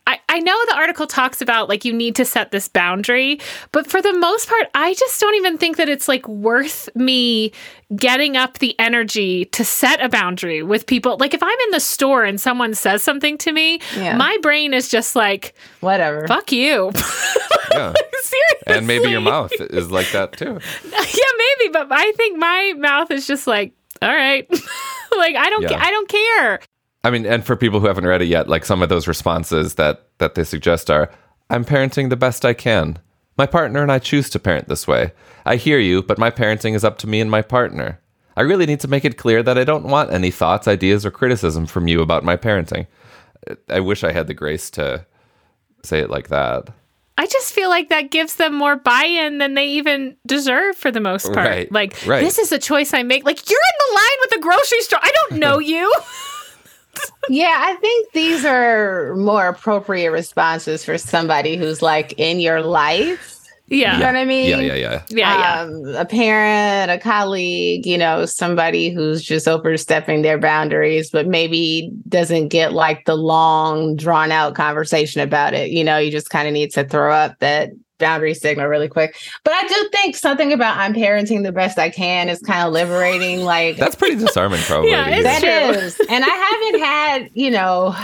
I, 0.08 0.18
I 0.28 0.40
know 0.40 0.56
the 0.68 0.74
article 0.74 1.06
talks 1.06 1.40
about 1.40 1.68
like 1.68 1.84
you 1.84 1.92
need 1.92 2.16
to 2.16 2.24
set 2.24 2.50
this 2.50 2.66
boundary, 2.66 3.38
but 3.70 3.86
for 3.86 4.02
the 4.02 4.12
most 4.18 4.48
part, 4.48 4.66
I 4.74 4.92
just 4.94 5.20
don't 5.20 5.36
even 5.36 5.56
think 5.56 5.76
that 5.76 5.88
it's 5.88 6.08
like 6.08 6.26
worth 6.26 6.88
me 6.96 7.52
getting 7.94 8.36
up 8.36 8.58
the 8.58 8.74
energy 8.80 9.44
to 9.46 9.64
set 9.64 10.02
a 10.02 10.08
boundary 10.08 10.64
with 10.64 10.86
people. 10.86 11.16
Like 11.20 11.32
if 11.32 11.42
I'm 11.44 11.58
in 11.66 11.70
the 11.70 11.78
store 11.80 12.24
and 12.24 12.40
someone 12.40 12.74
says 12.74 13.04
something 13.04 13.38
to 13.38 13.52
me, 13.52 13.80
Yeah. 13.96 14.16
my 14.16 14.36
brain 14.42 14.74
is 14.74 14.88
just 14.88 15.14
like, 15.14 15.54
Whatever. 15.80 16.26
fuck 16.26 16.50
you. 16.52 16.90
Yeah. 17.70 17.92
Seriously. 18.22 18.66
and 18.66 18.86
maybe 18.86 19.10
your 19.10 19.20
mouth 19.20 19.52
is 19.60 19.90
like 19.90 20.10
that 20.12 20.32
too. 20.32 20.46
yeah, 20.90 21.32
maybe, 21.38 21.72
but 21.72 21.86
I 21.90 22.12
think 22.16 22.36
my 22.38 22.74
mouth 22.78 23.10
is 23.12 23.26
just 23.26 23.46
like, 23.46 23.72
all 24.02 24.08
right. 24.08 24.48
like 25.16 25.36
I 25.36 25.50
don't 25.50 25.62
Yeah. 25.62 25.68
ca- 25.68 25.78
I 25.84 25.90
don't 25.90 26.08
care. 26.08 26.60
I 27.04 27.10
mean, 27.10 27.26
and 27.26 27.44
for 27.44 27.56
people 27.56 27.80
who 27.80 27.86
haven't 27.86 28.06
read 28.06 28.22
it 28.22 28.26
yet, 28.26 28.48
like 28.48 28.64
some 28.64 28.82
of 28.82 28.88
those 28.88 29.06
responses 29.08 29.74
that 29.74 30.08
that 30.18 30.34
they 30.34 30.44
suggest 30.44 30.90
are, 30.90 31.10
"I'm 31.50 31.64
parenting 31.64 32.10
the 32.10 32.16
best 32.16 32.44
I 32.44 32.54
can. 32.54 32.98
My 33.36 33.46
partner 33.46 33.82
and 33.82 33.92
I 33.92 34.00
choose 34.00 34.28
to 34.30 34.38
parent 34.40 34.68
this 34.68 34.88
way. 34.88 35.12
I 35.46 35.56
hear 35.56 35.78
you, 35.78 36.02
but 36.02 36.18
my 36.18 36.30
parenting 36.30 36.74
is 36.74 36.84
up 36.84 36.98
to 36.98 37.06
me 37.06 37.20
and 37.20 37.30
my 37.30 37.40
partner. 37.42 38.00
I 38.36 38.40
really 38.42 38.66
need 38.66 38.80
to 38.80 38.88
make 38.88 39.04
it 39.04 39.16
clear 39.16 39.42
that 39.44 39.56
I 39.58 39.64
don't 39.64 39.84
want 39.84 40.12
any 40.12 40.30
thoughts, 40.32 40.66
ideas, 40.68 41.06
or 41.06 41.10
criticism 41.12 41.66
from 41.66 41.86
you 41.88 42.00
about 42.02 42.24
my 42.24 42.36
parenting. 42.36 42.86
Uh, 43.48 43.54
I 43.68 43.78
wish 43.80 44.02
I 44.02 44.10
had 44.12 44.26
the 44.26 44.34
grace 44.34 44.70
to 44.70 45.06
say 45.84 46.00
it 46.00 46.10
like 46.10 46.28
that. 46.28 46.68
I 47.16 47.26
just 47.26 47.52
feel 47.52 47.68
like 47.68 47.88
that 47.88 48.10
gives 48.12 48.36
them 48.36 48.54
more 48.54 48.76
buy-in 48.76 49.38
than 49.38 49.54
they 49.54 49.66
even 49.66 50.16
deserve 50.26 50.76
for 50.76 50.90
the 50.92 51.00
most 51.00 51.24
part. 51.32 51.48
Right, 51.48 51.72
Like 51.72 51.96
right. 52.06 52.22
this 52.22 52.38
is 52.38 52.52
a 52.52 52.58
choice 52.58 52.94
I 52.94 53.02
make. 53.02 53.24
Like 53.24 53.48
you're 53.50 53.58
in 53.58 53.88
the 53.88 53.94
line 53.94 54.18
with 54.20 54.30
the 54.30 54.40
grocery 54.40 54.80
store. 54.82 55.00
I 55.02 55.12
don't 55.28 55.38
know 55.40 55.58
you. 55.74 55.92
Yeah, 57.28 57.54
I 57.58 57.74
think 57.76 58.12
these 58.12 58.44
are 58.44 59.14
more 59.16 59.48
appropriate 59.48 60.10
responses 60.10 60.84
for 60.84 60.96
somebody 60.96 61.56
who's 61.56 61.82
like 61.82 62.14
in 62.18 62.40
your 62.40 62.62
life. 62.62 63.38
yeah. 63.66 63.94
You 63.94 64.00
know 64.00 64.06
what 64.06 64.16
I 64.16 64.24
mean? 64.24 64.48
Yeah, 64.48 64.60
yeah, 64.60 64.74
yeah. 64.74 65.02
Yeah, 65.10 65.38
yeah. 65.38 65.60
Um, 65.60 65.94
a 65.94 66.04
parent, 66.06 66.90
a 66.90 66.98
colleague, 66.98 67.84
you 67.84 67.98
know, 67.98 68.24
somebody 68.24 68.88
who's 68.88 69.22
just 69.22 69.46
overstepping 69.46 70.22
their 70.22 70.38
boundaries, 70.38 71.10
but 71.10 71.26
maybe 71.26 71.90
doesn't 72.08 72.48
get 72.48 72.72
like 72.72 73.04
the 73.04 73.14
long, 73.14 73.94
drawn 73.94 74.32
out 74.32 74.54
conversation 74.54 75.20
about 75.20 75.52
it. 75.52 75.70
You 75.70 75.84
know, 75.84 75.98
you 75.98 76.10
just 76.10 76.30
kind 76.30 76.48
of 76.48 76.54
need 76.54 76.70
to 76.72 76.84
throw 76.84 77.12
up 77.12 77.38
that 77.40 77.70
boundary 77.98 78.34
signal 78.34 78.66
really 78.66 78.88
quick. 78.88 79.16
But 79.44 79.54
I 79.54 79.66
do 79.66 79.88
think 79.92 80.16
something 80.16 80.52
about 80.52 80.76
I'm 80.76 80.94
parenting 80.94 81.42
the 81.42 81.52
best 81.52 81.78
I 81.78 81.90
can 81.90 82.28
is 82.28 82.40
kind 82.40 82.66
of 82.66 82.72
liberating. 82.72 83.44
Like, 83.44 83.76
That's 83.76 83.96
pretty 83.96 84.16
disarming, 84.16 84.60
probably. 84.62 84.90
Yeah, 84.90 85.22
that 85.22 85.44
is. 85.44 86.00
And 86.08 86.24
I 86.24 86.28
haven't 86.28 86.80
had, 86.80 87.30
you 87.34 87.50
know, 87.50 87.94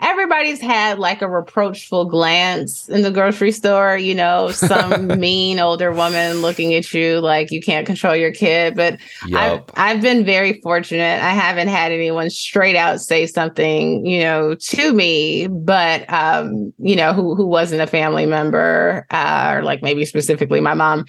everybody's 0.00 0.60
had 0.60 0.98
like 0.98 1.22
a 1.22 1.28
reproachful 1.28 2.04
glance 2.04 2.88
in 2.88 3.02
the 3.02 3.10
grocery 3.10 3.52
store, 3.52 3.96
you 3.96 4.14
know, 4.14 4.50
some 4.50 5.06
mean 5.20 5.58
older 5.58 5.92
woman 5.92 6.40
looking 6.40 6.74
at 6.74 6.92
you 6.94 7.20
like 7.20 7.50
you 7.50 7.60
can't 7.60 7.86
control 7.86 8.14
your 8.14 8.32
kid. 8.32 8.76
But 8.76 8.98
I've, 9.34 9.62
I've 9.74 10.00
been 10.00 10.24
very 10.24 10.60
fortunate. 10.60 11.22
I 11.22 11.30
haven't 11.30 11.68
had 11.68 11.90
anyone 11.90 12.30
straight 12.30 12.76
out 12.76 13.00
say 13.00 13.26
something, 13.26 14.06
you 14.06 14.20
know, 14.20 14.54
to 14.54 14.92
me, 14.92 15.48
but, 15.48 16.10
um, 16.12 16.72
you 16.78 16.94
know, 16.94 17.12
who, 17.12 17.34
who 17.34 17.46
wasn't 17.46 17.82
a 17.82 17.86
family 17.86 18.26
member 18.26 19.06
uh, 19.10 19.54
or 19.54 19.62
like 19.62 19.82
maybe 19.82 20.04
specifically 20.04 20.60
my 20.60 20.74
mom. 20.74 21.06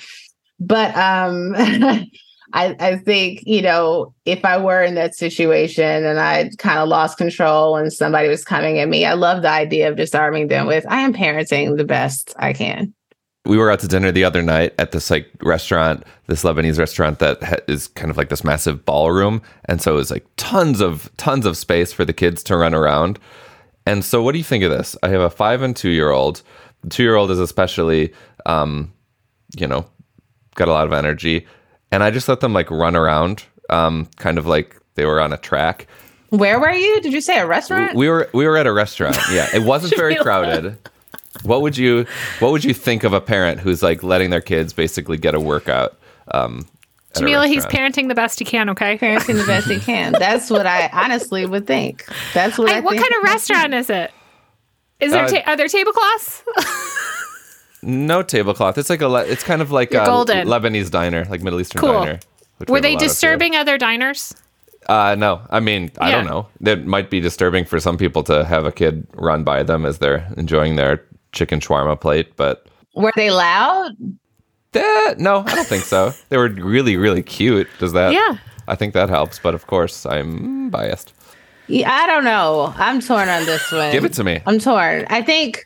But 0.59 0.95
um, 0.95 1.55
I, 2.53 2.75
I 2.79 2.97
think, 2.97 3.43
you 3.45 3.61
know, 3.61 4.13
if 4.25 4.43
I 4.43 4.57
were 4.57 4.81
in 4.81 4.95
that 4.95 5.15
situation 5.15 6.03
and 6.05 6.19
I 6.19 6.49
kind 6.57 6.79
of 6.79 6.89
lost 6.89 7.17
control 7.17 7.75
and 7.75 7.93
somebody 7.93 8.27
was 8.27 8.43
coming 8.43 8.79
at 8.79 8.89
me, 8.89 9.05
I 9.05 9.13
love 9.13 9.43
the 9.43 9.49
idea 9.51 9.89
of 9.89 9.97
disarming 9.97 10.47
them 10.47 10.65
with, 10.65 10.85
I 10.87 11.01
am 11.01 11.13
parenting 11.13 11.77
the 11.77 11.83
best 11.85 12.33
I 12.37 12.53
can. 12.53 12.93
we 13.45 13.57
were 13.57 13.71
out 13.71 13.79
to 13.79 13.87
dinner 13.87 14.11
the 14.11 14.23
other 14.23 14.41
night 14.41 14.73
at 14.77 14.91
this 14.91 15.09
like 15.09 15.27
restaurant, 15.41 16.03
this 16.27 16.43
Lebanese 16.43 16.77
restaurant 16.77 17.19
that 17.19 17.41
ha- 17.41 17.55
is 17.67 17.87
kind 17.87 18.11
of 18.11 18.17
like 18.17 18.29
this 18.29 18.43
massive 18.43 18.85
ballroom, 18.85 19.41
and 19.65 19.81
so 19.81 19.93
it 19.93 19.95
was 19.95 20.11
like 20.11 20.25
tons 20.37 20.81
of 20.81 21.09
tons 21.17 21.45
of 21.45 21.57
space 21.57 21.91
for 21.91 22.05
the 22.05 22.13
kids 22.13 22.43
to 22.43 22.57
run 22.57 22.73
around. 22.75 23.19
And 23.85 24.05
so, 24.05 24.21
what 24.21 24.33
do 24.33 24.37
you 24.37 24.43
think 24.43 24.63
of 24.63 24.69
this? 24.69 24.95
I 25.01 25.09
have 25.09 25.21
a 25.21 25.29
five 25.29 25.61
and 25.61 25.75
two 25.75 25.89
year 25.89 26.11
old. 26.11 26.43
The 26.83 26.89
two 26.89 27.03
year 27.03 27.15
old 27.15 27.31
is 27.31 27.39
especially, 27.39 28.13
um, 28.45 28.93
you 29.57 29.67
know, 29.67 29.85
got 30.55 30.67
a 30.67 30.71
lot 30.71 30.85
of 30.85 30.93
energy, 30.93 31.47
and 31.91 32.03
I 32.03 32.11
just 32.11 32.27
let 32.27 32.39
them 32.39 32.53
like 32.53 32.69
run 32.71 32.95
around, 32.95 33.43
um, 33.69 34.07
kind 34.17 34.37
of 34.37 34.45
like 34.45 34.75
they 34.95 35.05
were 35.05 35.19
on 35.19 35.33
a 35.33 35.37
track. 35.37 35.87
Where 36.29 36.59
were 36.59 36.71
you? 36.71 37.01
Did 37.01 37.13
you 37.13 37.21
say 37.21 37.39
a 37.39 37.47
restaurant? 37.47 37.95
We 37.95 38.07
were 38.09 38.29
we 38.33 38.45
were 38.47 38.57
at 38.57 38.67
a 38.67 38.71
restaurant. 38.73 39.17
Yeah, 39.31 39.47
it 39.53 39.63
wasn't 39.63 39.95
very 39.95 40.15
crowded. 40.21 40.77
What 41.43 41.61
would 41.61 41.77
you 41.77 42.05
What 42.39 42.51
would 42.51 42.63
you 42.63 42.73
think 42.73 43.03
of 43.03 43.13
a 43.13 43.21
parent 43.21 43.59
who's 43.59 43.81
like 43.81 44.03
letting 44.03 44.29
their 44.29 44.41
kids 44.41 44.73
basically 44.73 45.17
get 45.17 45.33
a 45.35 45.39
workout? 45.39 45.97
Um, 46.31 46.67
at 47.15 47.23
Jamilah, 47.23 47.47
he's 47.47 47.65
parenting 47.65 48.07
the 48.07 48.13
best 48.15 48.37
he 48.37 48.45
can, 48.45 48.69
okay? 48.69 48.95
parenting 48.99 49.39
the 49.39 49.45
best 49.47 49.67
he 49.67 49.79
can. 49.79 50.11
That's 50.11 50.51
what 50.51 50.67
I 50.67 50.89
honestly 50.93 51.43
would 51.45 51.65
think. 51.65 52.05
That's 52.35 52.57
what 52.59 52.69
I, 52.69 52.73
Hey, 52.75 52.81
what 52.81 52.91
think. 52.97 53.09
kind 53.09 53.15
of 53.17 53.23
restaurant 53.31 53.73
is 53.73 53.89
it? 53.89 54.11
Is 54.99 55.11
there 55.11 55.25
Uh, 55.25 55.27
ta- 55.29 55.43
are 55.47 55.57
there 55.57 55.67
tablecloths? 55.67 56.43
no 57.81 58.21
tablecloth. 58.23 58.77
It's 58.77 58.89
like 58.89 59.01
a 59.01 59.07
le- 59.07 59.25
it's 59.25 59.43
kind 59.43 59.61
of 59.61 59.71
like 59.71 59.91
You're 59.93 60.03
a 60.03 60.05
golden. 60.05 60.47
Lebanese 60.47 60.89
diner, 60.91 61.25
like 61.29 61.41
Middle 61.41 61.59
Eastern 61.61 61.81
Cool. 61.81 61.93
diner. 61.93 62.19
which 62.57 62.67
we 62.67 62.73
Were 62.73 62.77
have 62.77 62.83
a 62.83 62.87
they 62.87 62.93
lot 62.93 62.95
of 62.97 63.01
here. 63.01 63.07
disturbing 63.09 63.55
other 63.55 63.77
diners? 63.77 64.33
Uh, 64.87 65.15
no, 65.17 65.41
I 65.49 65.59
mean 65.59 65.91
I 65.99 66.11
don't 66.11 66.25
Yeah. 66.25 66.29
know. 66.29 66.47
That 66.61 66.85
might 66.85 67.09
be 67.09 67.19
disturbing 67.21 67.63
for 67.65 67.79
some 67.79 67.97
people 67.97 68.23
to 68.23 68.43
have 68.43 68.65
a 68.65 68.71
kid 68.71 69.07
run 69.15 69.43
by 69.43 69.63
them 69.63 69.85
as 69.85 69.99
they're 69.99 70.27
enjoying 70.35 70.75
their 70.75 71.01
chicken 71.31 71.59
shawarma 71.59 71.99
plate, 71.99 72.35
but 72.35 72.65
Were 72.95 73.13
they 73.15 73.29
loud? 73.31 73.91
Eh, 74.73 75.13
no, 75.17 75.43
I 75.47 75.55
don't 75.55 75.67
think 75.67 75.83
so. 75.83 76.13
They 76.29 76.37
were 76.37 76.49
really, 76.49 76.97
really 76.97 77.23
cute. 77.23 77.67
Does 77.79 77.93
that? 77.93 78.13
Yeah. 78.13 78.37
I 78.67 78.75
think 78.75 78.93
that 78.93 79.09
helps, 79.09 79.39
but 79.39 79.53
of 79.55 79.65
course, 79.67 80.05
I'm 80.05 80.69
biased. 80.69 81.13
Yeah, 81.67 81.91
I 81.91 82.05
don't 82.07 82.23
know. 82.23 82.73
I'm 82.77 82.99
torn 82.99 83.29
on 83.29 83.45
this 83.45 83.71
one. 83.71 83.91
Give 83.91 84.05
it 84.05 84.13
to 84.13 84.23
me. 84.23 84.41
I'm 84.45 84.59
torn. 84.59 85.05
I 85.09 85.21
think 85.21 85.65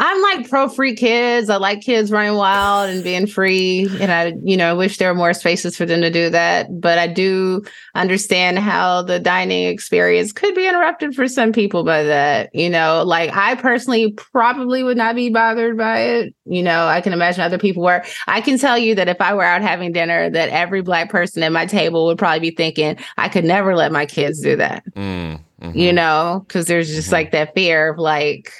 I'm 0.00 0.22
like 0.22 0.48
pro 0.48 0.68
free 0.68 0.94
kids. 0.94 1.50
I 1.50 1.56
like 1.56 1.80
kids 1.80 2.12
running 2.12 2.36
wild 2.36 2.88
and 2.88 3.02
being 3.02 3.26
free. 3.26 3.98
And 4.00 4.12
I, 4.12 4.32
you 4.44 4.56
know, 4.56 4.76
wish 4.76 4.98
there 4.98 5.08
were 5.12 5.18
more 5.18 5.34
spaces 5.34 5.76
for 5.76 5.86
them 5.86 6.02
to 6.02 6.10
do 6.10 6.30
that. 6.30 6.68
But 6.80 6.98
I 6.98 7.08
do 7.08 7.64
understand 7.96 8.60
how 8.60 9.02
the 9.02 9.18
dining 9.18 9.64
experience 9.66 10.32
could 10.32 10.54
be 10.54 10.68
interrupted 10.68 11.14
for 11.16 11.26
some 11.26 11.52
people 11.52 11.82
by 11.82 12.04
that. 12.04 12.54
You 12.54 12.70
know, 12.70 13.02
like 13.04 13.34
I 13.36 13.56
personally 13.56 14.12
probably 14.12 14.84
would 14.84 14.96
not 14.96 15.16
be 15.16 15.30
bothered 15.30 15.76
by 15.76 16.00
it. 16.00 16.34
You 16.44 16.62
know, 16.62 16.86
I 16.86 17.00
can 17.00 17.12
imagine 17.12 17.42
other 17.42 17.58
people 17.58 17.82
were. 17.82 18.04
I 18.28 18.40
can 18.40 18.56
tell 18.56 18.78
you 18.78 18.94
that 18.94 19.08
if 19.08 19.20
I 19.20 19.34
were 19.34 19.42
out 19.42 19.62
having 19.62 19.90
dinner, 19.92 20.30
that 20.30 20.48
every 20.50 20.80
black 20.80 21.10
person 21.10 21.42
at 21.42 21.50
my 21.50 21.66
table 21.66 22.06
would 22.06 22.18
probably 22.18 22.50
be 22.50 22.54
thinking, 22.56 22.96
I 23.16 23.28
could 23.28 23.44
never 23.44 23.74
let 23.74 23.90
my 23.90 24.06
kids 24.06 24.40
do 24.40 24.54
that 24.56 24.84
Mm, 24.94 25.40
mhm. 25.60 25.74
you 25.74 25.92
know, 25.92 26.44
because 26.46 26.66
there's 26.66 26.88
just 26.88 27.08
Mhm. 27.08 27.12
like 27.12 27.32
that 27.32 27.54
fear 27.54 27.90
of 27.90 27.98
like, 27.98 28.52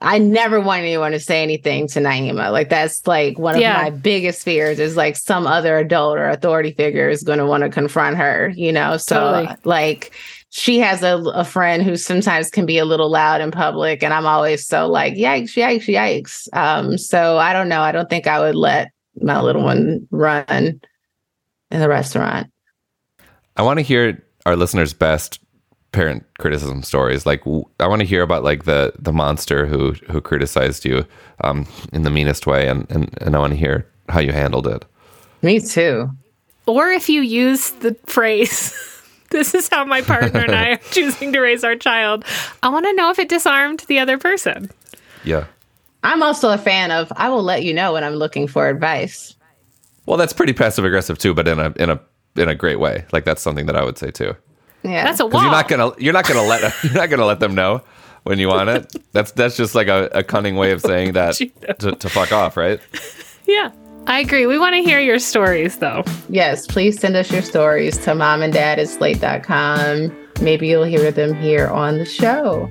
I 0.00 0.18
never 0.18 0.60
want 0.60 0.80
anyone 0.82 1.12
to 1.12 1.20
say 1.20 1.42
anything 1.42 1.88
to 1.88 2.00
Naima. 2.00 2.52
Like 2.52 2.68
that's 2.68 3.06
like 3.06 3.38
one 3.38 3.56
of 3.56 3.60
Yeah. 3.60 3.82
my 3.82 3.90
biggest 3.90 4.44
fears 4.44 4.78
is 4.78 4.96
like 4.96 5.16
some 5.16 5.46
other 5.46 5.76
adult 5.78 6.18
or 6.18 6.28
authority 6.28 6.72
figure 6.72 7.08
is 7.08 7.22
going 7.22 7.38
to 7.38 7.46
want 7.46 7.64
to 7.64 7.68
confront 7.68 8.16
her, 8.16 8.52
you 8.54 8.70
know? 8.72 8.96
So 8.96 9.18
Totally. 9.18 9.56
like 9.64 10.12
she 10.50 10.78
has 10.78 11.02
a, 11.02 11.16
a 11.34 11.44
friend 11.44 11.82
who 11.82 11.96
sometimes 11.96 12.48
can 12.50 12.64
be 12.64 12.78
a 12.78 12.84
little 12.84 13.10
loud 13.10 13.40
in 13.40 13.50
public 13.50 14.02
and 14.02 14.14
I'm 14.14 14.26
always 14.26 14.64
so 14.66 14.86
like, 14.88 15.14
yikes, 15.14 15.54
yikes, 15.54 15.86
yikes. 15.92 16.48
Um, 16.56 16.96
so 16.96 17.36
I 17.38 17.52
don't 17.52 17.68
know. 17.68 17.80
I 17.80 17.90
don't 17.92 18.08
think 18.08 18.26
I 18.26 18.38
would 18.40 18.54
let 18.54 18.92
my 19.20 19.40
little 19.40 19.64
one 19.64 20.06
run 20.12 20.44
in 21.70 21.80
the 21.80 21.88
restaurant. 21.88 22.50
I 23.56 23.62
want 23.62 23.78
to 23.78 23.82
hear 23.82 24.24
our 24.46 24.54
listeners' 24.54 24.92
best 24.94 25.40
parent 25.98 26.24
criticism 26.38 26.84
stories. 26.84 27.26
Like, 27.26 27.40
w- 27.40 27.64
I 27.80 27.88
want 27.88 28.02
to 28.02 28.06
hear 28.06 28.22
about 28.22 28.44
like 28.44 28.64
the 28.66 28.92
the 28.96 29.12
monster 29.12 29.66
who 29.66 29.94
who 30.08 30.20
criticized 30.20 30.84
you 30.84 31.04
um, 31.42 31.66
in 31.92 32.04
the 32.04 32.10
meanest 32.10 32.46
way, 32.46 32.68
and 32.68 32.88
and 32.88 33.12
and 33.20 33.34
I 33.34 33.40
want 33.40 33.52
to 33.52 33.58
hear 33.58 33.84
how 34.08 34.20
you 34.20 34.30
handled 34.30 34.68
it. 34.68 34.84
Me 35.42 35.58
too. 35.58 36.08
Or 36.66 36.90
if 36.90 37.08
you 37.08 37.22
use 37.22 37.72
the 37.72 37.94
phrase, 38.06 38.72
this 39.30 39.54
is 39.56 39.68
how 39.68 39.84
my 39.84 40.02
partner 40.02 40.40
and 40.40 40.54
I 40.54 40.68
are 40.70 40.76
choosing 40.92 41.32
to 41.32 41.40
raise 41.40 41.64
our 41.64 41.74
child, 41.74 42.24
I 42.62 42.68
want 42.68 42.86
to 42.86 42.92
know 42.92 43.10
if 43.10 43.18
it 43.18 43.28
disarmed 43.28 43.80
the 43.88 43.98
other 43.98 44.18
person. 44.18 44.70
Yeah. 45.24 45.46
I'm 46.04 46.22
also 46.22 46.50
a 46.50 46.58
fan 46.58 46.92
of 46.92 47.12
I 47.16 47.28
will 47.28 47.42
let 47.42 47.64
you 47.64 47.74
know 47.74 47.94
when 47.94 48.04
I'm 48.04 48.14
looking 48.14 48.46
for 48.46 48.68
advice. 48.68 49.34
Well, 50.06 50.16
that's 50.16 50.32
pretty 50.32 50.52
passive 50.52 50.84
aggressive 50.84 51.18
too, 51.18 51.34
but 51.34 51.48
in 51.48 51.58
a 51.58 51.72
in 51.74 51.90
a 51.90 52.00
in 52.36 52.48
a 52.48 52.54
great 52.54 52.78
way. 52.78 53.04
Like 53.10 53.24
that's 53.24 53.42
something 53.42 53.66
that 53.66 53.74
I 53.74 53.82
would 53.82 53.98
say 53.98 54.12
too. 54.12 54.36
Yeah. 54.82 55.04
That's 55.04 55.20
a 55.20 55.24
Because 55.24 55.34
wall. 55.34 55.42
you're 55.42 55.52
not 55.52 55.68
gonna 55.68 55.90
you're 55.98 56.12
not 56.12 56.26
gonna 56.26 56.42
let 56.42 56.74
you're 56.84 56.92
not 56.94 57.10
gonna 57.10 57.26
let 57.26 57.40
them 57.40 57.54
know 57.54 57.82
when 58.24 58.38
you 58.38 58.48
want 58.48 58.68
it. 58.70 58.94
That's 59.12 59.32
that's 59.32 59.56
just 59.56 59.74
like 59.74 59.88
a, 59.88 60.08
a 60.12 60.22
cunning 60.22 60.56
way 60.56 60.70
of 60.72 60.80
saying 60.80 61.12
that 61.12 61.34
to, 61.80 61.92
to 61.92 62.08
fuck 62.08 62.32
off, 62.32 62.56
right? 62.56 62.80
yeah. 63.46 63.70
I 64.06 64.20
agree. 64.20 64.46
We 64.46 64.58
want 64.58 64.74
to 64.74 64.82
hear 64.82 65.00
your 65.00 65.18
stories 65.18 65.76
though. 65.78 66.02
yes, 66.30 66.66
please 66.66 66.98
send 66.98 67.14
us 67.16 67.30
your 67.30 67.42
stories 67.42 67.98
to 67.98 68.14
mom 68.14 68.40
and 68.42 68.52
dad 68.52 68.78
at 68.78 68.88
slate.com. 68.88 70.16
Maybe 70.40 70.68
you'll 70.68 70.84
hear 70.84 71.10
them 71.10 71.34
here 71.34 71.66
on 71.68 71.98
the 71.98 72.06
show. 72.06 72.70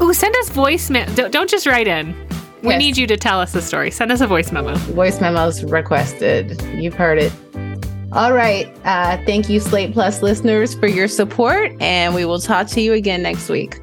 Oh, 0.00 0.12
send 0.12 0.34
us 0.36 0.50
voicemail. 0.50 1.14
Don't, 1.14 1.30
don't 1.32 1.48
just 1.48 1.66
write 1.66 1.86
in. 1.86 2.14
We 2.62 2.70
Yes. 2.70 2.78
need 2.78 2.96
you 2.96 3.06
to 3.06 3.16
tell 3.16 3.40
us 3.40 3.52
the 3.52 3.62
story. 3.62 3.90
Send 3.90 4.12
us 4.12 4.20
a 4.20 4.26
voice 4.26 4.52
memo. 4.52 4.74
Voice 4.76 5.20
memos 5.20 5.64
requested. 5.64 6.60
You've 6.74 6.94
heard 6.94 7.18
it. 7.18 7.32
All 8.12 8.34
right. 8.34 8.68
Uh, 8.84 9.16
thank 9.24 9.48
you, 9.48 9.58
Slate 9.58 9.94
Plus 9.94 10.20
listeners, 10.20 10.74
for 10.74 10.86
your 10.86 11.08
support, 11.08 11.72
and 11.80 12.14
we 12.14 12.26
will 12.26 12.40
talk 12.40 12.66
to 12.68 12.80
you 12.82 12.92
again 12.92 13.22
next 13.22 13.48
week. 13.48 13.80